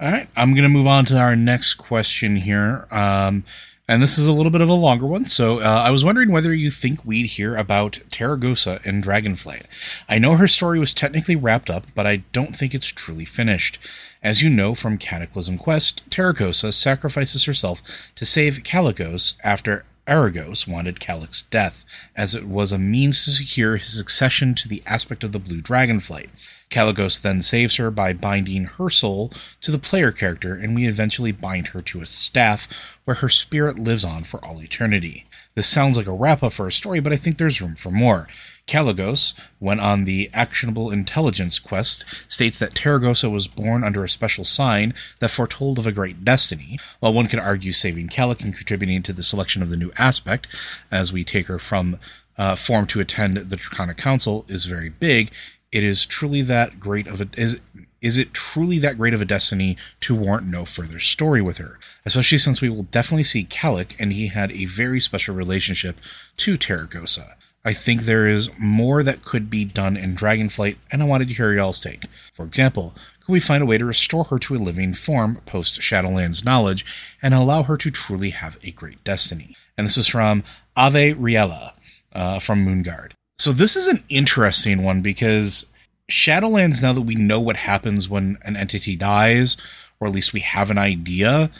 All 0.00 0.10
right, 0.10 0.28
I'm 0.36 0.50
going 0.50 0.64
to 0.64 0.68
move 0.68 0.88
on 0.88 1.04
to 1.04 1.16
our 1.16 1.36
next 1.36 1.74
question 1.74 2.34
here. 2.34 2.88
Um, 2.90 3.44
and 3.88 4.02
this 4.02 4.18
is 4.18 4.26
a 4.26 4.32
little 4.32 4.50
bit 4.50 4.60
of 4.60 4.68
a 4.68 4.74
longer 4.74 5.06
one. 5.06 5.26
So 5.26 5.60
uh, 5.60 5.62
I 5.62 5.90
was 5.90 6.04
wondering 6.04 6.32
whether 6.32 6.52
you 6.52 6.70
think 6.70 7.04
we'd 7.04 7.26
hear 7.26 7.56
about 7.56 8.00
Tarecgosa 8.10 8.84
in 8.84 9.00
Dragonflight. 9.00 9.64
I 10.08 10.18
know 10.18 10.36
her 10.36 10.48
story 10.48 10.78
was 10.78 10.92
technically 10.92 11.36
wrapped 11.36 11.70
up, 11.70 11.86
but 11.94 12.06
I 12.06 12.16
don't 12.32 12.56
think 12.56 12.74
it's 12.74 12.88
truly 12.88 13.24
finished. 13.24 13.78
As 14.22 14.42
you 14.42 14.50
know 14.50 14.74
from 14.74 14.98
Cataclysm 14.98 15.58
Quest, 15.58 16.02
Tarecgosa 16.10 16.74
sacrifices 16.74 17.44
herself 17.44 17.82
to 18.16 18.24
save 18.24 18.64
Kalecgos 18.64 19.36
after 19.44 19.84
Arygos 20.06 20.68
wanted 20.68 21.00
Kalec's 21.00 21.42
death, 21.42 21.84
as 22.16 22.34
it 22.34 22.46
was 22.46 22.72
a 22.72 22.78
means 22.78 23.24
to 23.24 23.30
secure 23.30 23.76
his 23.76 23.96
succession 23.96 24.54
to 24.54 24.68
the 24.68 24.82
aspect 24.86 25.24
of 25.24 25.32
the 25.32 25.38
Blue 25.38 25.60
Dragonflight. 25.60 26.30
Kalecgos 26.70 27.20
then 27.20 27.42
saves 27.42 27.76
her 27.76 27.90
by 27.90 28.12
binding 28.12 28.64
her 28.64 28.90
soul 28.90 29.30
to 29.60 29.70
the 29.70 29.78
player 29.78 30.10
character, 30.10 30.54
and 30.54 30.74
we 30.74 30.86
eventually 30.86 31.32
bind 31.32 31.68
her 31.68 31.82
to 31.82 32.00
a 32.00 32.06
staff 32.06 32.68
where 33.04 33.16
her 33.16 33.28
spirit 33.28 33.78
lives 33.78 34.04
on 34.04 34.24
for 34.24 34.44
all 34.44 34.60
eternity. 34.60 35.26
This 35.54 35.68
sounds 35.68 35.96
like 35.96 36.06
a 36.06 36.12
wrap 36.12 36.42
up 36.42 36.52
for 36.52 36.66
a 36.66 36.72
story, 36.72 37.00
but 37.00 37.12
I 37.12 37.16
think 37.16 37.38
there's 37.38 37.62
room 37.62 37.76
for 37.76 37.90
more. 37.90 38.28
Kalecgos, 38.66 39.32
when 39.60 39.78
on 39.78 40.04
the 40.04 40.28
Actionable 40.34 40.90
Intelligence 40.90 41.58
quest, 41.60 42.04
states 42.30 42.58
that 42.58 42.74
Tarecgosa 42.74 43.30
was 43.30 43.46
born 43.46 43.84
under 43.84 44.02
a 44.02 44.08
special 44.08 44.44
sign 44.44 44.92
that 45.20 45.30
foretold 45.30 45.78
of 45.78 45.86
a 45.86 45.92
great 45.92 46.24
destiny. 46.24 46.78
While 46.98 47.14
one 47.14 47.28
could 47.28 47.38
argue 47.38 47.72
saving 47.72 48.08
Kalec 48.08 48.42
and 48.42 48.54
contributing 48.54 49.02
to 49.04 49.12
the 49.12 49.22
selection 49.22 49.62
of 49.62 49.70
the 49.70 49.76
new 49.76 49.92
aspect, 49.98 50.48
as 50.90 51.12
we 51.12 51.22
take 51.22 51.46
her 51.46 51.60
from 51.60 52.00
uh, 52.36 52.56
form 52.56 52.86
to 52.88 53.00
attend 53.00 53.36
the 53.36 53.56
Draconic 53.56 53.96
Council, 53.96 54.44
is 54.48 54.66
very 54.66 54.88
big, 54.88 55.30
it 55.72 55.82
is 55.82 56.06
truly 56.06 56.42
that 56.42 56.80
great 56.80 57.06
of 57.06 57.20
a 57.20 57.28
is 57.36 57.60
is 58.00 58.18
it 58.18 58.32
truly 58.32 58.78
that 58.78 58.98
great 58.98 59.14
of 59.14 59.22
a 59.22 59.24
destiny 59.24 59.76
to 60.00 60.14
warrant 60.14 60.46
no 60.46 60.64
further 60.64 60.98
story 60.98 61.40
with 61.40 61.58
her? 61.58 61.78
Especially 62.04 62.38
since 62.38 62.60
we 62.60 62.68
will 62.68 62.84
definitely 62.84 63.24
see 63.24 63.44
Kalec, 63.44 63.96
and 63.98 64.12
he 64.12 64.28
had 64.28 64.52
a 64.52 64.66
very 64.66 65.00
special 65.00 65.34
relationship 65.34 65.98
to 66.36 66.56
Tarecgosa. 66.56 67.34
I 67.64 67.72
think 67.72 68.02
there 68.02 68.28
is 68.28 68.48
more 68.60 69.02
that 69.02 69.24
could 69.24 69.50
be 69.50 69.64
done 69.64 69.96
in 69.96 70.14
Dragonflight, 70.14 70.76
and 70.92 71.02
I 71.02 71.06
wanted 71.06 71.26
to 71.28 71.34
hear 71.34 71.52
y'all's 71.52 71.80
take. 71.80 72.04
For 72.32 72.44
example, 72.44 72.94
could 73.24 73.32
we 73.32 73.40
find 73.40 73.60
a 73.60 73.66
way 73.66 73.76
to 73.76 73.84
restore 73.84 74.22
her 74.24 74.38
to 74.38 74.54
a 74.54 74.58
living 74.58 74.94
form 74.94 75.40
post 75.46 75.80
Shadowlands 75.80 76.44
knowledge 76.44 76.86
and 77.20 77.34
allow 77.34 77.64
her 77.64 77.76
to 77.78 77.90
truly 77.90 78.30
have 78.30 78.56
a 78.62 78.70
great 78.70 79.02
destiny? 79.02 79.56
And 79.76 79.84
this 79.84 79.96
is 79.96 80.06
from 80.06 80.44
Ave 80.76 81.14
Riella 81.14 81.72
uh, 82.12 82.38
from 82.38 82.64
Moonguard. 82.64 83.12
So 83.38 83.52
this 83.52 83.76
is 83.76 83.86
an 83.86 84.02
interesting 84.08 84.82
one 84.82 85.02
because 85.02 85.66
Shadowlands, 86.10 86.82
now 86.82 86.92
that 86.92 87.02
we 87.02 87.14
know 87.14 87.40
what 87.40 87.56
happens 87.56 88.08
when 88.08 88.38
an 88.42 88.56
entity 88.56 88.96
dies, 88.96 89.56
or 90.00 90.08
at 90.08 90.14
least 90.14 90.32
we 90.32 90.40
have 90.40 90.70
an 90.70 90.78
idea, 90.78 91.50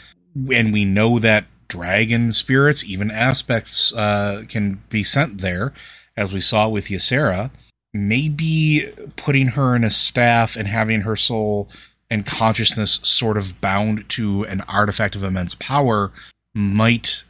and 0.51 0.73
we 0.73 0.85
know 0.85 1.19
that 1.19 1.45
dragon 1.67 2.31
spirits, 2.31 2.83
even 2.85 3.11
aspects, 3.11 3.93
uh, 3.93 4.43
can 4.47 4.81
be 4.89 5.03
sent 5.03 5.41
there, 5.41 5.73
as 6.15 6.33
we 6.33 6.41
saw 6.41 6.67
with 6.67 6.87
Ysera, 6.87 7.51
maybe 7.93 8.91
putting 9.15 9.49
her 9.49 9.75
in 9.75 9.83
a 9.83 9.89
staff 9.89 10.55
and 10.55 10.67
having 10.67 11.01
her 11.01 11.15
soul 11.15 11.69
and 12.09 12.25
consciousness 12.25 12.99
sort 13.03 13.37
of 13.37 13.59
bound 13.59 14.07
to 14.09 14.43
an 14.45 14.61
artifact 14.61 15.15
of 15.15 15.23
immense 15.23 15.55
power 15.55 16.11
might 16.53 17.23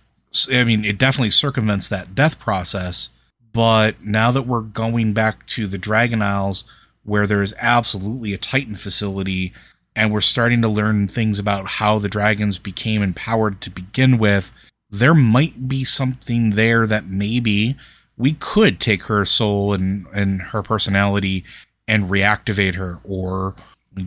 I 0.51 0.63
mean 0.63 0.85
it 0.85 0.97
definitely 0.97 1.31
circumvents 1.31 1.89
that 1.89 2.13
death 2.13 2.37
process 2.37 3.09
but 3.57 3.99
now 4.03 4.29
that 4.29 4.43
we're 4.43 4.61
going 4.61 5.13
back 5.13 5.43
to 5.47 5.65
the 5.65 5.79
Dragon 5.79 6.21
Isles 6.21 6.63
where 7.03 7.25
there's 7.25 7.55
absolutely 7.59 8.31
a 8.31 8.37
Titan 8.37 8.75
facility 8.75 9.51
and 9.95 10.13
we're 10.13 10.21
starting 10.21 10.61
to 10.61 10.67
learn 10.67 11.07
things 11.07 11.39
about 11.39 11.65
how 11.65 11.97
the 11.97 12.07
dragons 12.07 12.59
became 12.59 13.01
empowered 13.01 13.59
to 13.61 13.71
begin 13.71 14.19
with 14.19 14.51
there 14.91 15.15
might 15.15 15.67
be 15.67 15.83
something 15.83 16.51
there 16.51 16.85
that 16.85 17.07
maybe 17.07 17.75
we 18.15 18.33
could 18.33 18.79
take 18.79 19.05
her 19.05 19.25
soul 19.25 19.73
and, 19.73 20.05
and 20.13 20.39
her 20.43 20.61
personality 20.61 21.43
and 21.87 22.11
reactivate 22.11 22.75
her 22.75 22.99
or 23.03 23.55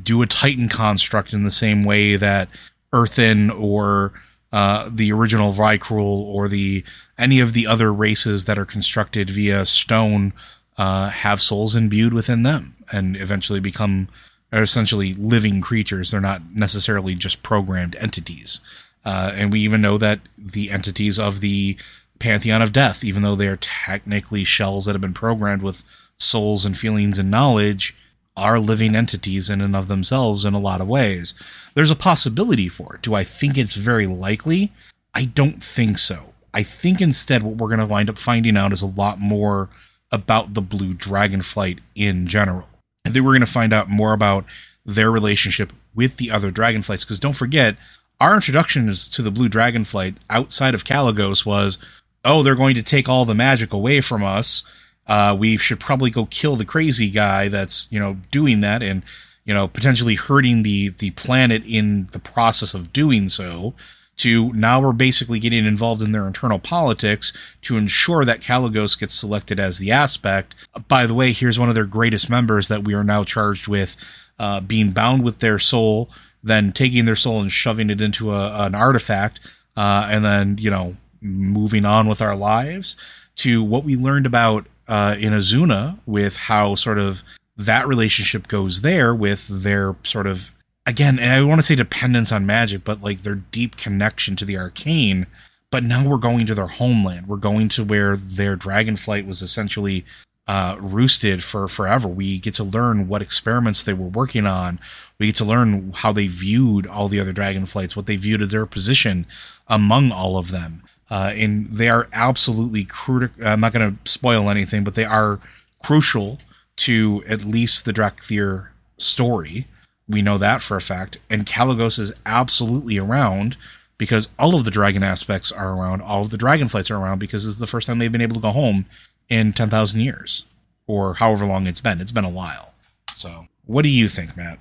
do 0.04 0.22
a 0.22 0.26
titan 0.28 0.68
construct 0.68 1.32
in 1.32 1.42
the 1.42 1.50
same 1.50 1.82
way 1.82 2.14
that 2.14 2.48
earthen 2.92 3.50
or 3.50 4.12
uh, 4.52 4.90
the 4.92 5.12
original 5.12 5.52
Vrykul 5.52 6.00
or 6.00 6.48
the 6.48 6.84
any 7.18 7.40
of 7.40 7.52
the 7.52 7.66
other 7.66 7.92
races 7.92 8.46
that 8.46 8.58
are 8.58 8.64
constructed 8.64 9.30
via 9.30 9.64
stone 9.64 10.32
uh, 10.76 11.10
have 11.10 11.40
souls 11.40 11.74
imbued 11.74 12.12
within 12.12 12.42
them 12.42 12.74
and 12.92 13.16
eventually 13.16 13.60
become 13.60 14.08
essentially 14.52 15.14
living 15.14 15.60
creatures. 15.60 16.10
They're 16.10 16.20
not 16.20 16.42
necessarily 16.54 17.14
just 17.14 17.42
programmed 17.42 17.94
entities. 17.96 18.60
Uh, 19.04 19.32
and 19.34 19.52
we 19.52 19.60
even 19.60 19.80
know 19.80 19.98
that 19.98 20.20
the 20.36 20.70
entities 20.70 21.18
of 21.18 21.40
the 21.40 21.76
pantheon 22.18 22.60
of 22.60 22.72
death, 22.72 23.04
even 23.04 23.22
though 23.22 23.36
they 23.36 23.48
are 23.48 23.56
technically 23.56 24.44
shells 24.44 24.84
that 24.84 24.92
have 24.92 25.00
been 25.00 25.14
programmed 25.14 25.62
with 25.62 25.84
souls 26.18 26.64
and 26.64 26.76
feelings 26.76 27.18
and 27.18 27.30
knowledge, 27.30 27.94
are 28.36 28.58
living 28.58 28.94
entities 28.94 29.50
in 29.50 29.60
and 29.60 29.76
of 29.76 29.88
themselves 29.88 30.44
in 30.44 30.54
a 30.54 30.60
lot 30.60 30.80
of 30.80 30.88
ways. 30.88 31.34
There's 31.74 31.90
a 31.90 31.96
possibility 31.96 32.68
for 32.68 32.94
it. 32.94 33.02
Do 33.02 33.14
I 33.14 33.24
think 33.24 33.58
it's 33.58 33.74
very 33.74 34.06
likely? 34.06 34.72
I 35.14 35.24
don't 35.24 35.62
think 35.62 35.98
so. 35.98 36.32
I 36.54 36.62
think 36.62 37.00
instead 37.00 37.42
what 37.42 37.56
we're 37.56 37.68
going 37.68 37.80
to 37.80 37.86
wind 37.86 38.08
up 38.08 38.18
finding 38.18 38.56
out 38.56 38.72
is 38.72 38.82
a 38.82 38.86
lot 38.86 39.20
more 39.20 39.68
about 40.10 40.54
the 40.54 40.62
blue 40.62 40.94
dragonflight 40.94 41.78
in 41.94 42.26
general. 42.26 42.66
I 43.04 43.10
think 43.10 43.24
we're 43.24 43.32
going 43.32 43.40
to 43.40 43.46
find 43.46 43.72
out 43.72 43.88
more 43.88 44.12
about 44.12 44.44
their 44.84 45.10
relationship 45.10 45.72
with 45.94 46.16
the 46.16 46.30
other 46.30 46.50
dragonflights 46.50 47.02
because 47.02 47.20
don't 47.20 47.34
forget 47.34 47.76
our 48.20 48.34
introduction 48.34 48.92
to 48.92 49.22
the 49.22 49.30
blue 49.30 49.48
dragonflight 49.48 50.16
outside 50.28 50.74
of 50.74 50.84
Kalecgos 50.84 51.46
was 51.46 51.78
oh, 52.24 52.42
they're 52.42 52.54
going 52.54 52.74
to 52.74 52.82
take 52.82 53.08
all 53.08 53.24
the 53.24 53.34
magic 53.34 53.72
away 53.72 54.00
from 54.00 54.22
us. 54.22 54.62
Uh, 55.10 55.34
we 55.34 55.56
should 55.56 55.80
probably 55.80 56.08
go 56.08 56.24
kill 56.26 56.54
the 56.54 56.64
crazy 56.64 57.10
guy 57.10 57.48
that's 57.48 57.88
you 57.90 57.98
know 57.98 58.16
doing 58.30 58.60
that 58.60 58.80
and 58.80 59.02
you 59.44 59.52
know 59.52 59.66
potentially 59.66 60.14
hurting 60.14 60.62
the 60.62 60.90
the 60.90 61.10
planet 61.10 61.64
in 61.66 62.06
the 62.12 62.20
process 62.20 62.72
of 62.74 62.92
doing 62.92 63.28
so. 63.28 63.74
To 64.18 64.52
now 64.52 64.80
we're 64.80 64.92
basically 64.92 65.40
getting 65.40 65.64
involved 65.64 66.00
in 66.00 66.12
their 66.12 66.28
internal 66.28 66.60
politics 66.60 67.32
to 67.62 67.76
ensure 67.76 68.24
that 68.24 68.40
Kalecgos 68.40 68.96
gets 68.96 69.14
selected 69.14 69.58
as 69.58 69.78
the 69.78 69.90
aspect. 69.90 70.54
By 70.86 71.06
the 71.06 71.14
way, 71.14 71.32
here's 71.32 71.58
one 71.58 71.70
of 71.70 71.74
their 71.74 71.86
greatest 71.86 72.30
members 72.30 72.68
that 72.68 72.84
we 72.84 72.94
are 72.94 73.02
now 73.02 73.24
charged 73.24 73.66
with 73.66 73.96
uh, 74.38 74.60
being 74.60 74.90
bound 74.92 75.24
with 75.24 75.40
their 75.40 75.58
soul, 75.58 76.10
then 76.42 76.70
taking 76.70 77.06
their 77.06 77.16
soul 77.16 77.40
and 77.40 77.50
shoving 77.50 77.90
it 77.90 78.00
into 78.00 78.30
a, 78.30 78.66
an 78.66 78.76
artifact, 78.76 79.40
uh, 79.76 80.06
and 80.08 80.24
then 80.24 80.58
you 80.58 80.70
know 80.70 80.96
moving 81.20 81.84
on 81.84 82.06
with 82.06 82.22
our 82.22 82.36
lives 82.36 82.94
to 83.36 83.64
what 83.64 83.84
we 83.84 83.96
learned 83.96 84.26
about 84.26 84.66
uh, 84.90 85.14
in 85.18 85.32
Azsuna 85.32 85.98
with 86.04 86.36
how 86.36 86.74
sort 86.74 86.98
of 86.98 87.22
that 87.56 87.86
relationship 87.86 88.48
goes 88.48 88.80
there 88.80 89.14
with 89.14 89.46
their 89.48 89.94
sort 90.02 90.26
of 90.26 90.52
again 90.84 91.18
I 91.18 91.42
want 91.42 91.60
to 91.60 91.66
say 91.66 91.76
dependence 91.76 92.32
on 92.32 92.44
magic, 92.44 92.84
but 92.84 93.00
like 93.00 93.22
their 93.22 93.36
deep 93.36 93.76
connection 93.76 94.36
to 94.36 94.44
the 94.44 94.58
arcane. 94.58 95.26
But 95.70 95.84
now 95.84 96.04
we're 96.04 96.18
going 96.18 96.46
to 96.46 96.54
their 96.56 96.66
homeland. 96.66 97.28
We're 97.28 97.36
going 97.36 97.68
to 97.70 97.84
where 97.84 98.16
their 98.16 98.56
dragonflight 98.56 99.24
was 99.24 99.40
essentially 99.40 100.04
uh, 100.48 100.76
roosted 100.80 101.44
for 101.44 101.68
forever. 101.68 102.08
We 102.08 102.40
get 102.40 102.54
to 102.54 102.64
learn 102.64 103.06
what 103.06 103.22
experiments 103.22 103.84
they 103.84 103.92
were 103.92 104.08
working 104.08 104.46
on. 104.46 104.80
We 105.20 105.26
get 105.26 105.36
to 105.36 105.44
learn 105.44 105.92
how 105.94 106.12
they 106.12 106.26
viewed 106.26 106.88
all 106.88 107.06
the 107.06 107.20
other 107.20 107.32
dragonflights, 107.32 107.94
what 107.94 108.06
they 108.06 108.16
viewed 108.16 108.42
as 108.42 108.48
their 108.48 108.66
position 108.66 109.26
among 109.68 110.10
all 110.10 110.36
of 110.36 110.50
them. 110.50 110.82
Uh, 111.10 111.32
and 111.34 111.66
they 111.66 111.88
are 111.88 112.08
absolutely 112.12 112.84
critical. 112.84 113.46
I'm 113.46 113.60
not 113.60 113.72
going 113.72 113.96
to 113.96 114.10
spoil 114.10 114.48
anything, 114.48 114.84
but 114.84 114.94
they 114.94 115.04
are 115.04 115.40
crucial 115.82 116.38
to 116.76 117.24
at 117.28 117.44
least 117.44 117.84
the 117.84 117.92
Dracthyr 117.92 118.68
story. 118.96 119.66
We 120.08 120.22
know 120.22 120.38
that 120.38 120.62
for 120.62 120.76
a 120.76 120.80
fact. 120.80 121.18
And 121.28 121.46
Kalecgos 121.46 121.98
is 121.98 122.12
absolutely 122.24 122.96
around 122.98 123.56
because 123.98 124.28
all 124.38 124.54
of 124.54 124.64
the 124.64 124.70
dragon 124.70 125.02
aspects 125.02 125.52
are 125.52 125.72
around, 125.72 126.00
all 126.00 126.22
of 126.22 126.30
the 126.30 126.38
dragonflights 126.38 126.90
are 126.90 126.96
around 126.96 127.18
because 127.18 127.44
this 127.44 127.54
is 127.54 127.58
the 127.58 127.66
first 127.66 127.86
time 127.86 127.98
they've 127.98 128.10
been 128.10 128.20
able 128.20 128.36
to 128.36 128.40
go 128.40 128.50
home 128.50 128.86
in 129.28 129.52
10,000 129.52 130.00
years 130.00 130.44
or 130.86 131.14
however 131.14 131.44
long 131.44 131.66
it's 131.66 131.80
been. 131.80 132.00
It's 132.00 132.12
been 132.12 132.24
a 132.24 132.30
while. 132.30 132.72
So, 133.14 133.46
what 133.66 133.82
do 133.82 133.88
you 133.88 134.08
think, 134.08 134.36
Matt? 134.36 134.58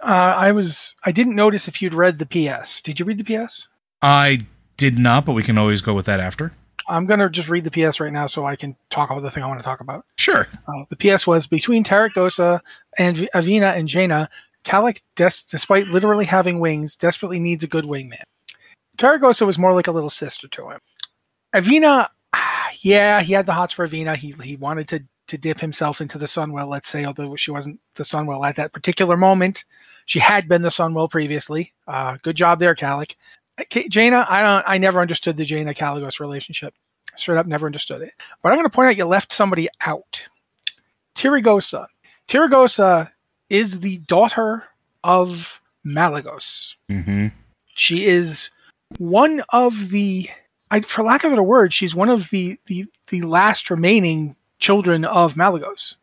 Uh, 0.00 0.34
I 0.36 0.52
was 0.52 0.94
I 1.04 1.10
didn't 1.10 1.34
notice 1.34 1.68
if 1.68 1.82
you'd 1.82 1.94
read 1.94 2.18
the 2.18 2.26
PS. 2.26 2.80
Did 2.80 3.00
you 3.00 3.06
read 3.06 3.18
the 3.18 3.24
PS? 3.24 3.66
I 4.02 4.40
did 4.76 4.98
not, 4.98 5.24
but 5.24 5.32
we 5.32 5.42
can 5.42 5.58
always 5.58 5.80
go 5.80 5.94
with 5.94 6.06
that 6.06 6.20
after. 6.20 6.52
I'm 6.88 7.06
gonna 7.06 7.28
just 7.28 7.48
read 7.48 7.64
the 7.64 7.70
PS 7.70 7.98
right 8.00 8.12
now 8.12 8.26
so 8.26 8.46
I 8.46 8.56
can 8.56 8.76
talk 8.90 9.10
about 9.10 9.22
the 9.22 9.30
thing 9.30 9.42
I 9.42 9.46
want 9.48 9.58
to 9.58 9.64
talk 9.64 9.80
about. 9.80 10.04
Sure. 10.18 10.46
Uh, 10.68 10.84
the 10.88 10.96
PS 10.96 11.26
was 11.26 11.46
between 11.46 11.82
Tarecgosa 11.82 12.60
and 12.98 13.16
v- 13.16 13.28
Anveena 13.34 13.76
and 13.76 13.88
Jaina. 13.88 14.28
Kalec, 14.64 15.00
des- 15.14 15.46
despite 15.48 15.88
literally 15.88 16.24
having 16.24 16.60
wings, 16.60 16.96
desperately 16.96 17.38
needs 17.38 17.64
a 17.64 17.68
good 17.68 17.84
wingman. 17.84 18.22
Tarecgosa 18.98 19.46
was 19.46 19.58
more 19.58 19.74
like 19.74 19.86
a 19.86 19.92
little 19.92 20.10
sister 20.10 20.48
to 20.48 20.70
him. 20.70 20.80
Anveena, 21.54 22.08
ah, 22.32 22.68
yeah, 22.80 23.20
he 23.20 23.32
had 23.32 23.46
the 23.46 23.52
hots 23.52 23.72
for 23.72 23.86
Anveena. 23.86 24.16
He 24.16 24.34
he 24.42 24.56
wanted 24.56 24.88
to 24.88 25.04
to 25.28 25.38
dip 25.38 25.58
himself 25.60 26.00
into 26.00 26.18
the 26.18 26.26
Sunwell, 26.26 26.68
let's 26.68 26.88
say, 26.88 27.04
although 27.04 27.34
she 27.34 27.50
wasn't 27.50 27.80
the 27.96 28.04
Sunwell 28.04 28.46
at 28.46 28.56
that 28.56 28.72
particular 28.72 29.16
moment. 29.16 29.64
She 30.04 30.20
had 30.20 30.46
been 30.46 30.62
the 30.62 30.68
Sunwell 30.68 31.10
previously. 31.10 31.72
Uh, 31.88 32.16
good 32.22 32.36
job 32.36 32.60
there, 32.60 32.76
Kalec. 32.76 33.16
Jaina, 33.70 34.26
I 34.28 34.42
don't. 34.42 34.64
I 34.66 34.78
never 34.78 35.00
understood 35.00 35.36
the 35.36 35.44
Jaina 35.44 35.72
Kalecgos 35.72 36.20
relationship. 36.20 36.74
Straight 37.14 37.38
up, 37.38 37.46
never 37.46 37.66
understood 37.66 38.02
it. 38.02 38.12
But 38.42 38.50
I'm 38.50 38.56
going 38.56 38.68
to 38.68 38.74
point 38.74 38.88
out 38.88 38.96
you 38.96 39.06
left 39.06 39.32
somebody 39.32 39.68
out. 39.86 40.26
Tyrygosa. 41.14 41.86
Tyrygosa 42.28 43.10
is 43.48 43.80
the 43.80 43.98
daughter 43.98 44.64
of 45.02 45.60
Malygos. 45.86 46.74
Mm-hmm. 46.90 47.28
She 47.74 48.04
is 48.04 48.50
one 48.98 49.42
of 49.50 49.90
the, 49.90 50.28
I, 50.70 50.80
for 50.80 51.04
lack 51.04 51.24
of 51.24 51.30
a 51.30 51.34
better 51.34 51.42
word, 51.42 51.72
she's 51.72 51.94
one 51.94 52.10
of 52.10 52.30
the 52.30 52.58
the, 52.66 52.86
the 53.08 53.22
last 53.22 53.70
remaining 53.70 54.36
children 54.58 55.04
of 55.04 55.34
Malygos. 55.34 55.96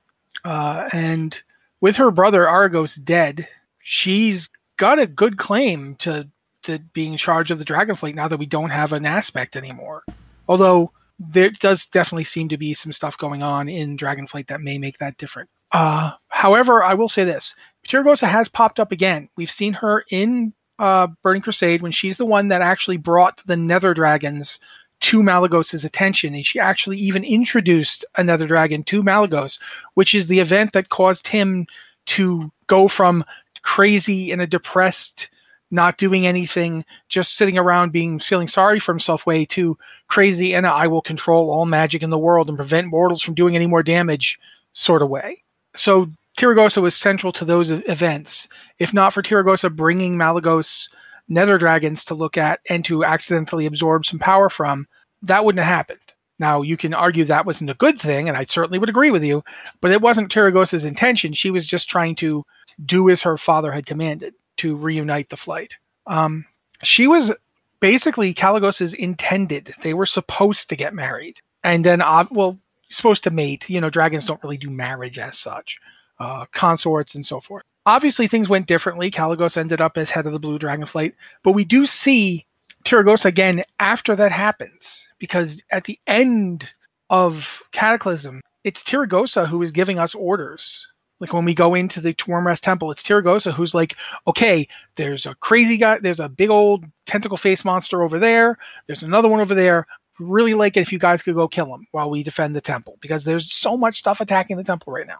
Uh, 0.43 0.89
and 0.91 1.41
with 1.81 1.97
her 1.97 2.11
brother 2.11 2.45
Arygos 2.45 3.03
dead, 3.03 3.47
she's 3.81 4.49
got 4.77 4.99
a 4.99 5.07
good 5.07 5.37
claim 5.37 5.95
to, 5.95 6.29
to 6.63 6.79
being 6.93 7.13
in 7.13 7.17
charge 7.17 7.51
of 7.51 7.59
the 7.59 7.65
Dragonflight 7.65 8.15
now 8.15 8.27
that 8.27 8.37
we 8.37 8.45
don't 8.45 8.69
have 8.69 8.93
an 8.93 9.05
aspect 9.05 9.55
anymore. 9.55 10.03
Although 10.47 10.91
there 11.19 11.49
does 11.51 11.87
definitely 11.87 12.23
seem 12.23 12.49
to 12.49 12.57
be 12.57 12.73
some 12.73 12.91
stuff 12.91 13.17
going 13.17 13.43
on 13.43 13.69
in 13.69 13.97
Dragonflight 13.97 14.47
that 14.47 14.61
may 14.61 14.77
make 14.77 14.97
that 14.97 15.17
different. 15.17 15.49
Uh, 15.71 16.11
however, 16.27 16.83
I 16.83 16.93
will 16.93 17.09
say 17.09 17.23
this: 17.23 17.55
Tyrygosa 17.87 18.27
has 18.27 18.49
popped 18.49 18.79
up 18.79 18.91
again. 18.91 19.29
We've 19.35 19.51
seen 19.51 19.73
her 19.73 20.05
in 20.09 20.53
uh, 20.79 21.07
Burning 21.21 21.41
Crusade 21.41 21.81
when 21.81 21.91
she's 21.91 22.17
the 22.17 22.25
one 22.25 22.47
that 22.49 22.61
actually 22.61 22.97
brought 22.97 23.41
the 23.45 23.57
Nether 23.57 23.93
Dragons 23.93 24.59
to 25.01 25.21
Malygos's 25.21 25.83
attention, 25.83 26.33
and 26.33 26.45
she 26.45 26.59
actually 26.59 26.97
even 26.97 27.23
introduced 27.23 28.05
another 28.17 28.47
Dragon 28.47 28.83
to 28.83 29.03
Malygos, 29.03 29.59
which 29.95 30.13
is 30.13 30.27
the 30.27 30.39
event 30.39 30.73
that 30.73 30.89
caused 30.89 31.27
him 31.27 31.67
to 32.05 32.51
go 32.67 32.87
from 32.87 33.23
crazy 33.63 34.31
and 34.31 34.41
a 34.41 34.47
depressed 34.47 35.29
not 35.73 35.97
doing 35.97 36.27
anything, 36.27 36.85
just 37.09 37.35
sitting 37.35 37.57
around 37.57 37.91
being 37.91 38.19
feeling 38.19 38.47
sorry 38.47 38.79
for 38.79 38.93
himself 38.93 39.25
way 39.25 39.43
too 39.43 39.77
crazy 40.07 40.53
and 40.53 40.67
I 40.67 40.85
will 40.85 41.01
control 41.01 41.49
all 41.49 41.65
magic 41.65 42.03
in 42.03 42.11
the 42.11 42.17
world 42.17 42.47
and 42.47 42.57
prevent 42.57 42.87
mortals 42.87 43.23
from 43.23 43.33
doing 43.33 43.55
any 43.55 43.65
more 43.65 43.81
damage 43.81 44.39
sort 44.73 45.01
of 45.01 45.09
way. 45.09 45.41
So 45.75 46.09
Tyrygosa 46.37 46.81
was 46.81 46.95
central 46.95 47.33
to 47.33 47.43
those 47.43 47.71
events. 47.71 48.47
If 48.77 48.93
not 48.93 49.13
for 49.13 49.23
Tyrygosa 49.23 49.75
bringing 49.75 50.15
Malygos 50.15 50.89
nether 51.27 51.57
dragons 51.57 52.05
to 52.05 52.13
look 52.13 52.37
at 52.37 52.59
and 52.69 52.85
to 52.85 53.03
accidentally 53.03 53.65
absorb 53.65 54.05
some 54.05 54.19
power 54.19 54.49
from, 54.49 54.87
that 55.23 55.43
wouldn't 55.43 55.63
have 55.63 55.73
happened. 55.73 55.99
Now, 56.37 56.61
you 56.61 56.77
can 56.77 56.93
argue 56.93 57.25
that 57.25 57.45
wasn't 57.45 57.69
a 57.69 57.75
good 57.75 57.99
thing, 57.99 58.27
and 58.27 58.37
I 58.37 58.43
certainly 58.45 58.77
would 58.77 58.89
agree 58.89 59.11
with 59.11 59.23
you, 59.23 59.43
but 59.81 59.91
it 59.91 60.01
wasn't 60.01 60.31
Tyrygosa's 60.31 60.83
intention. 60.83 61.33
She 61.33 61.51
was 61.51 61.65
just 61.65 61.89
trying 61.89 62.15
to 62.15 62.43
do 62.85 63.09
as 63.09 63.21
her 63.21 63.37
father 63.37 63.71
had 63.71 63.85
commanded 63.85 64.33
to 64.57 64.75
reunite 64.75 65.29
the 65.29 65.37
flight. 65.37 65.75
Um, 66.07 66.45
she 66.83 67.07
was 67.07 67.31
basically 67.79 68.33
Kalecgos's 68.33 68.93
intended. 68.93 69.73
They 69.81 69.93
were 69.93 70.05
supposed 70.05 70.69
to 70.69 70.75
get 70.75 70.93
married, 70.93 71.39
and 71.63 71.85
then 71.85 72.01
uh, 72.01 72.25
well, 72.31 72.59
supposed 72.89 73.23
to 73.23 73.31
mate. 73.31 73.69
You 73.69 73.81
know, 73.81 73.89
dragons 73.89 74.25
don't 74.25 74.43
really 74.43 74.57
do 74.57 74.69
marriage 74.69 75.19
as 75.19 75.37
such, 75.37 75.79
uh, 76.19 76.45
consorts 76.51 77.15
and 77.15 77.25
so 77.25 77.39
forth. 77.39 77.63
Obviously, 77.85 78.27
things 78.27 78.47
went 78.47 78.67
differently. 78.67 79.11
Kalecgos 79.11 79.57
ended 79.57 79.81
up 79.81 79.97
as 79.97 80.11
head 80.11 80.25
of 80.25 80.33
the 80.33 80.39
Blue 80.39 80.59
Dragon 80.59 80.85
Flight, 80.85 81.15
but 81.43 81.51
we 81.51 81.65
do 81.65 81.85
see 81.85 82.45
Tyrygosa 82.85 83.25
again 83.25 83.63
after 83.79 84.15
that 84.15 84.31
happens, 84.31 85.07
because 85.19 85.61
at 85.71 85.85
the 85.85 85.99
end 86.07 86.73
of 87.09 87.63
Cataclysm, 87.71 88.41
it's 88.63 88.83
Tyrygosa 88.83 89.47
who 89.47 89.61
is 89.61 89.71
giving 89.71 89.99
us 89.99 90.15
orders 90.15 90.87
like 91.23 91.31
when 91.31 91.45
we 91.45 91.53
go 91.53 91.73
into 91.73 92.01
the 92.01 92.13
Wyrmrest 92.15 92.59
Temple, 92.59 92.91
it's 92.91 93.01
Tyrygosa 93.01 93.53
who's 93.53 93.73
like, 93.73 93.95
okay, 94.27 94.67
there's 94.95 95.25
a 95.25 95.33
crazy 95.35 95.77
guy, 95.77 95.97
there's 95.99 96.19
a 96.19 96.27
big 96.27 96.49
old 96.49 96.83
tentacle 97.05 97.37
face 97.37 97.63
monster 97.63 98.03
over 98.03 98.19
there, 98.19 98.57
there's 98.87 99.03
another 99.03 99.29
one 99.29 99.39
over 99.39 99.55
there. 99.55 99.87
Really 100.19 100.53
like 100.53 100.75
it 100.75 100.81
if 100.81 100.91
you 100.91 100.99
guys 100.99 101.23
could 101.23 101.35
go 101.35 101.47
kill 101.47 101.73
him 101.73 101.87
while 101.91 102.09
we 102.09 102.23
defend 102.23 102.57
the 102.57 102.61
temple 102.61 102.97
because 102.99 103.23
there's 103.23 103.53
so 103.53 103.77
much 103.77 103.95
stuff 103.95 104.19
attacking 104.19 104.57
the 104.57 104.65
temple 104.65 104.91
right 104.91 105.07
now. 105.07 105.19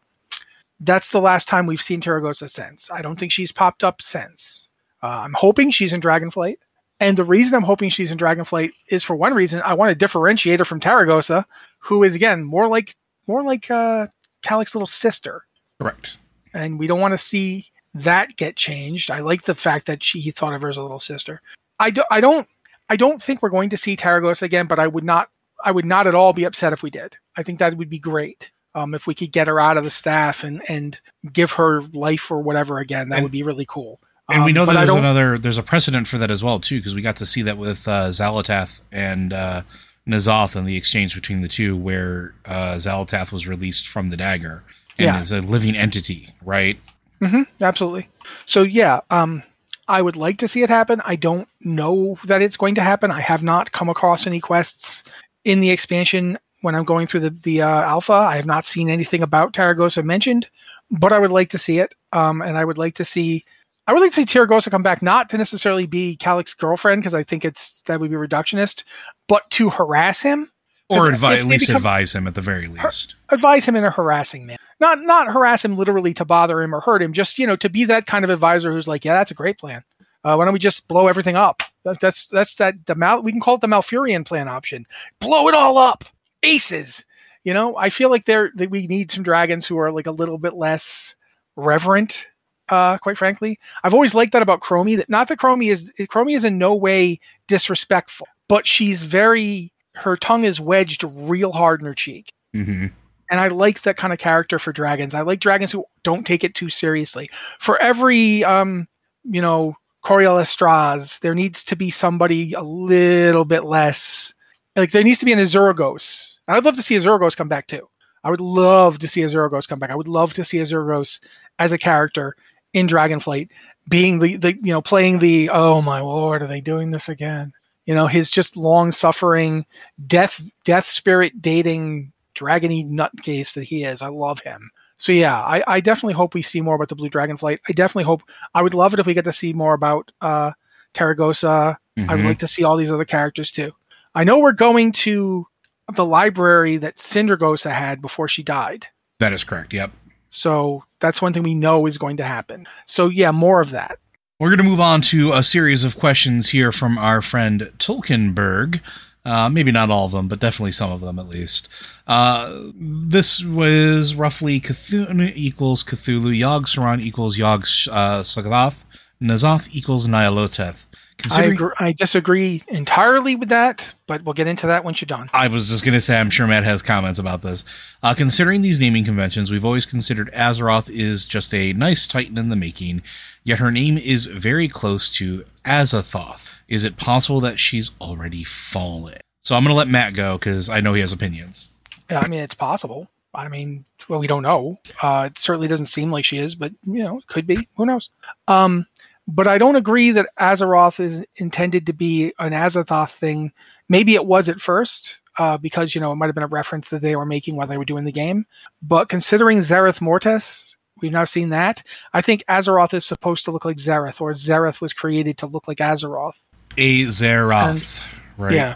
That's 0.81 1.11
the 1.11 1.21
last 1.21 1.47
time 1.47 1.67
we've 1.67 1.81
seen 1.81 2.01
Tyrygosa 2.01 2.49
since. 2.49 2.91
I 2.91 3.01
don't 3.01 3.17
think 3.17 3.31
she's 3.31 3.53
popped 3.53 3.85
up 3.85 4.01
since. 4.01 4.67
Uh, 5.01 5.07
I'm 5.07 5.33
hoping 5.33 5.71
she's 5.71 5.93
in 5.93 6.01
Dragonflight. 6.01 6.57
And 6.99 7.17
the 7.17 7.23
reason 7.23 7.55
I'm 7.55 7.63
hoping 7.63 7.89
she's 7.89 8.11
in 8.11 8.17
Dragonflight 8.17 8.71
is 8.89 9.05
for 9.05 9.15
one 9.15 9.33
reason. 9.33 9.61
I 9.63 9.73
want 9.73 9.89
to 9.89 9.95
differentiate 9.95 10.59
her 10.59 10.65
from 10.65 10.81
Tarecgosa, 10.81 11.45
who 11.79 12.03
is 12.03 12.13
again 12.13 12.43
more 12.43 12.67
like 12.67 12.93
more 13.25 13.41
like 13.41 13.71
uh, 13.71 14.07
Kalec's 14.43 14.75
little 14.75 14.85
sister 14.85 15.45
Correct. 15.83 16.17
And 16.53 16.79
we 16.79 16.87
don't 16.87 16.99
want 16.99 17.13
to 17.13 17.17
see 17.17 17.67
that 17.93 18.37
get 18.37 18.55
changed. 18.55 19.11
I 19.11 19.19
like 19.19 19.43
the 19.43 19.55
fact 19.55 19.85
that 19.85 20.03
she 20.03 20.19
he 20.19 20.31
thought 20.31 20.53
of 20.53 20.61
her 20.61 20.69
as 20.69 20.77
a 20.77 20.81
little 20.81 20.99
sister. 20.99 21.41
I, 21.79 21.89
do, 21.89 22.03
I 22.09 22.21
don't 22.21 22.47
I 22.89 22.95
don't 22.95 23.21
think 23.21 23.41
we're 23.41 23.49
going 23.49 23.69
to 23.69 23.77
see 23.77 23.95
Taragos 23.95 24.41
again, 24.41 24.67
but 24.67 24.79
I 24.79 24.87
would 24.87 25.03
not 25.03 25.29
I 25.63 25.71
would 25.71 25.85
not 25.85 26.07
at 26.07 26.15
all 26.15 26.33
be 26.33 26.43
upset 26.43 26.73
if 26.73 26.83
we 26.83 26.89
did. 26.89 27.15
I 27.37 27.43
think 27.43 27.59
that 27.59 27.77
would 27.77 27.89
be 27.89 27.99
great. 27.99 28.51
Um, 28.75 28.95
if 28.95 29.05
we 29.05 29.13
could 29.13 29.31
get 29.31 29.47
her 29.47 29.59
out 29.59 29.77
of 29.77 29.83
the 29.83 29.91
staff 29.91 30.43
and 30.43 30.67
and 30.69 30.99
give 31.31 31.53
her 31.53 31.81
life 31.93 32.31
or 32.31 32.39
whatever 32.41 32.79
again, 32.79 33.09
that 33.09 33.17
and, 33.17 33.23
would 33.23 33.31
be 33.31 33.43
really 33.43 33.65
cool. 33.67 33.99
And 34.29 34.45
we 34.45 34.53
know 34.53 34.65
that 34.65 34.73
there's 34.73 34.89
another 34.89 35.37
there's 35.37 35.57
a 35.57 35.63
precedent 35.63 36.07
for 36.07 36.17
that 36.17 36.31
as 36.31 36.43
well 36.43 36.59
too, 36.59 36.79
because 36.79 36.95
we 36.95 37.01
got 37.01 37.17
to 37.17 37.25
see 37.25 37.41
that 37.43 37.57
with 37.57 37.87
uh, 37.87 38.07
Xal'atath 38.07 38.81
and 38.91 39.33
uh, 39.33 39.61
N'Zoth 40.07 40.55
and 40.55 40.67
the 40.67 40.77
exchange 40.77 41.13
between 41.13 41.41
the 41.41 41.47
two, 41.47 41.77
where 41.77 42.33
uh, 42.45 42.75
Xal'atath 42.75 43.31
was 43.31 43.47
released 43.47 43.87
from 43.87 44.07
the 44.07 44.17
dagger 44.17 44.63
and 44.97 45.05
yeah. 45.05 45.19
is 45.19 45.31
a 45.31 45.41
living 45.41 45.75
entity, 45.75 46.29
right? 46.43 46.79
Mm-hmm, 47.21 47.43
absolutely. 47.61 48.09
So 48.45 48.63
yeah, 48.63 49.01
um, 49.09 49.43
I 49.87 50.01
would 50.01 50.15
like 50.15 50.37
to 50.37 50.47
see 50.47 50.63
it 50.63 50.69
happen. 50.69 51.01
I 51.05 51.15
don't 51.15 51.47
know 51.61 52.17
that 52.25 52.41
it's 52.41 52.57
going 52.57 52.75
to 52.75 52.81
happen. 52.81 53.11
I 53.11 53.21
have 53.21 53.43
not 53.43 53.71
come 53.71 53.89
across 53.89 54.27
any 54.27 54.39
quests 54.39 55.03
in 55.43 55.59
the 55.59 55.71
expansion 55.71 56.37
when 56.61 56.75
I'm 56.75 56.85
going 56.85 57.07
through 57.07 57.21
the 57.21 57.29
the 57.29 57.61
uh, 57.61 57.67
alpha. 57.67 58.13
I 58.13 58.35
have 58.35 58.45
not 58.45 58.65
seen 58.65 58.89
anything 58.89 59.21
about 59.21 59.53
Tarecgosa 59.53 60.03
mentioned, 60.03 60.49
but 60.91 61.13
I 61.13 61.19
would 61.19 61.31
like 61.31 61.49
to 61.49 61.57
see 61.57 61.79
it. 61.79 61.95
Um, 62.11 62.41
and 62.41 62.57
I 62.57 62.65
would 62.65 62.77
like 62.77 62.95
to 62.95 63.05
see. 63.05 63.45
I 63.85 63.91
would 63.91 63.99
like 63.99 64.11
to 64.11 64.15
see 64.15 64.25
Tyrygosa 64.25 64.71
come 64.71 64.81
back, 64.81 65.01
not 65.01 65.29
to 65.31 65.37
necessarily 65.37 65.87
be 65.87 66.15
Kalec's 66.15 66.53
girlfriend, 66.53 67.01
because 67.01 67.13
I 67.13 67.23
think 67.23 67.43
it's 67.43 67.81
that 67.81 67.99
would 67.99 68.09
be 68.09 68.15
reductionist, 68.15 68.85
but 69.27 69.49
to 69.51 69.69
harass 69.69 70.21
him 70.21 70.49
or 70.87 71.09
advise, 71.09 71.41
at 71.41 71.47
least 71.47 71.67
become, 71.67 71.77
advise 71.77 72.15
him 72.15 72.25
at 72.25 72.35
the 72.35 72.41
very 72.41 72.67
least. 72.67 73.15
Advise 73.29 73.65
him 73.65 73.75
in 73.75 73.83
a 73.83 73.89
harassing 73.89 74.45
manner. 74.45 74.59
Not 74.83 75.01
not 75.01 75.31
harass 75.31 75.63
him 75.63 75.77
literally 75.77 76.13
to 76.15 76.25
bother 76.25 76.61
him 76.61 76.75
or 76.75 76.81
hurt 76.81 77.01
him. 77.01 77.13
Just 77.13 77.39
you 77.39 77.47
know 77.47 77.55
to 77.55 77.69
be 77.69 77.85
that 77.85 78.05
kind 78.05 78.25
of 78.25 78.29
advisor 78.29 78.73
who's 78.73 78.85
like, 78.85 79.05
yeah, 79.05 79.13
that's 79.13 79.31
a 79.31 79.33
great 79.33 79.57
plan. 79.57 79.81
Uh, 80.25 80.35
why 80.35 80.43
don't 80.43 80.51
we 80.51 80.59
just 80.59 80.89
blow 80.89 81.07
everything 81.07 81.37
up? 81.37 81.63
That, 81.85 82.01
that's 82.01 82.27
that's 82.27 82.57
that 82.57 82.85
the 82.85 82.93
mal. 82.93 83.21
We 83.21 83.31
can 83.31 83.39
call 83.39 83.55
it 83.55 83.61
the 83.61 83.67
Malfurion 83.67 84.25
plan 84.25 84.49
option. 84.49 84.85
Blow 85.19 85.47
it 85.47 85.53
all 85.53 85.77
up. 85.77 86.03
Aces. 86.43 87.05
You 87.45 87.53
know, 87.53 87.77
I 87.77 87.91
feel 87.91 88.09
like 88.09 88.25
there 88.25 88.51
that 88.55 88.71
we 88.71 88.87
need 88.87 89.09
some 89.09 89.23
dragons 89.23 89.65
who 89.65 89.77
are 89.77 89.89
like 89.89 90.05
a 90.05 90.11
little 90.11 90.37
bit 90.37 90.53
less 90.53 91.15
reverent. 91.55 92.27
Uh, 92.67 92.97
quite 92.97 93.17
frankly, 93.17 93.57
I've 93.85 93.93
always 93.93 94.13
liked 94.13 94.33
that 94.33 94.41
about 94.41 94.59
Chromie. 94.59 94.97
That 94.97 95.09
not 95.09 95.29
that 95.29 95.39
Chromie 95.39 95.71
is 95.71 95.93
Chromie 95.97 96.35
is 96.35 96.43
in 96.43 96.57
no 96.57 96.75
way 96.75 97.21
disrespectful, 97.47 98.27
but 98.49 98.67
she's 98.67 99.03
very 99.03 99.71
her 99.95 100.17
tongue 100.17 100.43
is 100.43 100.59
wedged 100.59 101.05
real 101.05 101.53
hard 101.53 101.79
in 101.79 101.85
her 101.85 101.93
cheek. 101.93 102.33
Mm-hmm. 102.53 102.87
And 103.29 103.39
I 103.39 103.47
like 103.47 103.81
that 103.83 103.97
kind 103.97 104.13
of 104.13 104.19
character 104.19 104.59
for 104.59 104.73
dragons. 104.73 105.13
I 105.13 105.21
like 105.21 105.39
dragons 105.39 105.71
who 105.71 105.85
don't 106.03 106.27
take 106.27 106.43
it 106.43 106.55
too 106.55 106.69
seriously. 106.69 107.29
For 107.59 107.81
every, 107.81 108.43
um, 108.43 108.87
you 109.23 109.41
know, 109.41 109.75
Korialstrasz, 110.03 111.21
there 111.21 111.33
needs 111.33 111.63
to 111.63 111.75
be 111.75 111.89
somebody 111.89 112.53
a 112.53 112.61
little 112.61 113.45
bit 113.45 113.63
less. 113.63 114.33
Like 114.75 114.91
there 114.91 115.03
needs 115.03 115.19
to 115.19 115.25
be 115.25 115.33
an 115.33 115.39
Azuregos. 115.39 116.37
I'd 116.47 116.65
love 116.65 116.75
to 116.75 116.83
see 116.83 116.95
Azuregos 116.95 117.37
come 117.37 117.47
back 117.47 117.67
too. 117.67 117.87
I 118.23 118.29
would 118.29 118.41
love 118.41 118.99
to 118.99 119.07
see 119.07 119.21
Azuregos 119.21 119.67
come 119.67 119.79
back. 119.79 119.89
I 119.89 119.95
would 119.95 120.07
love 120.07 120.33
to 120.33 120.43
see 120.43 120.57
Azuregos 120.57 121.19
as 121.59 121.71
a 121.71 121.77
character 121.77 122.35
in 122.73 122.87
Dragonflight, 122.87 123.49
being 123.87 124.19
the, 124.19 124.37
the 124.37 124.55
you 124.61 124.73
know 124.73 124.81
playing 124.81 125.19
the 125.19 125.49
oh 125.49 125.81
my 125.81 125.99
lord, 125.99 126.41
are 126.41 126.47
they 126.47 126.61
doing 126.61 126.91
this 126.91 127.09
again? 127.09 127.53
You 127.85 127.93
know, 127.93 128.07
his 128.07 128.31
just 128.31 128.57
long 128.57 128.91
suffering 128.91 129.65
death 130.07 130.49
death 130.63 130.87
spirit 130.87 131.41
dating 131.41 132.12
dragony 132.35 132.89
nutcase 132.89 133.53
that 133.53 133.63
he 133.63 133.83
is. 133.83 134.01
I 134.01 134.07
love 134.07 134.39
him. 134.39 134.71
So 134.97 135.11
yeah, 135.11 135.39
I, 135.39 135.63
I 135.67 135.79
definitely 135.79 136.13
hope 136.13 136.33
we 136.33 136.41
see 136.41 136.61
more 136.61 136.75
about 136.75 136.89
the 136.89 136.95
Blue 136.95 137.09
Dragonflight. 137.09 137.59
I 137.67 137.73
definitely 137.73 138.05
hope 138.05 138.23
I 138.53 138.61
would 138.61 138.73
love 138.73 138.93
it 138.93 138.99
if 138.99 139.05
we 139.05 139.13
get 139.13 139.25
to 139.25 139.31
see 139.31 139.53
more 139.53 139.73
about 139.73 140.11
uh 140.21 140.51
Karagosa. 140.93 141.77
Mm-hmm. 141.97 142.09
I 142.09 142.15
would 142.15 142.25
like 142.25 142.37
to 142.39 142.47
see 142.47 142.63
all 142.63 142.77
these 142.77 142.91
other 142.91 143.05
characters 143.05 143.51
too. 143.51 143.71
I 144.15 144.23
know 144.23 144.39
we're 144.39 144.51
going 144.51 144.91
to 144.91 145.47
the 145.95 146.05
library 146.05 146.77
that 146.77 146.97
Sindragosa 146.97 147.71
had 147.71 148.01
before 148.01 148.27
she 148.27 148.43
died. 148.43 148.87
That 149.19 149.33
is 149.33 149.43
correct. 149.43 149.73
Yep. 149.73 149.91
So 150.29 150.83
that's 150.99 151.21
one 151.21 151.33
thing 151.33 151.43
we 151.43 151.53
know 151.53 151.85
is 151.85 151.97
going 151.97 152.17
to 152.17 152.23
happen. 152.23 152.65
So 152.85 153.09
yeah, 153.09 153.31
more 153.31 153.61
of 153.61 153.71
that. 153.71 153.99
We're 154.39 154.49
going 154.49 154.63
to 154.63 154.69
move 154.69 154.79
on 154.79 155.01
to 155.01 155.31
a 155.31 155.43
series 155.43 155.83
of 155.83 155.99
questions 155.99 156.49
here 156.49 156.71
from 156.71 156.97
our 156.97 157.21
friend 157.21 157.71
Tolkienberg. 157.77 158.81
Uh, 159.25 159.49
maybe 159.49 159.71
not 159.71 159.89
all 159.89 160.05
of 160.05 160.11
them, 160.11 160.27
but 160.27 160.39
definitely 160.39 160.71
some 160.73 160.91
of 160.91 160.99
them 160.99 161.17
at 161.17 161.29
least. 161.29 161.69
Uh, 162.05 162.71
this 162.75 163.43
was 163.43 164.15
roughly 164.15 164.59
C'Thun 164.59 165.31
equals 165.35 165.83
Cthulhu, 165.83 166.37
Yog 166.37 166.65
Saron 166.65 167.01
equals 167.01 167.37
Yog 167.37 167.61
uh, 167.89 168.21
Sagath, 168.21 168.83
N'Zoth 169.21 169.73
equals 169.73 170.07
Nyarlathotep. 170.07 170.85
I, 171.31 171.43
agree, 171.43 171.71
I 171.79 171.91
disagree 171.93 172.63
entirely 172.67 173.35
with 173.35 173.49
that, 173.49 173.93
but 174.07 174.23
we'll 174.23 174.33
get 174.33 174.47
into 174.47 174.67
that 174.67 174.83
once 174.83 175.01
you're 175.01 175.07
done. 175.07 175.29
I 175.33 175.47
was 175.47 175.69
just 175.69 175.83
going 175.83 175.93
to 175.93 176.01
say, 176.01 176.19
I'm 176.19 176.29
sure 176.29 176.47
Matt 176.47 176.63
has 176.63 176.81
comments 176.81 177.19
about 177.19 177.41
this. 177.41 177.63
Uh, 178.01 178.13
considering 178.13 178.61
these 178.61 178.79
naming 178.79 179.05
conventions, 179.05 179.51
we've 179.51 179.65
always 179.65 179.85
considered 179.85 180.31
Azeroth 180.33 180.89
is 180.89 181.25
just 181.25 181.53
a 181.53 181.73
nice 181.73 182.07
Titan 182.07 182.37
in 182.37 182.49
the 182.49 182.55
making, 182.55 183.01
yet 183.43 183.59
her 183.59 183.71
name 183.71 183.97
is 183.97 184.27
very 184.27 184.67
close 184.67 185.09
to 185.11 185.45
Azathoth. 185.65 186.49
Is 186.67 186.83
it 186.83 186.97
possible 186.97 187.39
that 187.41 187.59
she's 187.59 187.91
already 188.01 188.43
fallen? 188.43 189.17
So 189.41 189.55
I'm 189.55 189.63
going 189.63 189.73
to 189.73 189.77
let 189.77 189.87
Matt 189.87 190.13
go 190.13 190.37
because 190.37 190.69
I 190.69 190.79
know 190.79 190.93
he 190.93 191.01
has 191.01 191.13
opinions. 191.13 191.69
Yeah, 192.09 192.19
I 192.19 192.27
mean, 192.27 192.39
it's 192.39 192.55
possible. 192.55 193.09
I 193.35 193.47
mean, 193.47 193.85
well, 194.07 194.19
we 194.19 194.27
don't 194.27 194.43
know. 194.43 194.79
Uh, 195.01 195.29
it 195.31 195.39
certainly 195.39 195.67
doesn't 195.67 195.87
seem 195.87 196.11
like 196.11 196.25
she 196.25 196.37
is, 196.37 196.55
but 196.55 196.71
you 196.85 197.03
know, 197.03 197.17
it 197.17 197.27
could 197.27 197.47
be. 197.47 197.67
Who 197.77 197.85
knows? 197.85 198.09
Um, 198.47 198.85
but 199.27 199.47
I 199.47 199.57
don't 199.57 199.75
agree 199.75 200.11
that 200.11 200.29
Azeroth 200.39 200.99
is 200.99 201.23
intended 201.35 201.87
to 201.87 201.93
be 201.93 202.33
an 202.39 202.51
Azathoth 202.51 203.11
thing. 203.11 203.51
Maybe 203.89 204.15
it 204.15 204.25
was 204.25 204.49
at 204.49 204.61
first, 204.61 205.19
uh, 205.37 205.57
because 205.57 205.95
you 205.95 206.01
know 206.01 206.11
it 206.11 206.15
might 206.15 206.27
have 206.27 206.35
been 206.35 206.43
a 206.43 206.47
reference 206.47 206.89
that 206.89 207.01
they 207.01 207.15
were 207.15 207.25
making 207.25 207.55
while 207.55 207.67
they 207.67 207.77
were 207.77 207.85
doing 207.85 208.05
the 208.05 208.11
game. 208.11 208.45
But 208.81 209.09
considering 209.09 209.59
Zereth 209.59 210.01
Mortis, 210.01 210.77
we've 211.01 211.11
now 211.11 211.25
seen 211.25 211.49
that. 211.49 211.83
I 212.13 212.21
think 212.21 212.43
Azeroth 212.47 212.93
is 212.93 213.05
supposed 213.05 213.45
to 213.45 213.51
look 213.51 213.65
like 213.65 213.77
Zereth, 213.77 214.21
or 214.21 214.31
Zereth 214.31 214.81
was 214.81 214.93
created 214.93 215.37
to 215.39 215.47
look 215.47 215.67
like 215.67 215.77
Azeroth. 215.77 216.39
A 216.77 217.03
Zeroth, 217.03 218.01
and, 218.37 218.43
right? 218.45 218.53
Yeah, 218.53 218.75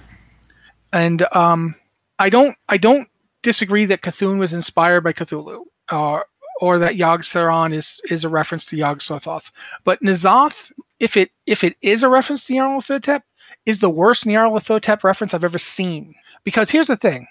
and 0.93 1.25
um, 1.33 1.75
I 2.19 2.29
don't, 2.29 2.55
I 2.69 2.77
don't 2.77 3.07
disagree 3.43 3.85
that 3.85 4.01
C'Thun 4.01 4.39
was 4.39 4.53
inspired 4.53 5.03
by 5.03 5.13
Cthulhu. 5.13 5.63
Uh, 5.89 6.19
or 6.59 6.79
that 6.79 6.95
Yog 6.95 7.21
Saron 7.21 7.73
is 7.73 8.01
is 8.09 8.23
a 8.23 8.29
reference 8.29 8.65
to 8.67 8.77
Yog 8.77 8.99
Sothoth. 8.99 9.51
But 9.83 10.01
N'Zoth, 10.01 10.71
if 10.99 11.17
it 11.17 11.31
if 11.45 11.63
it 11.63 11.75
is 11.81 12.03
a 12.03 12.09
reference 12.09 12.45
to 12.45 12.53
Nyarlathotep, 12.53 13.21
is 13.65 13.79
the 13.79 13.89
worst 13.89 14.25
Nyarlathotep 14.25 15.03
reference 15.03 15.33
I've 15.33 15.43
ever 15.43 15.57
seen. 15.57 16.15
Because 16.43 16.71
here's 16.71 16.87
the 16.87 16.97
thing, 16.97 17.27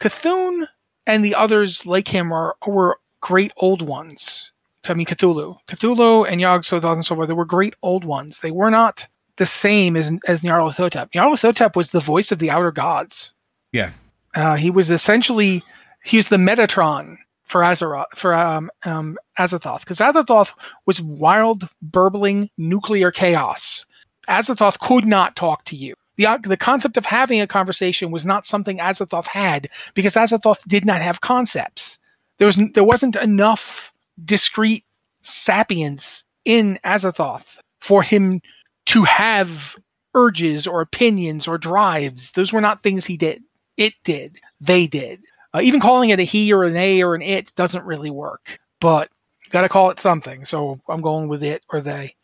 Cthulhu 0.00 0.66
and 1.06 1.24
the 1.24 1.34
others 1.34 1.86
like 1.86 2.08
him 2.08 2.32
are 2.32 2.56
were 2.66 2.98
great 3.20 3.52
old 3.58 3.82
ones. 3.82 4.50
I 4.86 4.94
mean 4.94 5.06
Cthulhu, 5.06 5.58
Cthulhu 5.66 6.30
and 6.30 6.40
Yog 6.40 6.62
Sothoth 6.62 6.94
and 6.94 7.04
so 7.04 7.14
forth. 7.14 7.28
They 7.28 7.34
were 7.34 7.44
great 7.44 7.74
old 7.82 8.04
ones. 8.04 8.40
They 8.40 8.50
were 8.50 8.70
not 8.70 9.06
the 9.36 9.46
same 9.46 9.96
as 9.96 10.12
as 10.26 10.42
Nyarlathotep. 10.42 11.12
Nyarlathotep 11.12 11.76
was 11.76 11.90
the 11.90 12.00
voice 12.00 12.30
of 12.32 12.38
the 12.38 12.50
outer 12.50 12.72
gods. 12.72 13.32
Yeah, 13.72 13.90
uh, 14.34 14.56
he 14.56 14.70
was 14.70 14.90
essentially 14.90 15.62
he 16.04 16.18
was 16.18 16.28
the 16.28 16.36
Metatron 16.36 17.16
for 17.44 17.60
Azeroth 17.60 18.06
for 18.16 18.34
um, 18.34 18.70
um, 18.84 19.18
Azathoth 19.38 19.80
because 19.80 19.98
Azathoth 19.98 20.54
was 20.86 21.00
wild, 21.00 21.68
burbling 21.82 22.50
nuclear 22.56 23.10
chaos. 23.10 23.84
Azathoth 24.28 24.78
could 24.78 25.06
not 25.06 25.36
talk 25.36 25.64
to 25.66 25.76
you. 25.76 25.94
The, 26.16 26.26
uh, 26.26 26.38
the 26.42 26.56
concept 26.56 26.96
of 26.96 27.04
having 27.04 27.40
a 27.40 27.46
conversation 27.46 28.10
was 28.10 28.24
not 28.24 28.46
something 28.46 28.78
Azathoth 28.78 29.26
had 29.26 29.68
because 29.94 30.14
Azathoth 30.14 30.66
did 30.66 30.84
not 30.84 31.02
have 31.02 31.20
concepts. 31.20 31.98
There 32.38 32.46
was 32.46 32.60
there 32.74 32.84
wasn't 32.84 33.16
enough 33.16 33.92
discrete 34.24 34.84
sapience 35.22 36.24
in 36.44 36.78
Azathoth 36.84 37.58
for 37.80 38.02
him 38.02 38.40
to 38.86 39.02
have 39.04 39.76
urges 40.14 40.66
or 40.66 40.80
opinions 40.80 41.48
or 41.48 41.58
drives. 41.58 42.32
Those 42.32 42.52
were 42.52 42.60
not 42.60 42.82
things 42.82 43.04
he 43.04 43.16
did. 43.16 43.42
It 43.76 43.94
did. 44.04 44.38
They 44.60 44.86
did. 44.86 45.20
Uh, 45.54 45.60
even 45.62 45.80
calling 45.80 46.10
it 46.10 46.18
a 46.18 46.24
he 46.24 46.52
or 46.52 46.64
an 46.64 46.76
a 46.76 47.02
or 47.02 47.14
an 47.14 47.22
it 47.22 47.54
doesn't 47.54 47.84
really 47.84 48.10
work, 48.10 48.58
but 48.80 49.08
got 49.50 49.62
to 49.62 49.68
call 49.68 49.90
it 49.90 50.00
something. 50.00 50.44
So 50.44 50.80
I'm 50.88 51.00
going 51.00 51.28
with 51.28 51.44
it 51.44 51.62
or 51.70 51.80
they. 51.80 52.16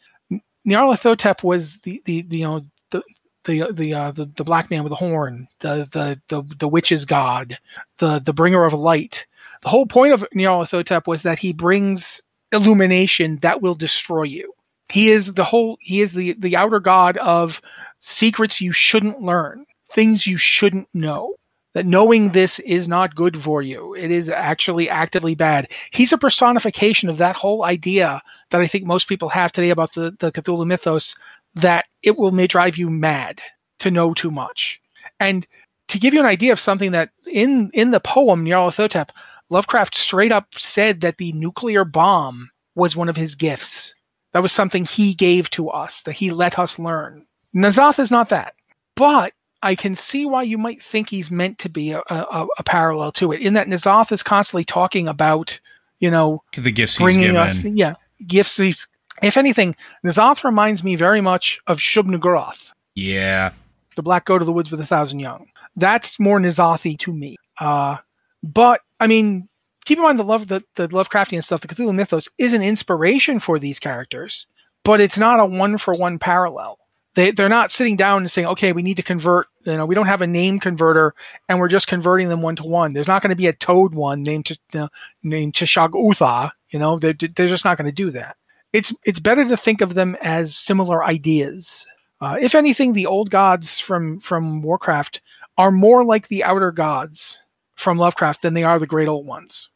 Nyarlathotep 0.66 1.44
was 1.44 1.78
the, 1.78 2.02
the, 2.04 2.22
the 2.22 2.38
you 2.38 2.44
know 2.44 2.66
the 2.90 3.02
the 3.44 3.72
the, 3.72 3.94
uh, 3.94 4.10
the 4.10 4.26
the 4.36 4.44
black 4.44 4.70
man 4.70 4.82
with 4.82 4.90
the 4.90 4.96
horn, 4.96 5.48
the 5.60 5.88
the 5.92 6.20
the 6.28 6.42
the 6.58 6.68
witch's 6.68 7.04
god, 7.04 7.56
the 7.98 8.18
the 8.18 8.32
bringer 8.32 8.64
of 8.64 8.74
light. 8.74 9.26
The 9.62 9.68
whole 9.68 9.86
point 9.86 10.12
of 10.12 10.26
Nyarlathotep 10.34 11.06
was 11.06 11.22
that 11.22 11.38
he 11.38 11.52
brings 11.52 12.20
illumination 12.52 13.36
that 13.36 13.62
will 13.62 13.74
destroy 13.74 14.24
you. 14.24 14.52
He 14.90 15.10
is 15.10 15.34
the 15.34 15.44
whole. 15.44 15.78
He 15.80 16.00
is 16.00 16.12
the 16.14 16.32
the 16.32 16.56
outer 16.56 16.80
god 16.80 17.16
of 17.18 17.62
secrets 18.00 18.60
you 18.60 18.72
shouldn't 18.72 19.22
learn, 19.22 19.66
things 19.88 20.26
you 20.26 20.36
shouldn't 20.36 20.88
know 20.92 21.36
that 21.74 21.86
knowing 21.86 22.30
this 22.30 22.58
is 22.60 22.88
not 22.88 23.14
good 23.14 23.40
for 23.40 23.62
you. 23.62 23.94
It 23.94 24.10
is 24.10 24.28
actually 24.28 24.88
actively 24.88 25.34
bad. 25.34 25.70
He's 25.92 26.12
a 26.12 26.18
personification 26.18 27.08
of 27.08 27.18
that 27.18 27.36
whole 27.36 27.64
idea 27.64 28.22
that 28.50 28.60
I 28.60 28.66
think 28.66 28.84
most 28.84 29.08
people 29.08 29.28
have 29.28 29.52
today 29.52 29.70
about 29.70 29.94
the, 29.94 30.16
the 30.18 30.32
Cthulhu 30.32 30.66
mythos 30.66 31.14
that 31.54 31.86
it 32.02 32.18
will 32.18 32.32
may 32.32 32.46
drive 32.46 32.76
you 32.76 32.90
mad 32.90 33.40
to 33.80 33.90
know 33.90 34.14
too 34.14 34.30
much. 34.30 34.80
And 35.18 35.46
to 35.88 35.98
give 35.98 36.14
you 36.14 36.20
an 36.20 36.26
idea 36.26 36.52
of 36.52 36.60
something 36.60 36.92
that 36.92 37.10
in 37.26 37.70
in 37.74 37.90
the 37.90 38.00
poem 38.00 38.44
Nyarlathotep, 38.44 39.10
Lovecraft 39.48 39.96
straight 39.96 40.30
up 40.32 40.54
said 40.56 41.00
that 41.00 41.18
the 41.18 41.32
nuclear 41.32 41.84
bomb 41.84 42.50
was 42.76 42.96
one 42.96 43.08
of 43.08 43.16
his 43.16 43.34
gifts. 43.34 43.94
That 44.32 44.42
was 44.42 44.52
something 44.52 44.84
he 44.84 45.14
gave 45.14 45.50
to 45.50 45.68
us, 45.68 46.02
that 46.02 46.12
he 46.12 46.30
let 46.30 46.58
us 46.58 46.78
learn. 46.78 47.26
N'Zoth 47.54 47.98
is 47.98 48.12
not 48.12 48.28
that. 48.28 48.54
But 48.94 49.32
I 49.62 49.74
can 49.74 49.94
see 49.94 50.24
why 50.24 50.42
you 50.42 50.58
might 50.58 50.82
think 50.82 51.10
he's 51.10 51.30
meant 51.30 51.58
to 51.58 51.68
be 51.68 51.92
a, 51.92 52.02
a, 52.08 52.46
a 52.58 52.62
parallel 52.62 53.12
to 53.12 53.32
it, 53.32 53.40
in 53.40 53.54
that 53.54 53.66
N'Zoth 53.66 54.12
is 54.12 54.22
constantly 54.22 54.64
talking 54.64 55.06
about, 55.06 55.60
you 55.98 56.10
know, 56.10 56.42
the 56.56 56.72
gifts 56.72 56.96
he's 56.96 57.04
bringing 57.04 57.36
us, 57.36 57.62
yeah, 57.64 57.94
gifts. 58.26 58.58
If 58.58 59.36
anything, 59.36 59.76
N'Zoth 60.04 60.44
reminds 60.44 60.82
me 60.82 60.96
very 60.96 61.20
much 61.20 61.60
of 61.66 61.78
Shub-Niggurath. 61.78 62.72
Yeah, 62.94 63.52
the 63.96 64.02
Black 64.02 64.24
Goat 64.24 64.40
of 64.40 64.46
the 64.46 64.52
Woods 64.52 64.70
with 64.70 64.80
a 64.80 64.86
Thousand 64.86 65.20
Young. 65.20 65.46
That's 65.76 66.18
more 66.18 66.40
N'Zothy 66.40 66.98
to 67.00 67.12
me. 67.12 67.36
Uh, 67.58 67.98
but 68.42 68.80
I 68.98 69.06
mean, 69.06 69.48
keep 69.84 69.98
in 69.98 70.04
mind 70.04 70.18
the 70.18 70.24
love 70.24 70.48
the, 70.48 70.64
the 70.76 70.88
Lovecraftian 70.88 71.44
stuff. 71.44 71.60
The 71.60 71.68
Cthulhu 71.68 71.94
mythos 71.94 72.28
is 72.38 72.54
an 72.54 72.62
inspiration 72.62 73.38
for 73.38 73.58
these 73.58 73.78
characters, 73.78 74.46
but 74.84 75.00
it's 75.00 75.18
not 75.18 75.40
a 75.40 75.44
one 75.44 75.76
for 75.76 75.92
one 75.92 76.18
parallel 76.18 76.78
they 77.14 77.30
they're 77.30 77.48
not 77.48 77.70
sitting 77.70 77.96
down 77.96 78.22
and 78.22 78.30
saying, 78.30 78.46
okay, 78.48 78.72
we 78.72 78.82
need 78.82 78.96
to 78.96 79.02
convert. 79.02 79.46
You 79.64 79.76
know, 79.76 79.86
we 79.86 79.94
don't 79.94 80.06
have 80.06 80.22
a 80.22 80.26
name 80.26 80.58
converter, 80.58 81.14
and 81.48 81.60
we're 81.60 81.68
just 81.68 81.86
converting 81.86 82.28
them 82.28 82.42
one 82.42 82.56
to 82.56 82.62
one. 82.62 82.92
There's 82.92 83.06
not 83.06 83.22
going 83.22 83.30
to 83.30 83.36
be 83.36 83.46
a 83.46 83.52
Toad 83.52 83.94
one 83.94 84.22
named 84.22 84.48
you 84.50 84.56
know, 84.72 84.88
named 85.22 85.52
Chishag 85.52 85.90
Utha. 85.90 86.50
You 86.70 86.78
know, 86.78 86.98
they're 86.98 87.12
they're 87.12 87.46
just 87.46 87.64
not 87.64 87.76
going 87.76 87.86
to 87.86 87.92
do 87.92 88.10
that. 88.12 88.36
It's 88.72 88.94
it's 89.04 89.18
better 89.18 89.46
to 89.46 89.56
think 89.56 89.80
of 89.80 89.94
them 89.94 90.16
as 90.22 90.56
similar 90.56 91.04
ideas. 91.04 91.86
Uh, 92.20 92.36
if 92.40 92.54
anything, 92.54 92.92
the 92.92 93.06
old 93.06 93.30
gods 93.30 93.78
from 93.80 94.18
from 94.20 94.62
Warcraft 94.62 95.20
are 95.58 95.70
more 95.70 96.04
like 96.04 96.28
the 96.28 96.44
outer 96.44 96.70
gods 96.70 97.40
from 97.74 97.98
Lovecraft 97.98 98.42
than 98.42 98.54
they 98.54 98.64
are 98.64 98.78
the 98.78 98.86
great 98.86 99.08
old 99.08 99.26
ones, 99.26 99.68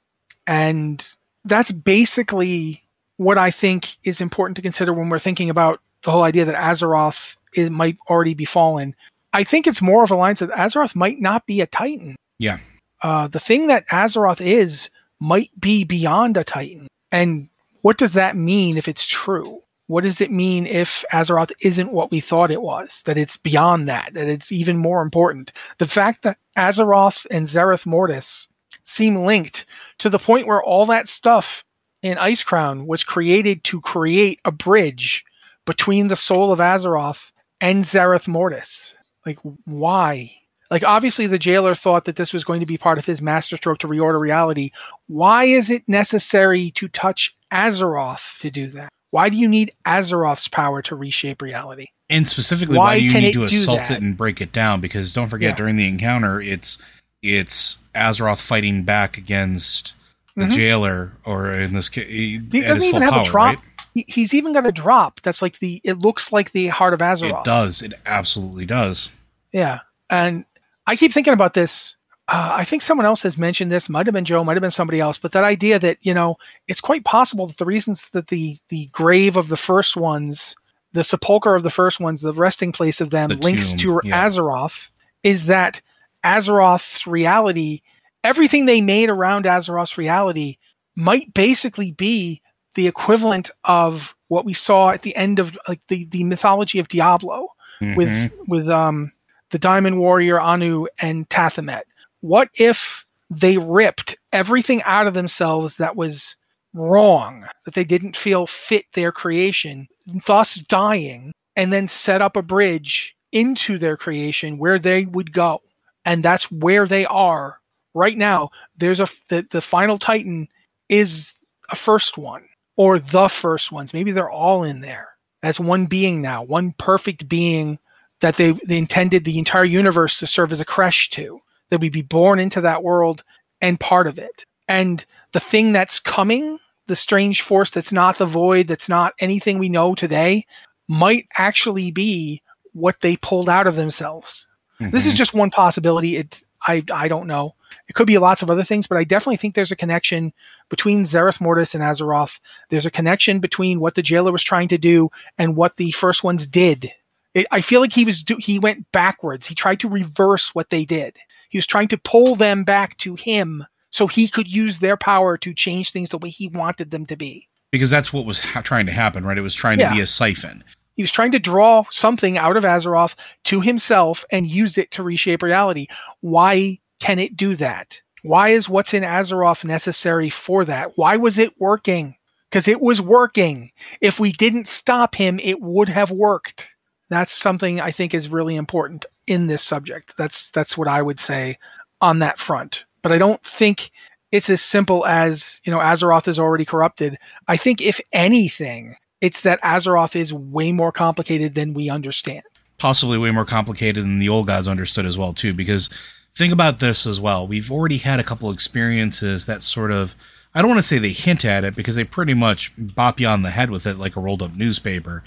and 0.47 1.07
that's 1.45 1.73
basically 1.73 2.85
what 3.17 3.39
I 3.39 3.51
think 3.51 3.97
is 4.05 4.21
important 4.21 4.57
to 4.57 4.63
consider 4.63 4.93
when 4.93 5.09
we're 5.09 5.19
thinking 5.19 5.51
about 5.51 5.81
the 6.03 6.11
whole 6.11 6.23
idea 6.23 6.45
that 6.45 6.55
Azeroth 6.55 7.37
it 7.55 7.71
might 7.71 7.97
already 8.09 8.35
be 8.35 8.45
fallen. 8.45 8.95
I 9.35 9.45
think 9.45 9.67
it's 9.67 9.83
more 9.83 10.05
of 10.05 10.11
a 10.11 10.17
line 10.17 10.37
that 10.37 10.51
Azeroth 10.51 10.95
might 10.95 11.21
not 11.21 11.45
be 11.45 11.61
a 11.61 11.67
Titan. 11.67 12.17
Yeah. 12.39 12.59
Uh, 13.03 13.29
the 13.29 13.41
thing 13.41 13.67
that 13.67 13.87
Azeroth 13.89 14.41
is 14.41 14.89
might 15.21 15.51
be 15.61 15.85
beyond 15.85 16.37
a 16.37 16.45
Titan. 16.45 16.87
And 17.11 17.49
what 17.83 17.99
does 17.99 18.15
that 18.15 18.37
mean 18.37 18.79
if 18.79 18.89
it's 18.89 19.07
true? 19.07 19.61
What 19.89 20.05
does 20.05 20.21
it 20.21 20.31
mean 20.31 20.67
if 20.67 21.05
Azeroth 21.13 21.53
isn't 21.61 21.93
what 21.93 22.11
we 22.11 22.21
thought 22.21 22.51
it 22.51 22.63
was? 22.63 23.03
That 23.03 23.19
it's 23.19 23.37
beyond 23.37 23.89
that, 23.89 24.15
that 24.15 24.29
it's 24.29 24.51
even 24.51 24.79
more 24.79 25.03
important. 25.03 25.53
The 25.79 25.87
fact 25.87 26.23
that 26.23 26.39
Azeroth 26.57 27.27
and 27.31 27.45
Zereth 27.45 27.85
Mortis 27.85 28.49
seem 28.85 29.27
linked 29.27 29.67
to 29.99 30.09
the 30.09 30.19
point 30.19 30.47
where 30.47 30.63
all 30.63 30.87
that 30.87 31.09
stuff 31.09 31.65
in 32.03 32.19
Ice 32.19 32.43
Crown 32.43 32.87
was 32.87 33.03
created 33.03 33.65
to 33.65 33.81
create 33.81 34.41
a 34.45 34.53
bridge 34.53 35.25
between 35.67 36.09
the 36.09 36.17
soul 36.17 36.53
of 36.53 36.61
Azeroth 36.61 37.33
and 37.61 37.85
Zereth 37.85 38.29
Mortis. 38.29 38.95
Like, 39.27 39.39
why? 39.65 40.35
Like, 40.71 40.85
obviously, 40.85 41.27
the 41.27 41.39
jailer 41.39 41.75
thought 41.75 42.05
that 42.05 42.17
this 42.17 42.33
was 42.33 42.45
going 42.45 42.61
to 42.61 42.67
be 42.67 42.79
part 42.79 42.99
of 42.99 43.05
his 43.07 43.21
masterstroke 43.21 43.79
to 43.79 43.89
reorder 43.89 44.19
reality. 44.21 44.71
Why 45.07 45.45
is 45.45 45.71
it 45.71 45.89
necessary 45.89 46.71
to 46.73 46.89
touch 46.89 47.37
Azeroth 47.53 48.39
to 48.41 48.51
do 48.51 48.69
that? 48.69 48.89
Why 49.11 49.29
do 49.29 49.37
you 49.37 49.47
need 49.47 49.71
Azeroth's 49.87 50.49
power 50.49 50.83
to 50.83 50.97
reshape 50.97 51.43
reality? 51.43 51.87
And 52.11 52.27
specifically, 52.27 52.77
Why 52.79 52.85
why, 52.85 52.99
do 52.99 53.05
you 53.05 53.13
need 53.21 53.33
to 53.35 53.45
assault 53.45 53.91
it 53.91 54.03
and 54.03 54.17
break 54.17 54.41
it 54.41 54.53
down? 54.53 54.81
Because 54.81 55.13
don't 55.13 55.29
forget, 55.29 55.51
Yeah. 55.51 55.57
during 55.57 55.77
the 55.77 55.87
encounter, 55.87 56.41
it's 56.41 56.79
it's 57.23 57.79
Azeroth 57.95 58.41
fighting 58.41 58.83
back 58.83 59.17
against 59.17 59.95
the 60.37 60.45
Mhm. 60.45 60.51
jailer, 60.51 61.13
or 61.25 61.51
in 61.55 61.73
this 61.73 61.89
case, 61.89 62.09
He 62.09 62.37
doesn't 62.39 62.83
even 62.85 63.01
have 63.01 63.17
a 63.17 63.25
drop. 63.25 63.63
He, 63.95 64.05
he's 64.09 64.35
even 64.35 64.53
got 64.53 64.67
a 64.67 64.73
drop 64.73 65.21
that's 65.23 65.41
like 65.41 65.61
the. 65.61 65.81
It 65.85 65.99
looks 66.01 66.33
like 66.33 66.53
the 66.53 66.69
heart 66.69 66.95
of 66.95 67.01
Azeroth. 67.01 67.41
It 67.41 67.45
does. 67.45 67.83
It 67.83 67.95
absolutely 68.05 68.67
does. 68.67 69.11
Yeah, 69.53 69.81
and 70.11 70.45
I 70.87 70.97
keep 70.97 71.13
thinking 71.13 71.33
about 71.33 71.55
this. 71.55 71.97
Uh, 72.27 72.51
I 72.53 72.65
think 72.65 72.83
someone 72.83 73.07
else 73.07 73.23
has 73.23 73.39
mentioned 73.39 73.71
this. 73.71 73.89
Might 73.89 74.07
have 74.07 74.15
been 74.15 74.25
Joe. 74.25 74.43
Might 74.45 74.57
have 74.57 74.63
been 74.63 74.71
somebody 74.71 74.99
else. 74.99 75.19
But 75.19 75.33
that 75.33 75.45
idea 75.45 75.79
that 75.79 75.99
you 76.03 76.13
know, 76.13 76.37
it's 76.67 76.81
quite 76.81 77.05
possible 77.05 77.47
that 77.47 77.59
the 77.59 77.65
reasons 77.65 78.11
that 78.11 78.29
the 78.29 78.57
the 78.69 78.87
grave 78.87 79.37
of 79.37 79.49
the 79.49 79.57
first 79.57 79.97
ones, 79.97 80.57
the 80.93 81.05
sepulcher 81.05 81.55
of 81.55 81.63
the 81.63 81.71
first 81.71 82.01
ones, 82.01 82.21
the 82.21 82.33
resting 82.33 82.73
place 82.73 83.01
of 83.01 83.11
them, 83.11 83.29
The 83.29 83.37
links 83.37 83.71
tomb, 83.71 84.01
to 84.03 84.09
yeah. 84.09 84.27
Azeroth, 84.27 84.89
is 85.23 85.47
that 85.47 85.81
Azeroth's 86.25 87.07
reality, 87.07 87.83
everything 88.25 88.67
they 88.67 88.81
made 88.81 89.11
around 89.11 89.45
Azeroth's 89.45 89.99
reality, 89.99 90.57
might 90.97 91.35
basically 91.35 91.93
be 91.93 92.41
the 92.75 92.87
equivalent 92.87 93.51
of 93.65 94.15
what 94.29 94.45
we 94.45 94.53
saw 94.55 94.91
at 94.91 95.03
the 95.03 95.15
end 95.17 95.39
of 95.39 95.57
like 95.69 95.81
the 95.89 96.05
the 96.07 96.25
mythology 96.25 96.79
of 96.79 96.89
Diablo 96.89 97.49
with 97.97 98.09
Mhm. 98.09 98.31
with 98.49 98.69
um 98.69 99.13
the 99.51 99.59
Diamond 99.59 99.99
Warrior 99.99 100.41
Anu 100.41 100.87
and 100.99 101.29
Tathamet. 101.29 101.83
What 102.21 102.49
if 102.55 103.05
they 103.31 103.59
ripped 103.59 104.17
everything 104.33 104.83
out 104.83 105.07
of 105.07 105.15
themselves 105.15 105.77
that 105.77 105.97
was 105.97 106.37
wrong, 106.73 107.47
that 107.65 107.75
they 107.75 107.85
didn't 107.85 108.17
feel 108.17 108.47
fit 108.47 108.85
their 108.95 109.13
creation, 109.13 109.87
thus 110.27 110.57
dying, 110.57 111.33
and 111.57 111.73
then 111.73 111.87
set 111.89 112.21
up 112.21 112.37
a 112.37 112.43
bridge 112.43 113.15
into 113.33 113.79
their 113.79 113.97
creation 113.97 114.59
where 114.59 114.79
they 114.79 115.05
would 115.07 115.33
go. 115.33 115.61
And 116.05 116.23
that's 116.23 116.51
where 116.51 116.87
they 116.87 117.07
are 117.07 117.61
right 117.95 118.17
now. 118.17 118.51
There's 118.77 119.01
a 119.01 119.09
the, 119.29 119.47
the 119.51 119.61
final 119.61 119.99
Titan 119.99 120.49
is 120.89 121.35
a 121.71 121.77
first 121.77 122.19
one 122.19 122.45
or 122.77 122.99
the 122.99 123.29
first 123.29 123.73
ones. 123.73 123.95
Maybe 123.95 124.13
they're 124.13 124.31
all 124.31 124.65
in 124.65 124.81
there 124.81 125.11
as 125.43 125.61
one 125.61 125.87
being 125.87 126.23
now, 126.23 126.43
one 126.43 126.75
perfect 126.79 127.29
being 127.29 127.79
that 128.21 128.37
they, 128.37 128.53
they 128.53 128.79
intended 128.79 129.25
the 129.25 129.39
entire 129.39 129.65
universe 129.65 130.19
to 130.19 130.27
serve 130.27 130.53
as 130.53 130.61
a 130.61 130.65
creche 130.65 131.11
to, 131.11 131.41
that 131.71 131.81
we 131.81 131.91
be 131.91 132.03
born 132.03 132.39
into 132.39 132.61
that 132.61 132.83
world 132.83 133.23
and 133.61 133.79
part 133.79 134.07
of 134.07 134.19
it. 134.19 134.47
And 134.69 135.05
the 135.33 135.41
thing 135.41 135.73
that's 135.73 136.01
coming, 136.01 136.59
the 136.87 136.97
strange 136.97 137.43
force 137.43 137.71
that's 137.71 137.93
not 137.93 138.19
the 138.19 138.27
void, 138.27 138.67
that's 138.67 138.89
not 138.89 139.15
anything 139.19 139.59
we 139.59 139.69
know 139.69 139.95
today, 139.95 140.47
might 140.89 141.27
actually 141.37 141.91
be 141.91 142.43
what 142.73 143.01
they 143.01 143.17
pulled 143.17 143.49
out 143.49 143.67
of 143.67 143.77
themselves. 143.77 144.47
This 144.81 145.07
is 145.07 145.13
mm-hmm. 145.13 145.19
just 145.19 145.35
one 145.35 145.51
possibility. 145.51 146.17
It's 146.17 146.45
I 146.67 146.83
I 146.93 147.09
don't 147.09 147.27
know. 147.27 147.55
It 147.89 147.95
could 147.95 148.07
be 148.07 148.19
lots 148.19 148.43
of 148.43 148.51
other 148.51 148.65
things, 148.65 148.87
but 148.87 148.99
I 148.99 149.05
definitely 149.05 149.37
think 149.37 149.55
there's 149.55 149.73
a 149.73 149.77
connection 149.77 150.33
between 150.69 151.05
Zereth 151.05 151.41
Mortis 151.41 151.75
and 151.75 151.83
Azeroth. 151.83 152.41
There's 152.71 152.87
a 152.87 152.91
connection 152.91 153.39
between 153.41 153.81
what 153.81 153.95
the 153.95 154.03
jailer 154.03 154.33
was 154.33 154.43
trying 154.43 154.69
to 154.69 154.79
do 154.79 155.11
and 155.39 155.57
what 155.57 155.77
the 155.77 155.91
first 155.93 156.25
ones 156.25 156.47
did. 156.47 156.93
It, 157.35 157.47
I 157.51 157.61
feel 157.61 157.81
like 157.81 157.93
he 157.93 158.05
was 158.05 158.23
do, 158.23 158.37
he 158.39 158.59
went 158.59 158.91
backwards. 158.93 159.47
He 159.47 159.55
tried 159.55 159.81
to 159.81 159.89
reverse 159.89 160.55
what 160.55 160.71
they 160.71 160.85
did. 160.85 161.17
He 161.49 161.59
was 161.59 161.67
trying 161.67 161.89
to 161.89 161.99
pull 161.99 162.35
them 162.37 162.65
back 162.65 162.97
to 162.99 163.15
him 163.17 163.65
so 163.91 164.07
he 164.07 164.27
could 164.29 164.49
use 164.49 164.79
their 164.81 164.97
power 164.97 165.37
to 165.39 165.55
change 165.55 165.91
things 165.93 166.11
the 166.11 166.19
way 166.19 166.29
he 166.31 166.49
wanted 166.49 166.91
them 166.91 167.07
to 167.07 167.17
be. 167.17 167.49
because 167.71 167.91
that's 167.91 168.13
what 168.13 168.25
was 168.25 168.39
ha- 168.41 168.61
trying 168.61 168.87
to 168.87 168.93
happen, 168.93 169.25
right? 169.25 169.39
It 169.39 169.43
was 169.43 169.55
trying 169.55 169.79
to 169.79 169.91
be 169.91 170.01
a 170.01 170.07
siphon. 170.07 170.63
He 170.97 171.03
was 171.03 171.11
trying 171.11 171.33
to 171.33 171.41
draw 171.41 171.85
something 171.91 172.39
out 172.39 172.57
of 172.57 172.63
Azeroth 172.63 173.17
to 173.45 173.61
himself 173.61 174.25
and 174.31 174.47
use 174.47 174.79
it 174.79 174.93
to 174.93 175.03
reshape 175.03 175.43
reality. 175.43 175.89
Why 176.21 176.79
can 177.05 177.19
it 177.19 177.37
do 177.37 177.55
that? 177.57 178.01
Why 178.23 178.49
is 178.49 178.67
what's 178.67 178.95
in 178.95 179.03
Azeroth 179.03 179.63
necessary 179.63 180.31
for 180.31 180.65
that? 180.65 180.93
Why 180.97 181.19
was 181.19 181.39
it 181.39 181.61
working? 181.61 182.17
Because 182.49 182.67
it 182.67 182.81
was 182.81 182.99
working. 182.99 183.71
If 184.01 184.19
we 184.19 184.33
didn't 184.33 184.69
stop 184.69 185.15
him, 185.15 185.39
it 185.43 185.61
would 185.61 185.91
have 185.91 186.11
worked. 186.11 186.71
That's 187.11 187.31
something 187.33 187.79
I 187.79 187.91
think 187.91 188.15
is 188.15 188.31
really 188.31 188.57
important 188.57 189.05
in 189.27 189.49
this 189.49 189.63
subject. 189.63 190.15
That's 190.17 190.51
that's 190.51 190.79
what 190.79 190.89
I 190.89 191.03
would 191.03 191.21
say 191.21 191.59
on 192.01 192.21
that 192.21 192.39
front. 192.39 192.87
But 193.03 193.13
I 193.13 193.19
don't 193.19 193.43
think 193.43 193.91
it's 194.33 194.49
as 194.49 194.63
simple 194.63 195.05
as, 195.05 195.61
you 195.65 195.71
know, 195.71 195.81
Azeroth 195.81 196.27
is 196.27 196.39
already 196.39 196.65
corrupted. 196.65 197.19
I 197.49 197.59
think 197.59 197.83
if 197.83 198.01
anything, 198.15 198.97
it's 199.21 199.43
that 199.43 199.61
Azeroth 199.61 200.17
is 200.17 200.33
way 200.33 200.73
more 200.73 200.91
complicated 200.91 201.55
than 201.55 201.75
we 201.75 201.91
understand. 201.91 202.45
possibly 202.79 203.19
way 203.19 203.31
more 203.31 203.45
complicated 203.45 204.03
than 204.03 204.19
the 204.21 204.29
old 204.31 204.47
gods 204.47 204.67
understood 204.67 205.05
as 205.07 205.17
well 205.19 205.33
too 205.35 205.53
because 205.55 205.91
think 206.35 206.53
about 206.53 206.81
this 206.81 207.07
as 207.07 207.21
well. 207.21 207.47
We've 207.47 207.71
already 207.71 207.99
had 207.99 208.21
a 208.21 208.25
couple 208.25 208.51
experiences 208.51 209.47
that 209.47 209.63
sort 209.63 209.93
of 209.93 210.15
i 210.57 210.61
don't 210.61 210.69
want 210.69 210.79
to 210.79 210.87
say 210.87 210.99
they 210.99 211.11
hint 211.11 211.45
at 211.45 211.65
it 211.65 211.75
because 211.75 211.97
they 211.97 212.05
pretty 212.05 212.35
much 212.35 212.73
bop 212.79 213.19
you 213.19 213.27
on 213.27 213.43
the 213.43 213.51
head 213.51 213.71
with 213.71 213.87
it 213.87 213.99
like 213.99 214.17
a 214.17 214.21
rolled 214.21 214.43
up 214.43 214.55
newspaper. 214.55 215.25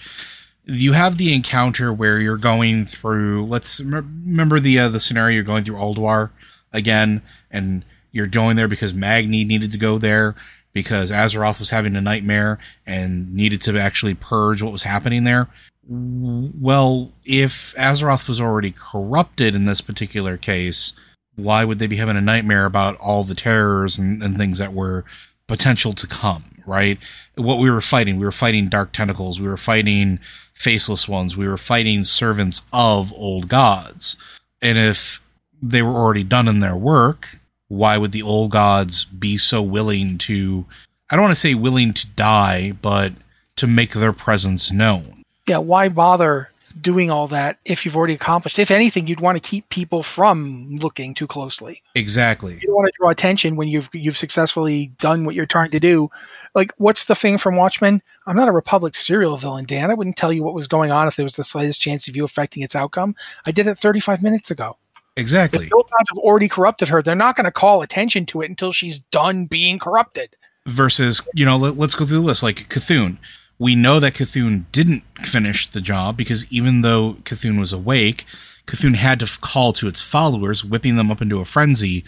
You 0.65 0.93
have 0.93 1.17
the 1.17 1.33
encounter 1.33 1.93
where 1.93 2.19
you're 2.19 2.37
going 2.37 2.85
through 2.85 3.45
let's 3.45 3.81
rem- 3.81 4.23
remember 4.25 4.59
the 4.59 4.79
uh, 4.79 4.89
the 4.89 4.99
scenario 4.99 5.35
you're 5.35 5.43
going 5.43 5.63
through 5.63 5.77
Ulduar 5.77 6.31
again 6.73 7.21
and 7.51 7.85
you're 8.11 8.27
going 8.27 8.55
there 8.55 8.67
because 8.67 8.93
Magni 8.93 9.43
needed 9.43 9.71
to 9.71 9.77
go 9.77 9.97
there 9.97 10.35
because 10.73 11.11
Azeroth 11.11 11.59
was 11.59 11.69
having 11.71 11.95
a 11.95 12.01
nightmare 12.01 12.59
and 12.85 13.33
needed 13.33 13.61
to 13.61 13.77
actually 13.79 14.13
purge 14.13 14.61
what 14.61 14.71
was 14.71 14.83
happening 14.83 15.23
there 15.23 15.47
well, 15.89 17.11
if 17.25 17.73
Azeroth 17.75 18.27
was 18.27 18.41
already 18.41 18.71
corrupted 18.71 19.55
in 19.55 19.65
this 19.65 19.81
particular 19.81 20.37
case, 20.37 20.93
why 21.35 21.63
would 21.63 21.79
they 21.79 21.87
be 21.87 21.97
having 21.97 22.17
a 22.17 22.21
nightmare 22.21 22.65
about 22.65 22.97
all 22.97 23.23
the 23.23 23.35
terrors 23.35 23.97
and, 23.97 24.21
and 24.21 24.37
things 24.37 24.57
that 24.57 24.73
were 24.73 25.05
potential 25.47 25.93
to 25.93 26.07
come, 26.07 26.43
right? 26.65 26.97
What 27.35 27.59
we 27.59 27.69
were 27.69 27.81
fighting, 27.81 28.17
we 28.17 28.25
were 28.25 28.31
fighting 28.31 28.67
dark 28.67 28.91
tentacles, 28.91 29.39
we 29.39 29.47
were 29.47 29.57
fighting 29.57 30.19
faceless 30.53 31.07
ones, 31.07 31.37
we 31.37 31.47
were 31.47 31.57
fighting 31.57 32.03
servants 32.03 32.63
of 32.73 33.13
old 33.13 33.47
gods. 33.47 34.17
And 34.61 34.77
if 34.77 35.21
they 35.61 35.81
were 35.81 35.95
already 35.95 36.23
done 36.23 36.47
in 36.47 36.59
their 36.59 36.75
work, 36.75 37.39
why 37.69 37.97
would 37.97 38.11
the 38.11 38.23
old 38.23 38.51
gods 38.51 39.05
be 39.05 39.37
so 39.37 39.61
willing 39.61 40.17
to, 40.19 40.65
I 41.09 41.15
don't 41.15 41.23
want 41.23 41.35
to 41.35 41.39
say 41.39 41.53
willing 41.53 41.93
to 41.93 42.07
die, 42.07 42.73
but 42.81 43.13
to 43.57 43.67
make 43.67 43.93
their 43.93 44.13
presence 44.13 44.71
known? 44.71 45.16
Yeah, 45.47 45.59
why 45.59 45.89
bother 45.89 46.49
doing 46.79 47.09
all 47.09 47.27
that 47.29 47.57
if 47.65 47.85
you've 47.85 47.95
already 47.95 48.13
accomplished? 48.13 48.59
If 48.59 48.71
anything, 48.71 49.07
you'd 49.07 49.19
want 49.19 49.41
to 49.41 49.49
keep 49.49 49.69
people 49.69 50.03
from 50.03 50.75
looking 50.75 51.13
too 51.13 51.27
closely. 51.27 51.81
Exactly. 51.95 52.55
You 52.55 52.67
don't 52.67 52.75
want 52.75 52.87
to 52.87 52.97
draw 52.99 53.09
attention 53.09 53.55
when 53.55 53.67
you've 53.67 53.89
you've 53.93 54.17
successfully 54.17 54.87
done 54.99 55.23
what 55.23 55.35
you're 55.35 55.45
trying 55.45 55.71
to 55.71 55.79
do. 55.79 56.09
Like, 56.53 56.73
what's 56.77 57.05
the 57.05 57.15
thing 57.15 57.37
from 57.37 57.55
Watchmen? 57.55 58.01
I'm 58.25 58.35
not 58.35 58.47
a 58.47 58.51
Republic 58.51 58.95
serial 58.95 59.37
villain, 59.37 59.65
Dan. 59.65 59.91
I 59.91 59.93
wouldn't 59.93 60.17
tell 60.17 60.33
you 60.33 60.43
what 60.43 60.53
was 60.53 60.67
going 60.67 60.91
on 60.91 61.07
if 61.07 61.15
there 61.15 61.23
was 61.25 61.35
the 61.35 61.43
slightest 61.43 61.81
chance 61.81 62.07
of 62.07 62.15
you 62.15 62.25
affecting 62.25 62.63
its 62.63 62.75
outcome. 62.75 63.15
I 63.45 63.51
did 63.51 63.67
it 63.67 63.77
35 63.77 64.21
minutes 64.21 64.51
ago. 64.51 64.77
Exactly. 65.17 65.65
If 65.65 65.73
Old 65.73 65.89
Gods 65.89 66.09
have 66.09 66.19
already 66.19 66.47
corrupted 66.47 66.89
her, 66.89 67.01
they're 67.01 67.15
not 67.15 67.35
going 67.35 67.45
to 67.45 67.51
call 67.51 67.81
attention 67.81 68.25
to 68.27 68.41
it 68.41 68.49
until 68.49 68.71
she's 68.71 68.99
done 68.99 69.47
being 69.47 69.79
corrupted. 69.79 70.35
Versus, 70.67 71.27
you 71.33 71.43
know, 71.43 71.57
let, 71.57 71.77
us 71.79 71.95
go 71.95 72.05
through 72.05 72.17
the 72.19 72.23
list. 72.23 72.43
Like 72.43 72.69
Cthulhu. 72.69 73.17
We 73.59 73.75
know 73.75 73.99
that 73.99 74.13
Cthulhu 74.13 74.65
didn't 74.71 75.03
finish 75.21 75.67
the 75.67 75.81
job 75.81 76.15
because 76.17 76.51
even 76.51 76.81
though 76.81 77.13
Cthulhu 77.23 77.59
was 77.59 77.73
awake, 77.73 78.25
Cthulhu 78.67 78.95
had 78.95 79.19
to 79.19 79.39
call 79.39 79.73
to 79.73 79.87
its 79.87 80.01
followers, 80.01 80.63
whipping 80.63 80.95
them 80.95 81.09
up 81.09 81.21
into 81.21 81.39
a 81.39 81.45
frenzy 81.45 82.03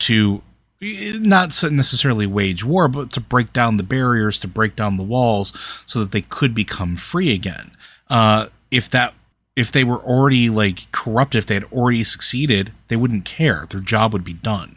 to 0.00 0.42
not 0.80 1.62
necessarily 1.70 2.26
wage 2.26 2.64
war, 2.64 2.88
but 2.88 3.12
to 3.12 3.20
break 3.20 3.52
down 3.52 3.76
the 3.76 3.82
barriers, 3.82 4.38
to 4.40 4.48
break 4.48 4.76
down 4.76 4.96
the 4.96 5.04
walls 5.04 5.52
so 5.86 6.00
that 6.00 6.12
they 6.12 6.22
could 6.22 6.54
become 6.54 6.96
free 6.96 7.32
again. 7.32 7.70
Uh, 8.10 8.46
if 8.70 8.90
that 8.90 9.14
if 9.54 9.70
they 9.70 9.84
were 9.84 10.00
already 10.00 10.48
like 10.48 10.90
corrupt, 10.92 11.34
if 11.34 11.46
they 11.46 11.54
had 11.54 11.64
already 11.64 12.02
succeeded, 12.02 12.72
they 12.88 12.96
wouldn't 12.96 13.24
care. 13.24 13.66
Their 13.68 13.80
job 13.80 14.12
would 14.12 14.24
be 14.24 14.32
done. 14.32 14.76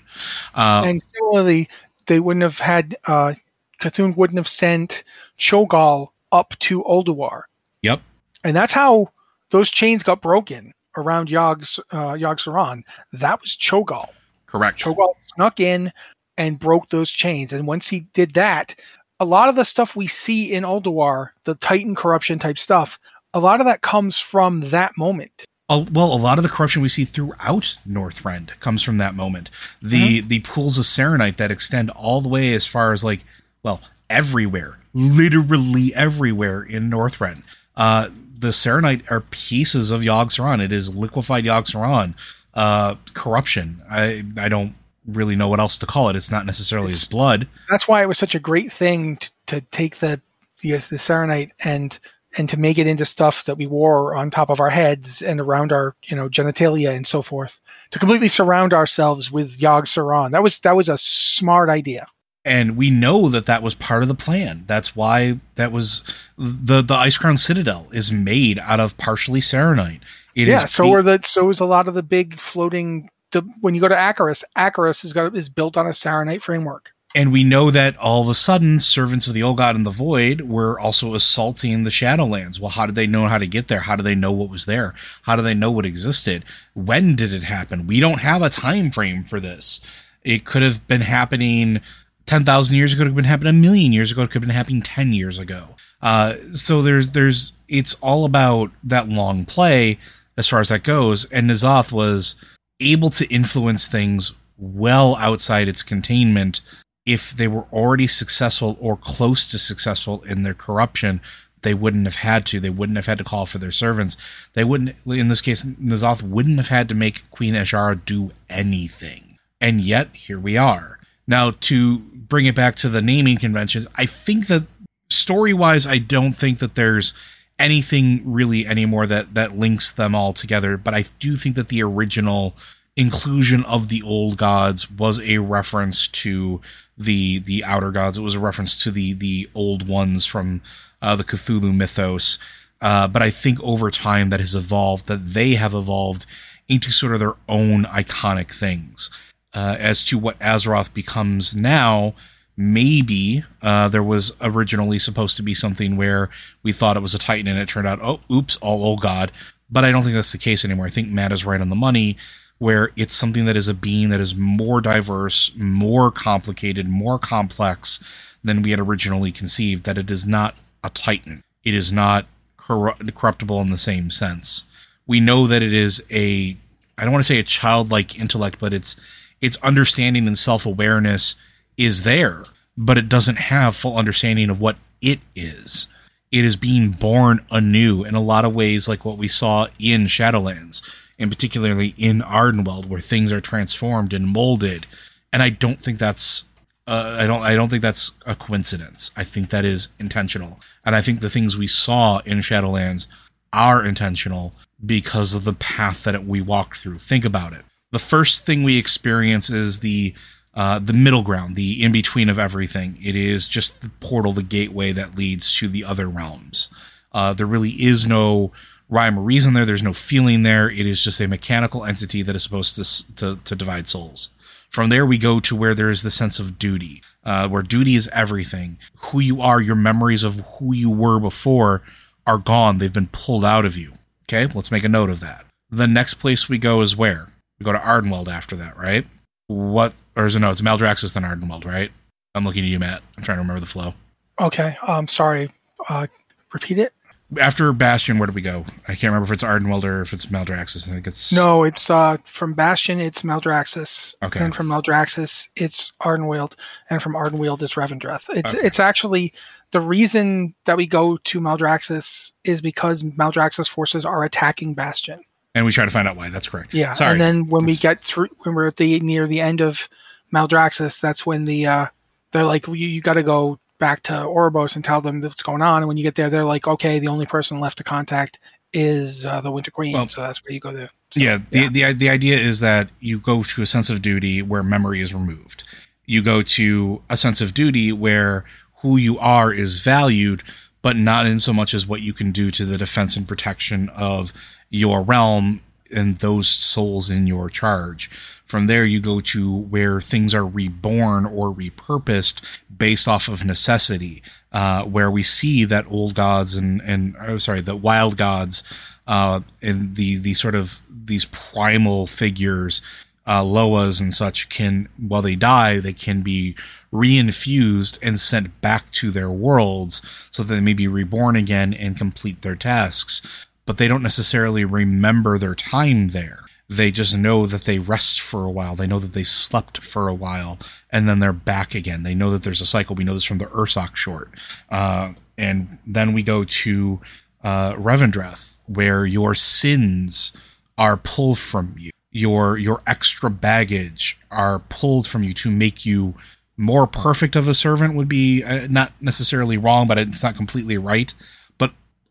Uh, 0.53 0.83
and 0.85 1.01
similarly, 1.15 1.69
they 2.07 2.19
wouldn't 2.19 2.43
have 2.43 2.59
had 2.59 2.97
uh, 3.05 3.33
C'Thun 3.81 4.15
wouldn't 4.15 4.37
have 4.37 4.47
sent 4.47 5.03
Cho'Gall 5.37 6.09
up 6.35 6.53
to 6.59 6.83
Ulduar, 6.83 7.43
yep. 7.81 8.01
and 8.43 8.55
that's 8.55 8.73
how 8.73 9.11
those 9.49 9.69
chains 9.69 10.03
got 10.03 10.21
broken 10.21 10.73
around 10.97 11.29
Yogg 11.29 11.79
uh, 11.91 12.13
Yogg 12.13 12.39
Saron. 12.39 12.83
That 13.13 13.41
was 13.41 13.55
Cho'Gall. 13.55 14.09
Correct. 14.45 14.79
Cho'Gall 14.79 15.13
snuck 15.35 15.59
in, 15.59 15.91
and 16.37 16.59
broke 16.59 16.89
those 16.89 17.11
chains. 17.11 17.53
And 17.53 17.67
once 17.67 17.87
he 17.87 18.01
did 18.13 18.33
that, 18.33 18.75
a 19.19 19.25
lot 19.25 19.49
of 19.49 19.55
the 19.55 19.65
stuff 19.65 19.95
we 19.95 20.07
see 20.07 20.51
in 20.53 20.63
Ulduar, 20.63 21.29
the 21.45 21.55
Titan 21.55 21.95
corruption 21.95 22.39
type 22.39 22.57
stuff, 22.57 22.99
a 23.33 23.39
lot 23.39 23.61
of 23.61 23.65
that 23.67 23.81
comes 23.81 24.19
from 24.19 24.61
that 24.71 24.97
moment. 24.97 25.45
Uh, 25.67 25.85
well, 25.91 26.13
a 26.13 26.17
lot 26.17 26.37
of 26.37 26.43
the 26.43 26.49
corruption 26.49 26.81
we 26.81 26.89
see 26.89 27.05
throughout 27.05 27.75
Northrend 27.87 28.59
comes 28.59 28.83
from 28.83 28.97
that 28.99 29.15
moment. 29.15 29.49
The 29.81 30.19
Mm-hmm. 30.19 30.27
the 30.27 30.39
pools 30.41 30.77
of 30.77 30.85
Saronite 30.85 31.37
that 31.37 31.51
extend 31.51 31.89
all 31.89 32.21
the 32.21 32.29
way 32.29 32.53
as 32.53 32.67
far 32.67 32.93
as 32.93 33.03
like, 33.03 33.21
well, 33.63 33.81
everywhere, 34.09 34.79
literally 34.93 35.93
everywhere 35.95 36.63
in 36.63 36.89
Northrend. 36.89 37.43
Uh, 37.75 38.09
the 38.37 38.49
Saronite 38.49 39.09
are 39.09 39.21
pieces 39.21 39.91
of 39.91 40.01
Yogg 40.01 40.27
Saron. 40.27 40.61
It 40.61 40.71
is 40.71 40.95
liquefied 40.95 41.45
Yogg 41.45 41.65
Saron. 41.65 42.15
Uh, 42.53 42.95
corruption. 43.13 43.81
I 43.89 44.23
I 44.37 44.49
don't 44.49 44.75
really 45.05 45.35
know 45.35 45.47
what 45.47 45.59
else 45.59 45.77
to 45.79 45.85
call 45.85 46.09
it. 46.09 46.15
It's 46.15 46.31
not 46.31 46.45
necessarily 46.45 46.91
his 46.91 47.07
blood. 47.07 47.47
That's 47.69 47.87
why 47.87 48.01
it 48.01 48.07
was 48.07 48.17
such 48.17 48.35
a 48.35 48.39
great 48.39 48.71
thing 48.71 49.17
to, 49.17 49.31
to 49.47 49.61
take 49.61 49.97
the 49.97 50.21
the, 50.61 50.71
the 50.71 50.97
Saronite 50.97 51.51
and 51.63 51.97
and 52.37 52.49
to 52.49 52.59
make 52.59 52.77
it 52.77 52.87
into 52.87 53.05
stuff 53.05 53.45
that 53.45 53.57
we 53.57 53.67
wore 53.67 54.15
on 54.15 54.29
top 54.29 54.49
of 54.49 54.59
our 54.59 54.69
heads 54.69 55.21
and 55.21 55.39
around 55.39 55.71
our 55.71 55.95
you 56.05 56.15
know 56.15 56.29
genitalia 56.29 56.93
and 56.93 57.07
so 57.07 57.21
forth 57.21 57.59
to 57.91 57.99
completely 57.99 58.29
surround 58.29 58.73
ourselves 58.73 59.31
with 59.31 59.59
Yogg 59.59 59.83
Saron. 59.83 60.31
That 60.31 60.43
was 60.43 60.59
that 60.59 60.75
was 60.75 60.89
a 60.89 60.97
smart 60.97 61.69
idea. 61.69 62.07
And 62.45 62.77
we 62.77 62.91
know 62.91 63.27
that 63.29 63.47
that 63.47 63.63
was 63.63 63.73
part 63.73 64.03
of 64.03 64.07
the 64.07 64.15
plan. 64.15 64.63
That's 64.67 64.95
why 64.95 65.39
that 65.55 65.71
was 65.71 66.03
the 66.37 66.81
the 66.83 66.93
Ice 66.93 67.17
Crown 67.17 67.37
Citadel 67.37 67.87
is 67.91 68.11
made 68.11 68.59
out 68.59 68.79
of 68.79 68.95
partially 68.97 69.41
Saronite. 69.41 70.01
It 70.35 70.47
is 70.47 70.61
yeah, 70.61 70.65
so 70.65 70.83
be- 70.83 70.93
are 70.93 71.01
the 71.01 71.19
so 71.25 71.49
is 71.49 71.59
a 71.59 71.65
lot 71.65 71.87
of 71.87 71.95
the 71.95 72.03
big 72.03 72.39
floating. 72.39 73.09
The 73.31 73.41
when 73.61 73.73
you 73.73 73.81
go 73.81 73.87
to 73.87 73.95
Acherus, 73.95 74.43
Acherus 74.55 75.03
is 75.03 75.11
got 75.11 75.35
is 75.35 75.49
built 75.49 75.75
on 75.75 75.87
a 75.87 75.89
Saronite 75.89 76.41
framework. 76.43 76.91
and 77.15 77.31
we 77.31 77.43
know 77.43 77.71
that 77.71 77.97
all 77.97 78.21
of 78.21 78.27
a 78.29 78.33
sudden 78.35 78.79
servants 78.79 79.25
of 79.25 79.33
the 79.33 79.41
old 79.41 79.57
god 79.57 79.75
in 79.75 79.83
the 79.83 79.89
void 79.89 80.41
were 80.41 80.79
also 80.79 81.15
assaulting 81.15 81.83
the 81.83 81.89
Shadowlands. 81.89 82.59
Well, 82.59 82.71
how 82.71 82.85
did 82.85 82.95
they 82.95 83.07
know 83.07 83.27
how 83.27 83.37
to 83.39 83.47
get 83.47 83.69
there? 83.69 83.79
How 83.81 83.95
do 83.95 84.03
they 84.03 84.15
know 84.15 84.31
what 84.31 84.49
was 84.49 84.65
there? 84.65 84.93
How 85.23 85.35
do 85.35 85.41
they 85.41 85.53
know 85.55 85.71
what 85.71 85.85
existed? 85.85 86.45
When 86.75 87.15
did 87.15 87.33
it 87.33 87.43
happen? 87.45 87.87
We 87.87 87.99
don't 87.99 88.19
have 88.19 88.41
a 88.43 88.49
time 88.49 88.91
frame 88.91 89.23
for 89.23 89.39
this. 89.39 89.79
It 90.23 90.43
could 90.45 90.61
have 90.61 90.85
been 90.87 91.01
happening 91.01 91.81
10,000 92.25 92.75
years 92.75 92.93
ago, 92.93 93.01
it 93.01 93.05
could 93.05 93.07
have 93.07 93.15
been 93.15 93.25
happening 93.25 93.49
a 93.49 93.53
million 93.53 93.93
years 93.93 94.11
ago, 94.11 94.23
it 94.23 94.27
could 94.27 94.41
have 94.41 94.47
been 94.47 94.55
happening 94.55 94.81
10 94.81 95.13
years 95.13 95.39
ago. 95.39 95.69
Uh, 96.01 96.35
so 96.53 96.81
there's, 96.81 97.09
there's, 97.09 97.53
it's 97.67 97.95
all 97.95 98.25
about 98.25 98.71
that 98.83 99.09
long 99.09 99.45
play 99.45 99.97
as 100.37 100.47
far 100.47 100.59
as 100.59 100.69
that 100.69 100.83
goes. 100.83 101.25
And 101.25 101.49
N'Zoth 101.49 101.91
was 101.91 102.35
able 102.79 103.09
to 103.11 103.25
influence 103.33 103.87
things 103.87 104.33
well 104.57 105.15
outside 105.17 105.67
its 105.67 105.83
containment 105.83 106.61
if 107.05 107.31
they 107.31 107.47
were 107.47 107.65
already 107.71 108.07
successful 108.07 108.77
or 108.79 108.97
close 108.97 109.49
to 109.51 109.59
successful 109.59 110.23
in 110.23 110.43
their 110.43 110.53
corruption. 110.53 111.21
They 111.61 111.73
wouldn't 111.73 112.05
have 112.05 112.15
had 112.15 112.45
to. 112.47 112.59
They 112.59 112.69
wouldn't 112.69 112.97
have 112.97 113.05
had 113.05 113.17
to 113.19 113.23
call 113.23 113.45
for 113.45 113.57
their 113.57 113.71
servants. 113.71 114.17
They 114.53 114.63
wouldn't, 114.63 114.95
in 115.05 115.27
this 115.29 115.41
case, 115.41 115.63
N'Zoth 115.63 116.21
wouldn't 116.21 116.57
have 116.57 116.67
had 116.67 116.89
to 116.89 116.95
make 116.95 117.29
Queen 117.31 117.53
Azshara 117.53 118.03
do 118.05 118.31
anything. 118.49 119.37
And 119.61 119.81
yet, 119.81 120.13
here 120.13 120.39
we 120.39 120.57
are. 120.57 120.99
Now, 121.27 121.51
to 121.61 122.03
bring 122.27 122.45
it 122.45 122.55
back 122.55 122.75
to 122.75 122.89
the 122.89 123.01
naming 123.01 123.37
conventions, 123.37 123.87
I 123.95 124.05
think 124.05 124.47
that 124.47 124.63
story 125.09 125.53
wise, 125.53 125.85
I 125.85 125.97
don't 125.97 126.33
think 126.33 126.59
that 126.59 126.75
there's 126.75 127.13
anything 127.57 128.21
really 128.25 128.67
anymore 128.67 129.07
that 129.07 129.33
that 129.33 129.57
links 129.57 129.91
them 129.91 130.13
all 130.13 130.33
together. 130.33 130.77
But 130.77 130.93
I 130.93 131.05
do 131.19 131.35
think 131.35 131.55
that 131.55 131.69
the 131.69 131.83
original 131.83 132.55
inclusion 132.97 133.63
of 133.65 133.89
the 133.89 134.01
old 134.03 134.37
gods 134.37 134.89
was 134.89 135.19
a 135.19 135.39
reference 135.39 136.07
to 136.07 136.61
the 136.97 137.39
the 137.39 137.63
outer 137.63 137.91
gods. 137.91 138.17
It 138.17 138.21
was 138.21 138.35
a 138.35 138.39
reference 138.39 138.83
to 138.83 138.91
the 138.91 139.13
the 139.13 139.49
old 139.53 139.87
ones 139.87 140.25
from 140.25 140.61
uh, 141.01 141.15
the 141.15 141.23
Cthulhu 141.23 141.75
mythos. 141.75 142.39
Uh, 142.81 143.07
but 143.07 143.21
I 143.21 143.29
think 143.29 143.61
over 143.63 143.89
time 143.89 144.29
that 144.29 144.39
has 144.41 144.53
evolved, 144.53 145.07
that 145.07 145.25
they 145.25 145.55
have 145.55 145.73
evolved 145.73 146.25
into 146.67 146.91
sort 146.91 147.13
of 147.13 147.19
their 147.19 147.35
own 147.47 147.85
iconic 147.85 148.51
things. 148.51 149.09
Uh, 149.55 149.77
as 149.79 150.03
to 150.03 150.17
what 150.17 150.37
Azeroth 150.39 150.93
becomes 150.93 151.55
now, 151.55 152.13
maybe 152.57 153.43
uh, 153.61 153.87
there 153.87 154.03
was 154.03 154.33
originally 154.41 154.99
supposed 154.99 155.37
to 155.37 155.43
be 155.43 155.53
something 155.53 155.95
where 155.97 156.29
we 156.63 156.71
thought 156.71 156.97
it 156.97 157.01
was 157.01 157.13
a 157.13 157.19
Titan 157.19 157.47
and 157.47 157.59
it 157.59 157.69
turned 157.69 157.87
out, 157.87 157.99
oh, 158.01 158.19
oops, 158.31 158.57
all 158.57 158.85
oh 158.85 158.97
god. 158.97 159.31
But 159.69 159.85
I 159.85 159.91
don't 159.91 160.03
think 160.03 160.15
that's 160.15 160.31
the 160.31 160.37
case 160.37 160.63
anymore. 160.63 160.85
I 160.85 160.89
think 160.89 161.09
Matt 161.09 161.31
is 161.31 161.45
right 161.45 161.61
on 161.61 161.69
the 161.69 161.75
money, 161.75 162.17
where 162.57 162.91
it's 162.95 163.15
something 163.15 163.45
that 163.45 163.57
is 163.57 163.67
a 163.67 163.73
being 163.73 164.09
that 164.09 164.19
is 164.19 164.35
more 164.35 164.79
diverse, 164.81 165.51
more 165.55 166.11
complicated, 166.11 166.87
more 166.87 167.17
complex 167.17 168.03
than 168.43 168.61
we 168.61 168.71
had 168.71 168.79
originally 168.79 169.31
conceived. 169.31 169.85
That 169.85 169.97
it 169.97 170.11
is 170.11 170.27
not 170.27 170.55
a 170.83 170.89
Titan. 170.89 171.41
It 171.63 171.73
is 171.73 171.91
not 171.91 172.27
corruptible 172.57 173.61
in 173.61 173.69
the 173.69 173.77
same 173.77 174.09
sense. 174.09 174.63
We 175.07 175.19
know 175.19 175.47
that 175.47 175.63
it 175.63 175.73
is 175.73 176.03
a 176.11 176.57
I 176.97 177.03
don't 177.03 177.11
want 177.11 177.25
to 177.25 177.27
say 177.27 177.39
a 177.39 177.43
childlike 177.43 178.19
intellect, 178.19 178.59
but 178.59 178.73
it's 178.73 178.95
its 179.41 179.57
understanding 179.57 180.27
and 180.27 180.37
self 180.37 180.65
awareness 180.65 181.35
is 181.77 182.03
there, 182.03 182.45
but 182.77 182.97
it 182.97 183.09
doesn't 183.09 183.37
have 183.37 183.75
full 183.75 183.97
understanding 183.97 184.49
of 184.49 184.61
what 184.61 184.77
it 185.01 185.19
is. 185.35 185.87
It 186.31 186.43
is 186.43 186.55
being 186.55 186.91
born 186.91 187.45
anew 187.51 188.03
in 188.03 188.15
a 188.15 188.21
lot 188.21 188.45
of 188.45 188.53
ways, 188.53 188.87
like 188.87 189.05
what 189.05 189.17
we 189.17 189.27
saw 189.27 189.67
in 189.79 190.05
Shadowlands, 190.05 190.81
and 191.17 191.31
particularly 191.31 191.93
in 191.97 192.21
Ardenweald, 192.21 192.87
where 192.87 192.99
things 192.99 193.31
are 193.31 193.41
transformed 193.41 194.13
and 194.13 194.27
molded. 194.27 194.87
And 195.31 195.41
I 195.43 195.49
don't 195.49 195.81
think 195.81 195.99
that's 195.99 196.45
uh, 196.87 197.17
I 197.19 197.27
don't 197.27 197.41
I 197.41 197.55
don't 197.55 197.69
think 197.69 197.81
that's 197.81 198.11
a 198.25 198.35
coincidence. 198.35 199.11
I 199.15 199.23
think 199.23 199.49
that 199.49 199.65
is 199.65 199.89
intentional, 199.99 200.59
and 200.83 200.95
I 200.95 201.01
think 201.01 201.19
the 201.19 201.29
things 201.29 201.57
we 201.57 201.67
saw 201.67 202.19
in 202.25 202.39
Shadowlands 202.39 203.07
are 203.51 203.83
intentional 203.83 204.53
because 204.85 205.33
of 205.33 205.45
the 205.45 205.53
path 205.53 206.03
that 206.03 206.25
we 206.25 206.41
walked 206.41 206.77
through. 206.77 206.97
Think 206.97 207.25
about 207.25 207.53
it. 207.53 207.63
The 207.95 207.99
first 207.99 208.45
thing 208.45 208.63
we 208.63 208.77
experience 208.77 209.49
is 209.49 209.79
the 209.79 210.13
uh, 210.53 210.79
the 210.79 210.91
middle 210.91 211.21
ground, 211.21 211.55
the 211.55 211.81
in 211.81 211.93
between 211.93 212.27
of 212.27 212.37
everything. 212.37 212.97
It 213.01 213.15
is 213.15 213.47
just 213.47 213.79
the 213.79 213.87
portal, 214.01 214.33
the 214.33 214.43
gateway 214.43 214.91
that 214.91 215.15
leads 215.15 215.55
to 215.59 215.69
the 215.69 215.85
other 215.85 216.09
realms. 216.09 216.69
Uh, 217.13 217.31
there 217.31 217.45
really 217.45 217.69
is 217.69 218.05
no 218.05 218.51
rhyme 218.89 219.17
or 219.17 219.21
reason 219.21 219.53
there. 219.53 219.65
There's 219.65 219.81
no 219.81 219.93
feeling 219.93 220.43
there. 220.43 220.69
It 220.69 220.85
is 220.85 221.05
just 221.05 221.21
a 221.21 221.27
mechanical 221.29 221.85
entity 221.85 222.21
that 222.21 222.35
is 222.35 222.43
supposed 222.43 222.75
to 222.75 223.15
to, 223.15 223.41
to 223.41 223.55
divide 223.55 223.87
souls. 223.87 224.29
From 224.69 224.89
there, 224.89 225.05
we 225.05 225.17
go 225.17 225.39
to 225.39 225.55
where 225.55 225.73
there 225.73 225.89
is 225.89 226.03
the 226.03 226.11
sense 226.11 226.37
of 226.37 226.59
duty, 226.59 227.01
uh, 227.23 227.47
where 227.47 227.63
duty 227.63 227.95
is 227.95 228.09
everything. 228.09 228.77
Who 229.03 229.21
you 229.21 229.39
are, 229.39 229.61
your 229.61 229.75
memories 229.75 230.25
of 230.25 230.41
who 230.59 230.73
you 230.73 230.89
were 230.89 231.21
before 231.21 231.81
are 232.27 232.39
gone. 232.39 232.79
They've 232.79 232.91
been 232.91 233.07
pulled 233.07 233.45
out 233.45 233.63
of 233.63 233.77
you. 233.77 233.93
Okay, 234.23 234.51
let's 234.53 234.69
make 234.69 234.83
a 234.83 234.89
note 234.89 235.09
of 235.09 235.21
that. 235.21 235.45
The 235.69 235.87
next 235.87 236.15
place 236.15 236.49
we 236.49 236.57
go 236.57 236.81
is 236.81 236.97
where? 236.97 237.29
We 237.59 237.63
go 237.63 237.71
to 237.71 237.79
Ardenweald 237.79 238.27
after 238.27 238.55
that, 238.57 238.77
right? 238.77 239.05
What, 239.47 239.93
or 240.15 240.25
is 240.25 240.35
it 240.35 240.39
no, 240.39 240.51
it's 240.51 240.61
Maldraxxus 240.61 241.13
then 241.13 241.23
Ardenweald, 241.23 241.65
right? 241.65 241.91
I'm 242.33 242.43
looking 242.43 242.63
at 242.63 242.69
you, 242.69 242.79
Matt. 242.79 243.01
I'm 243.17 243.23
trying 243.23 243.37
to 243.37 243.41
remember 243.41 243.59
the 243.59 243.65
flow. 243.65 243.93
Okay, 244.39 244.77
um, 244.85 245.07
sorry. 245.07 245.51
Uh, 245.87 246.07
repeat 246.53 246.77
it. 246.77 246.93
After 247.39 247.71
Bastion, 247.73 248.19
where 248.19 248.27
do 248.27 248.33
we 248.33 248.41
go? 248.41 248.65
I 248.87 248.93
can't 248.93 249.05
remember 249.11 249.25
if 249.25 249.31
it's 249.31 249.43
Ardenweald 249.43 249.83
or 249.83 250.01
if 250.01 250.13
it's 250.13 250.27
Maldraxxus. 250.27 250.87
I 250.89 250.93
think 250.93 251.07
it's 251.07 251.33
No, 251.33 251.63
it's 251.63 251.89
uh, 251.89 252.17
from 252.25 252.53
Bastion. 252.53 252.99
It's 252.99 253.23
Maldraxxus. 253.23 254.15
Okay. 254.21 254.43
And 254.43 254.53
from 254.53 254.67
Maldraxxus, 254.67 255.49
it's 255.55 255.91
Ardenweald, 256.03 256.53
and 256.89 257.01
from 257.01 257.13
Ardenweald, 257.13 257.63
it's 257.63 257.73
Revendreth. 257.75 258.29
It's 258.29 258.53
Okay. 258.53 258.65
it's 258.65 258.79
actually 258.79 259.33
the 259.71 259.81
reason 259.81 260.53
that 260.65 260.77
we 260.77 260.85
go 260.85 261.17
to 261.17 261.39
Maldraxxus 261.39 262.33
is 262.43 262.61
because 262.61 263.01
Maldraxxus 263.03 263.67
forces 263.69 264.05
are 264.05 264.23
attacking 264.23 264.73
Bastion. 264.73 265.21
And 265.55 265.65
we 265.65 265.71
try 265.71 265.85
to 265.85 265.91
find 265.91 266.07
out 266.07 266.17
why. 266.17 266.29
That's 266.29 266.49
correct. 266.49 266.73
Yeah, 266.73 266.93
Sorry. 266.93 267.13
and 267.13 267.21
then 267.21 267.47
when 267.47 267.65
we 267.65 267.75
get 267.75 268.03
through, 268.03 268.27
when 268.39 268.53
we're 268.53 268.67
at 268.67 268.75
the 268.75 268.99
near 268.99 269.25
the 269.25 269.41
end 269.41 269.61
of 269.61 269.89
Maldraxxus, 270.33 271.01
that's 271.01 271.25
when 271.25 271.45
the 271.45 271.65
uh, 271.65 271.85
they're 272.31 272.43
like, 272.43 272.67
you, 272.67 272.73
you 272.73 273.01
got 273.01 273.13
to 273.13 273.23
go 273.23 273.57
back 273.79 274.03
to 274.03 274.13
Oribos 274.13 274.75
and 274.75 274.83
tell 274.83 275.01
them 275.01 275.21
what's 275.21 275.41
going 275.41 275.61
on. 275.61 275.81
And 275.81 275.87
when 275.87 275.97
you 275.97 276.03
get 276.03 276.15
there, 276.15 276.29
they're 276.29 276.45
like, 276.45 276.67
okay, 276.67 276.99
the 276.99 277.07
only 277.07 277.25
person 277.25 277.59
left 277.59 277.77
to 277.77 277.83
contact 277.83 278.37
is 278.73 279.25
uh, 279.25 279.39
the 279.39 279.51
Winter 279.51 279.71
Queen. 279.71 279.93
Well, 279.93 280.09
so 280.09 280.21
that's 280.21 280.43
where 280.43 280.51
you 280.51 280.59
go 280.59 280.73
there. 280.73 280.89
So, 281.11 281.21
yeah, 281.21 281.39
the, 281.49 281.69
the 281.69 281.93
the 281.93 282.09
idea 282.09 282.37
is 282.37 282.59
that 282.59 282.89
you 282.99 283.19
go 283.19 283.41
to 283.41 283.61
a 283.61 283.65
sense 283.65 283.89
of 283.89 284.01
duty 284.01 284.41
where 284.41 284.61
memory 284.61 284.99
is 284.99 285.13
removed. 285.13 285.63
You 286.05 286.21
go 286.21 286.41
to 286.41 287.01
a 287.09 287.15
sense 287.15 287.39
of 287.39 287.53
duty 287.53 287.91
where 287.93 288.43
who 288.81 288.97
you 288.97 289.17
are 289.17 289.53
is 289.53 289.81
valued, 289.81 290.43
but 290.81 290.97
not 290.97 291.25
in 291.25 291.39
so 291.39 291.53
much 291.53 291.73
as 291.73 291.87
what 291.87 292.01
you 292.01 292.11
can 292.11 292.31
do 292.31 292.51
to 292.51 292.65
the 292.65 292.77
defense 292.77 293.15
and 293.15 293.27
protection 293.27 293.89
of 293.89 294.33
your 294.69 295.01
realm 295.01 295.61
and 295.95 296.17
those 296.17 296.47
souls 296.47 297.09
in 297.09 297.27
your 297.27 297.49
charge. 297.49 298.09
From 298.45 298.67
there, 298.67 298.85
you 298.85 298.99
go 298.99 299.21
to 299.21 299.55
where 299.55 300.01
things 300.01 300.33
are 300.33 300.45
reborn 300.45 301.25
or 301.25 301.53
repurposed 301.53 302.41
based 302.75 303.07
off 303.07 303.27
of 303.27 303.45
necessity, 303.45 304.21
uh, 304.51 304.83
where 304.83 305.09
we 305.09 305.23
see 305.23 305.65
that 305.65 305.85
old 305.89 306.15
gods 306.15 306.55
and 306.55 306.81
and 306.81 307.15
oh, 307.19 307.37
sorry, 307.37 307.61
the 307.61 307.75
wild 307.75 308.17
gods, 308.17 308.63
uh, 309.07 309.41
and 309.61 309.95
the 309.95 310.17
the 310.17 310.33
sort 310.33 310.55
of 310.55 310.81
these 310.89 311.25
primal 311.25 312.07
figures 312.07 312.81
uh, 313.27 313.41
Loas 313.43 313.99
and 313.99 314.13
such 314.13 314.49
can, 314.49 314.87
while 314.97 315.21
they 315.21 315.35
die, 315.35 315.79
they 315.79 315.93
can 315.93 316.21
be 316.21 316.55
reinfused 316.93 317.97
and 318.01 318.19
sent 318.19 318.61
back 318.61 318.91
to 318.91 319.11
their 319.11 319.29
worlds 319.29 320.01
so 320.31 320.43
that 320.43 320.53
they 320.53 320.61
may 320.61 320.73
be 320.73 320.87
reborn 320.87 321.35
again 321.35 321.73
and 321.73 321.97
complete 321.97 322.41
their 322.41 322.55
tasks. 322.55 323.21
But 323.65 323.77
they 323.77 323.87
don't 323.87 324.03
necessarily 324.03 324.65
remember 324.65 325.37
their 325.37 325.55
time 325.55 326.09
there. 326.09 326.41
They 326.67 326.91
just 326.91 327.15
know 327.15 327.45
that 327.45 327.65
they 327.65 327.77
rest 327.79 328.21
for 328.21 328.43
a 328.43 328.49
while. 328.49 328.75
They 328.75 328.87
know 328.87 328.99
that 328.99 329.13
they 329.13 329.23
slept 329.23 329.79
for 329.79 330.07
a 330.07 330.13
while 330.15 330.57
and 330.89 331.07
then 331.07 331.19
they're 331.19 331.33
back 331.33 331.75
again. 331.75 332.03
They 332.03 332.15
know 332.15 332.31
that 332.31 332.43
there's 332.43 332.61
a 332.61 332.65
cycle. 332.65 332.95
We 332.95 333.03
know 333.03 333.13
this 333.13 333.23
from 333.23 333.37
the 333.37 333.45
Ursoc 333.45 333.95
short. 333.95 334.29
Uh, 334.69 335.13
and 335.37 335.77
then 335.85 336.13
we 336.13 336.23
go 336.23 336.43
to 336.43 336.99
uh, 337.43 337.73
Revendreth, 337.73 338.57
where 338.65 339.05
your 339.05 339.35
sins 339.35 340.35
are 340.77 340.97
pulled 340.97 341.37
from 341.37 341.75
you. 341.77 341.91
Your 342.11 342.57
your 342.57 342.81
extra 342.87 343.29
baggage 343.29 344.17
are 344.31 344.59
pulled 344.59 345.05
from 345.05 345.23
you 345.23 345.33
to 345.33 345.51
make 345.51 345.85
you 345.85 346.15
more 346.57 346.87
perfect 346.87 347.35
of 347.35 347.47
a 347.47 347.53
servant 347.53 347.95
would 347.95 348.07
be 348.07 348.41
uh, 348.41 348.67
not 348.69 348.93
necessarily 349.01 349.57
wrong, 349.57 349.87
but 349.87 349.97
it's 349.97 350.23
not 350.23 350.35
completely 350.35 350.77
right. 350.77 351.13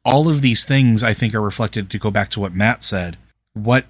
All 0.04 0.28
of 0.28 0.42
these 0.42 0.64
things, 0.64 1.02
I 1.02 1.14
think, 1.14 1.34
are 1.34 1.40
reflected. 1.40 1.90
To 1.90 1.98
go 1.98 2.10
back 2.10 2.30
to 2.30 2.40
what 2.40 2.54
Matt 2.54 2.82
said, 2.82 3.16
what 3.54 3.86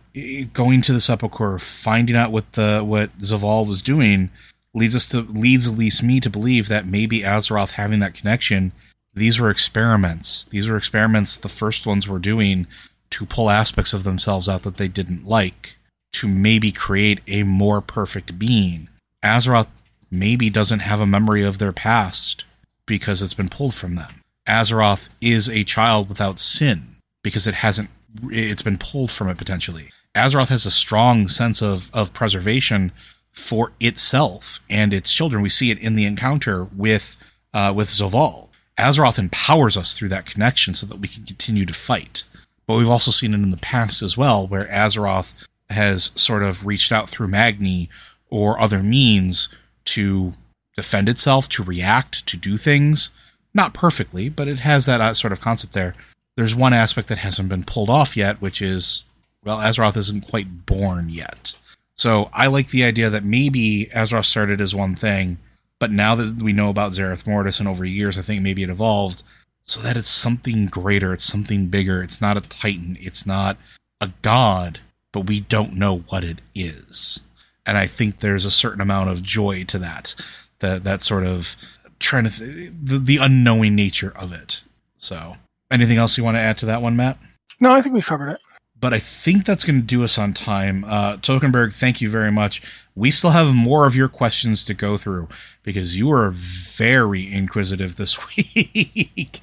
going 0.52 0.82
to 0.82 0.92
the 0.92 1.00
sepulchre, 1.00 1.58
finding 1.58 2.16
out 2.16 2.32
what 2.32 2.52
the 2.52 2.82
what 2.84 3.16
Zovaal 3.18 3.66
was 3.66 3.82
doing, 3.82 4.30
leads 4.74 4.94
us 4.94 5.08
to 5.08 5.20
leads 5.20 5.66
at 5.66 5.78
least 5.78 6.02
me 6.02 6.20
to 6.20 6.30
believe 6.30 6.68
that 6.68 6.86
maybe 6.86 7.20
Azeroth 7.20 7.72
having 7.72 8.00
that 8.00 8.14
connection. 8.14 8.72
These 9.14 9.38
were 9.38 9.50
experiments. 9.50 10.44
These 10.44 10.68
were 10.68 10.76
experiments 10.76 11.36
the 11.36 11.48
first 11.48 11.86
ones 11.86 12.08
were 12.08 12.18
doing 12.18 12.66
to 13.10 13.26
pull 13.26 13.48
aspects 13.48 13.92
of 13.92 14.04
themselves 14.04 14.48
out 14.48 14.62
that 14.62 14.76
they 14.76 14.88
didn't 14.88 15.24
like 15.24 15.76
to 16.14 16.28
maybe 16.28 16.72
create 16.72 17.20
a 17.26 17.42
more 17.42 17.80
perfect 17.80 18.38
being. 18.38 18.88
Azeroth 19.22 19.68
maybe 20.10 20.50
doesn't 20.50 20.80
have 20.80 21.00
a 21.00 21.06
memory 21.06 21.44
of 21.44 21.58
their 21.58 21.72
past 21.72 22.44
because 22.86 23.22
it's 23.22 23.34
been 23.34 23.48
pulled 23.48 23.74
from 23.74 23.94
them. 23.94 24.20
Azeroth 24.48 25.08
is 25.20 25.48
a 25.48 25.64
child 25.64 26.08
without 26.08 26.38
sin 26.38 26.96
because 27.22 27.46
it 27.46 27.54
hasn't 27.54 27.90
it's 28.30 28.62
been 28.62 28.78
pulled 28.78 29.10
from 29.10 29.28
it 29.28 29.38
potentially. 29.38 29.90
Azeroth 30.14 30.48
has 30.48 30.66
a 30.66 30.70
strong 30.70 31.28
sense 31.28 31.62
of 31.62 31.90
of 31.92 32.12
preservation 32.12 32.92
for 33.32 33.72
itself 33.80 34.60
and 34.70 34.94
its 34.94 35.12
children. 35.12 35.42
We 35.42 35.48
see 35.48 35.70
it 35.70 35.78
in 35.78 35.96
the 35.96 36.06
encounter 36.06 36.64
with 36.64 37.16
uh, 37.52 37.72
with 37.74 37.88
Zovaal. 37.88 38.48
Azeroth 38.78 39.18
empowers 39.18 39.76
us 39.76 39.94
through 39.94 40.08
that 40.08 40.26
connection 40.26 40.74
so 40.74 40.86
that 40.86 40.98
we 40.98 41.08
can 41.08 41.24
continue 41.24 41.64
to 41.66 41.74
fight. 41.74 42.24
But 42.66 42.76
we've 42.76 42.88
also 42.88 43.10
seen 43.10 43.32
it 43.32 43.38
in 43.38 43.50
the 43.50 43.56
past 43.58 44.02
as 44.02 44.16
well, 44.16 44.46
where 44.46 44.66
Azeroth 44.66 45.34
has 45.70 46.10
sort 46.14 46.42
of 46.42 46.66
reached 46.66 46.90
out 46.90 47.08
through 47.08 47.28
Magni 47.28 47.88
or 48.30 48.58
other 48.60 48.82
means 48.82 49.48
to 49.86 50.32
defend 50.76 51.08
itself, 51.08 51.48
to 51.50 51.62
react, 51.62 52.26
to 52.26 52.36
do 52.36 52.56
things. 52.56 53.10
Not 53.54 53.72
perfectly, 53.72 54.28
but 54.28 54.48
it 54.48 54.60
has 54.60 54.86
that 54.86 55.00
uh, 55.00 55.14
sort 55.14 55.32
of 55.32 55.40
concept 55.40 55.72
there. 55.72 55.94
There's 56.36 56.56
one 56.56 56.74
aspect 56.74 57.08
that 57.08 57.18
hasn't 57.18 57.48
been 57.48 57.64
pulled 57.64 57.88
off 57.88 58.16
yet, 58.16 58.40
which 58.42 58.60
is, 58.60 59.04
well, 59.44 59.58
Azeroth 59.58 59.96
isn't 59.96 60.28
quite 60.28 60.66
born 60.66 61.08
yet. 61.08 61.54
So 61.96 62.28
I 62.32 62.48
like 62.48 62.70
the 62.70 62.82
idea 62.82 63.08
that 63.10 63.24
maybe 63.24 63.88
Azeroth 63.94 64.24
started 64.24 64.60
as 64.60 64.74
one 64.74 64.96
thing, 64.96 65.38
but 65.78 65.92
now 65.92 66.16
that 66.16 66.42
we 66.42 66.52
know 66.52 66.70
about 66.70 66.92
Zereth 66.92 67.26
Mortis 67.26 67.60
and 67.60 67.68
over 67.68 67.84
years, 67.84 68.18
I 68.18 68.22
think 68.22 68.42
maybe 68.42 68.64
it 68.64 68.70
evolved 68.70 69.22
so 69.64 69.80
that 69.80 69.96
it's 69.96 70.08
something 70.08 70.66
greater, 70.66 71.12
it's 71.12 71.24
something 71.24 71.68
bigger. 71.68 72.02
It's 72.02 72.20
not 72.20 72.36
a 72.36 72.42
titan, 72.42 72.98
it's 73.00 73.26
not 73.26 73.56
a 74.00 74.12
god, 74.22 74.80
but 75.12 75.26
we 75.26 75.40
don't 75.40 75.74
know 75.74 75.98
what 76.08 76.24
it 76.24 76.40
is. 76.54 77.20
And 77.64 77.78
I 77.78 77.86
think 77.86 78.18
there's 78.18 78.44
a 78.44 78.50
certain 78.50 78.82
amount 78.82 79.10
of 79.10 79.22
joy 79.22 79.64
to 79.64 79.78
that, 79.78 80.14
that 80.58 80.84
that 80.84 81.00
sort 81.00 81.24
of 81.24 81.56
trying 82.04 82.24
to 82.24 82.30
th- 82.30 82.72
the, 82.82 82.98
the 82.98 83.16
unknowing 83.18 83.74
nature 83.74 84.12
of 84.16 84.32
it. 84.32 84.62
So, 84.98 85.36
anything 85.70 85.96
else 85.98 86.16
you 86.16 86.24
want 86.24 86.36
to 86.36 86.40
add 86.40 86.58
to 86.58 86.66
that 86.66 86.82
one, 86.82 86.96
Matt? 86.96 87.18
No, 87.60 87.70
I 87.72 87.80
think 87.82 87.94
we 87.94 88.02
covered 88.02 88.30
it. 88.30 88.40
But 88.80 88.92
I 88.92 88.98
think 88.98 89.44
that's 89.46 89.64
going 89.64 89.80
to 89.80 89.86
do 89.86 90.04
us 90.04 90.18
on 90.18 90.34
time. 90.34 90.84
Uh, 90.84 91.16
Tokenberg, 91.16 91.72
thank 91.74 92.00
you 92.00 92.10
very 92.10 92.30
much. 92.30 92.60
We 92.94 93.10
still 93.10 93.30
have 93.30 93.54
more 93.54 93.86
of 93.86 93.96
your 93.96 94.08
questions 94.08 94.62
to 94.64 94.74
go 94.74 94.96
through 94.96 95.28
because 95.62 95.96
you 95.96 96.10
are 96.12 96.30
very 96.30 97.32
inquisitive 97.32 97.96
this 97.96 98.18
week. 98.36 99.40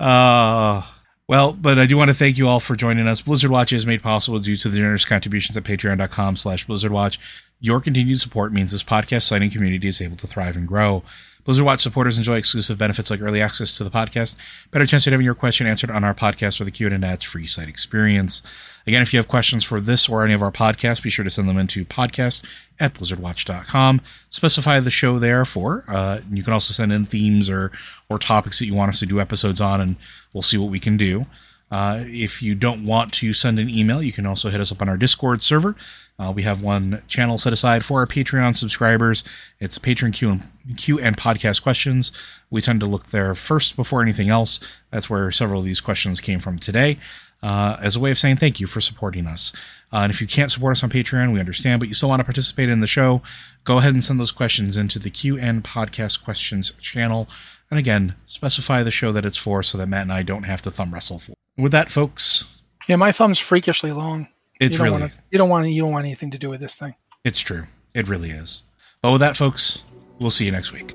uh, 0.00 0.82
well, 1.28 1.52
but 1.52 1.78
I 1.78 1.86
do 1.86 1.96
want 1.96 2.08
to 2.08 2.14
thank 2.14 2.38
you 2.38 2.48
all 2.48 2.60
for 2.60 2.76
joining 2.76 3.06
us. 3.06 3.20
Blizzard 3.20 3.50
Watch 3.50 3.72
is 3.72 3.86
made 3.86 4.02
possible 4.02 4.38
due 4.38 4.56
to 4.56 4.68
the 4.68 4.76
generous 4.76 5.04
contributions 5.04 5.56
at 5.56 5.64
patreon.com 5.64 6.36
slash 6.36 6.66
blizzardwatch. 6.66 7.18
Your 7.60 7.80
continued 7.80 8.20
support 8.20 8.52
means 8.52 8.72
this 8.72 8.84
podcast 8.84 9.22
site 9.22 9.50
community 9.50 9.88
is 9.88 10.00
able 10.00 10.16
to 10.16 10.26
thrive 10.26 10.56
and 10.56 10.68
grow. 10.68 11.02
Blizzard 11.46 11.64
Watch 11.64 11.80
supporters 11.80 12.18
enjoy 12.18 12.36
exclusive 12.36 12.76
benefits 12.76 13.08
like 13.08 13.22
early 13.22 13.40
access 13.40 13.78
to 13.78 13.84
the 13.84 13.90
podcast, 13.90 14.34
better 14.72 14.84
chance 14.84 15.06
at 15.06 15.12
having 15.12 15.24
your 15.24 15.34
question 15.34 15.66
answered 15.66 15.92
on 15.92 16.02
our 16.02 16.12
podcast 16.12 16.60
or 16.60 16.64
the 16.64 16.72
Q&A 16.72 16.92
ads 16.92 17.22
free 17.22 17.46
site 17.46 17.68
experience. 17.68 18.42
Again, 18.84 19.00
if 19.00 19.12
you 19.12 19.18
have 19.20 19.28
questions 19.28 19.62
for 19.62 19.80
this 19.80 20.08
or 20.08 20.24
any 20.24 20.34
of 20.34 20.42
our 20.42 20.50
podcasts, 20.50 21.00
be 21.00 21.08
sure 21.08 21.24
to 21.24 21.30
send 21.30 21.48
them 21.48 21.56
into 21.56 21.84
podcast 21.84 22.44
at 22.80 22.94
blizzardwatch.com. 22.94 24.00
Specify 24.28 24.80
the 24.80 24.90
show 24.90 25.20
there 25.20 25.44
for. 25.44 25.84
Uh, 25.86 26.20
you 26.32 26.42
can 26.42 26.52
also 26.52 26.72
send 26.72 26.92
in 26.92 27.04
themes 27.04 27.48
or, 27.48 27.70
or 28.08 28.18
topics 28.18 28.58
that 28.58 28.66
you 28.66 28.74
want 28.74 28.88
us 28.88 28.98
to 28.98 29.06
do 29.06 29.20
episodes 29.20 29.60
on, 29.60 29.80
and 29.80 29.96
we'll 30.32 30.42
see 30.42 30.58
what 30.58 30.70
we 30.70 30.80
can 30.80 30.96
do. 30.96 31.26
Uh, 31.70 32.04
if 32.06 32.42
you 32.42 32.54
don't 32.54 32.84
want 32.84 33.12
to 33.12 33.32
send 33.32 33.58
an 33.58 33.68
email, 33.68 34.02
you 34.02 34.12
can 34.12 34.26
also 34.26 34.50
hit 34.50 34.60
us 34.60 34.70
up 34.70 34.80
on 34.80 34.88
our 34.88 34.96
Discord 34.96 35.42
server. 35.42 35.74
Uh, 36.18 36.32
we 36.34 36.42
have 36.42 36.62
one 36.62 37.02
channel 37.08 37.38
set 37.38 37.52
aside 37.52 37.84
for 37.84 38.00
our 38.00 38.06
Patreon 38.06 38.56
subscribers. 38.56 39.22
It's 39.60 39.78
Patreon 39.78 40.14
Q 40.14 40.30
and, 40.30 40.42
Q 40.78 40.98
and 40.98 41.16
podcast 41.16 41.62
questions. 41.62 42.12
We 42.50 42.62
tend 42.62 42.80
to 42.80 42.86
look 42.86 43.08
there 43.08 43.34
first 43.34 43.76
before 43.76 44.00
anything 44.00 44.28
else. 44.28 44.60
That's 44.90 45.10
where 45.10 45.30
several 45.30 45.60
of 45.60 45.66
these 45.66 45.80
questions 45.80 46.20
came 46.20 46.38
from 46.38 46.58
today. 46.58 46.98
Uh, 47.42 47.76
as 47.82 47.94
a 47.94 48.00
way 48.00 48.10
of 48.10 48.18
saying 48.18 48.36
thank 48.36 48.60
you 48.60 48.66
for 48.66 48.80
supporting 48.80 49.26
us. 49.26 49.52
Uh, 49.92 49.98
and 49.98 50.10
if 50.10 50.22
you 50.22 50.26
can't 50.26 50.50
support 50.50 50.72
us 50.72 50.82
on 50.82 50.88
Patreon, 50.88 51.32
we 51.32 51.38
understand, 51.38 51.80
but 51.80 51.88
you 51.88 51.94
still 51.94 52.08
want 52.08 52.20
to 52.20 52.24
participate 52.24 52.70
in 52.70 52.80
the 52.80 52.86
show, 52.86 53.20
go 53.64 53.78
ahead 53.78 53.92
and 53.92 54.02
send 54.02 54.18
those 54.18 54.32
questions 54.32 54.76
into 54.76 54.98
the 54.98 55.10
QN 55.10 55.62
Podcast 55.62 56.24
Questions 56.24 56.72
channel. 56.80 57.28
And 57.70 57.78
again, 57.78 58.14
specify 58.24 58.82
the 58.82 58.90
show 58.90 59.12
that 59.12 59.26
it's 59.26 59.36
for 59.36 59.62
so 59.62 59.76
that 59.76 59.86
Matt 59.86 60.02
and 60.02 60.12
I 60.12 60.22
don't 60.22 60.44
have 60.44 60.62
to 60.62 60.70
thumb 60.70 60.94
wrestle 60.94 61.18
for. 61.18 61.34
With 61.56 61.72
that, 61.72 61.90
folks. 61.90 62.44
Yeah, 62.88 62.96
my 62.96 63.12
thumb's 63.12 63.38
freakishly 63.38 63.92
long. 63.92 64.28
It's 64.60 64.76
you 64.76 64.82
really. 64.84 65.00
Wanna, 65.00 65.12
you 65.30 65.38
don't 65.38 65.48
want 65.48 65.68
you 65.68 65.82
don't 65.82 65.92
want 65.92 66.04
anything 66.04 66.30
to 66.30 66.38
do 66.38 66.50
with 66.50 66.60
this 66.60 66.76
thing. 66.76 66.94
It's 67.24 67.40
true. 67.40 67.64
It 67.94 68.08
really 68.08 68.30
is. 68.30 68.62
But 69.02 69.12
with 69.12 69.20
that, 69.20 69.36
folks, 69.36 69.78
we'll 70.18 70.30
see 70.30 70.44
you 70.44 70.52
next 70.52 70.72
week. 70.72 70.94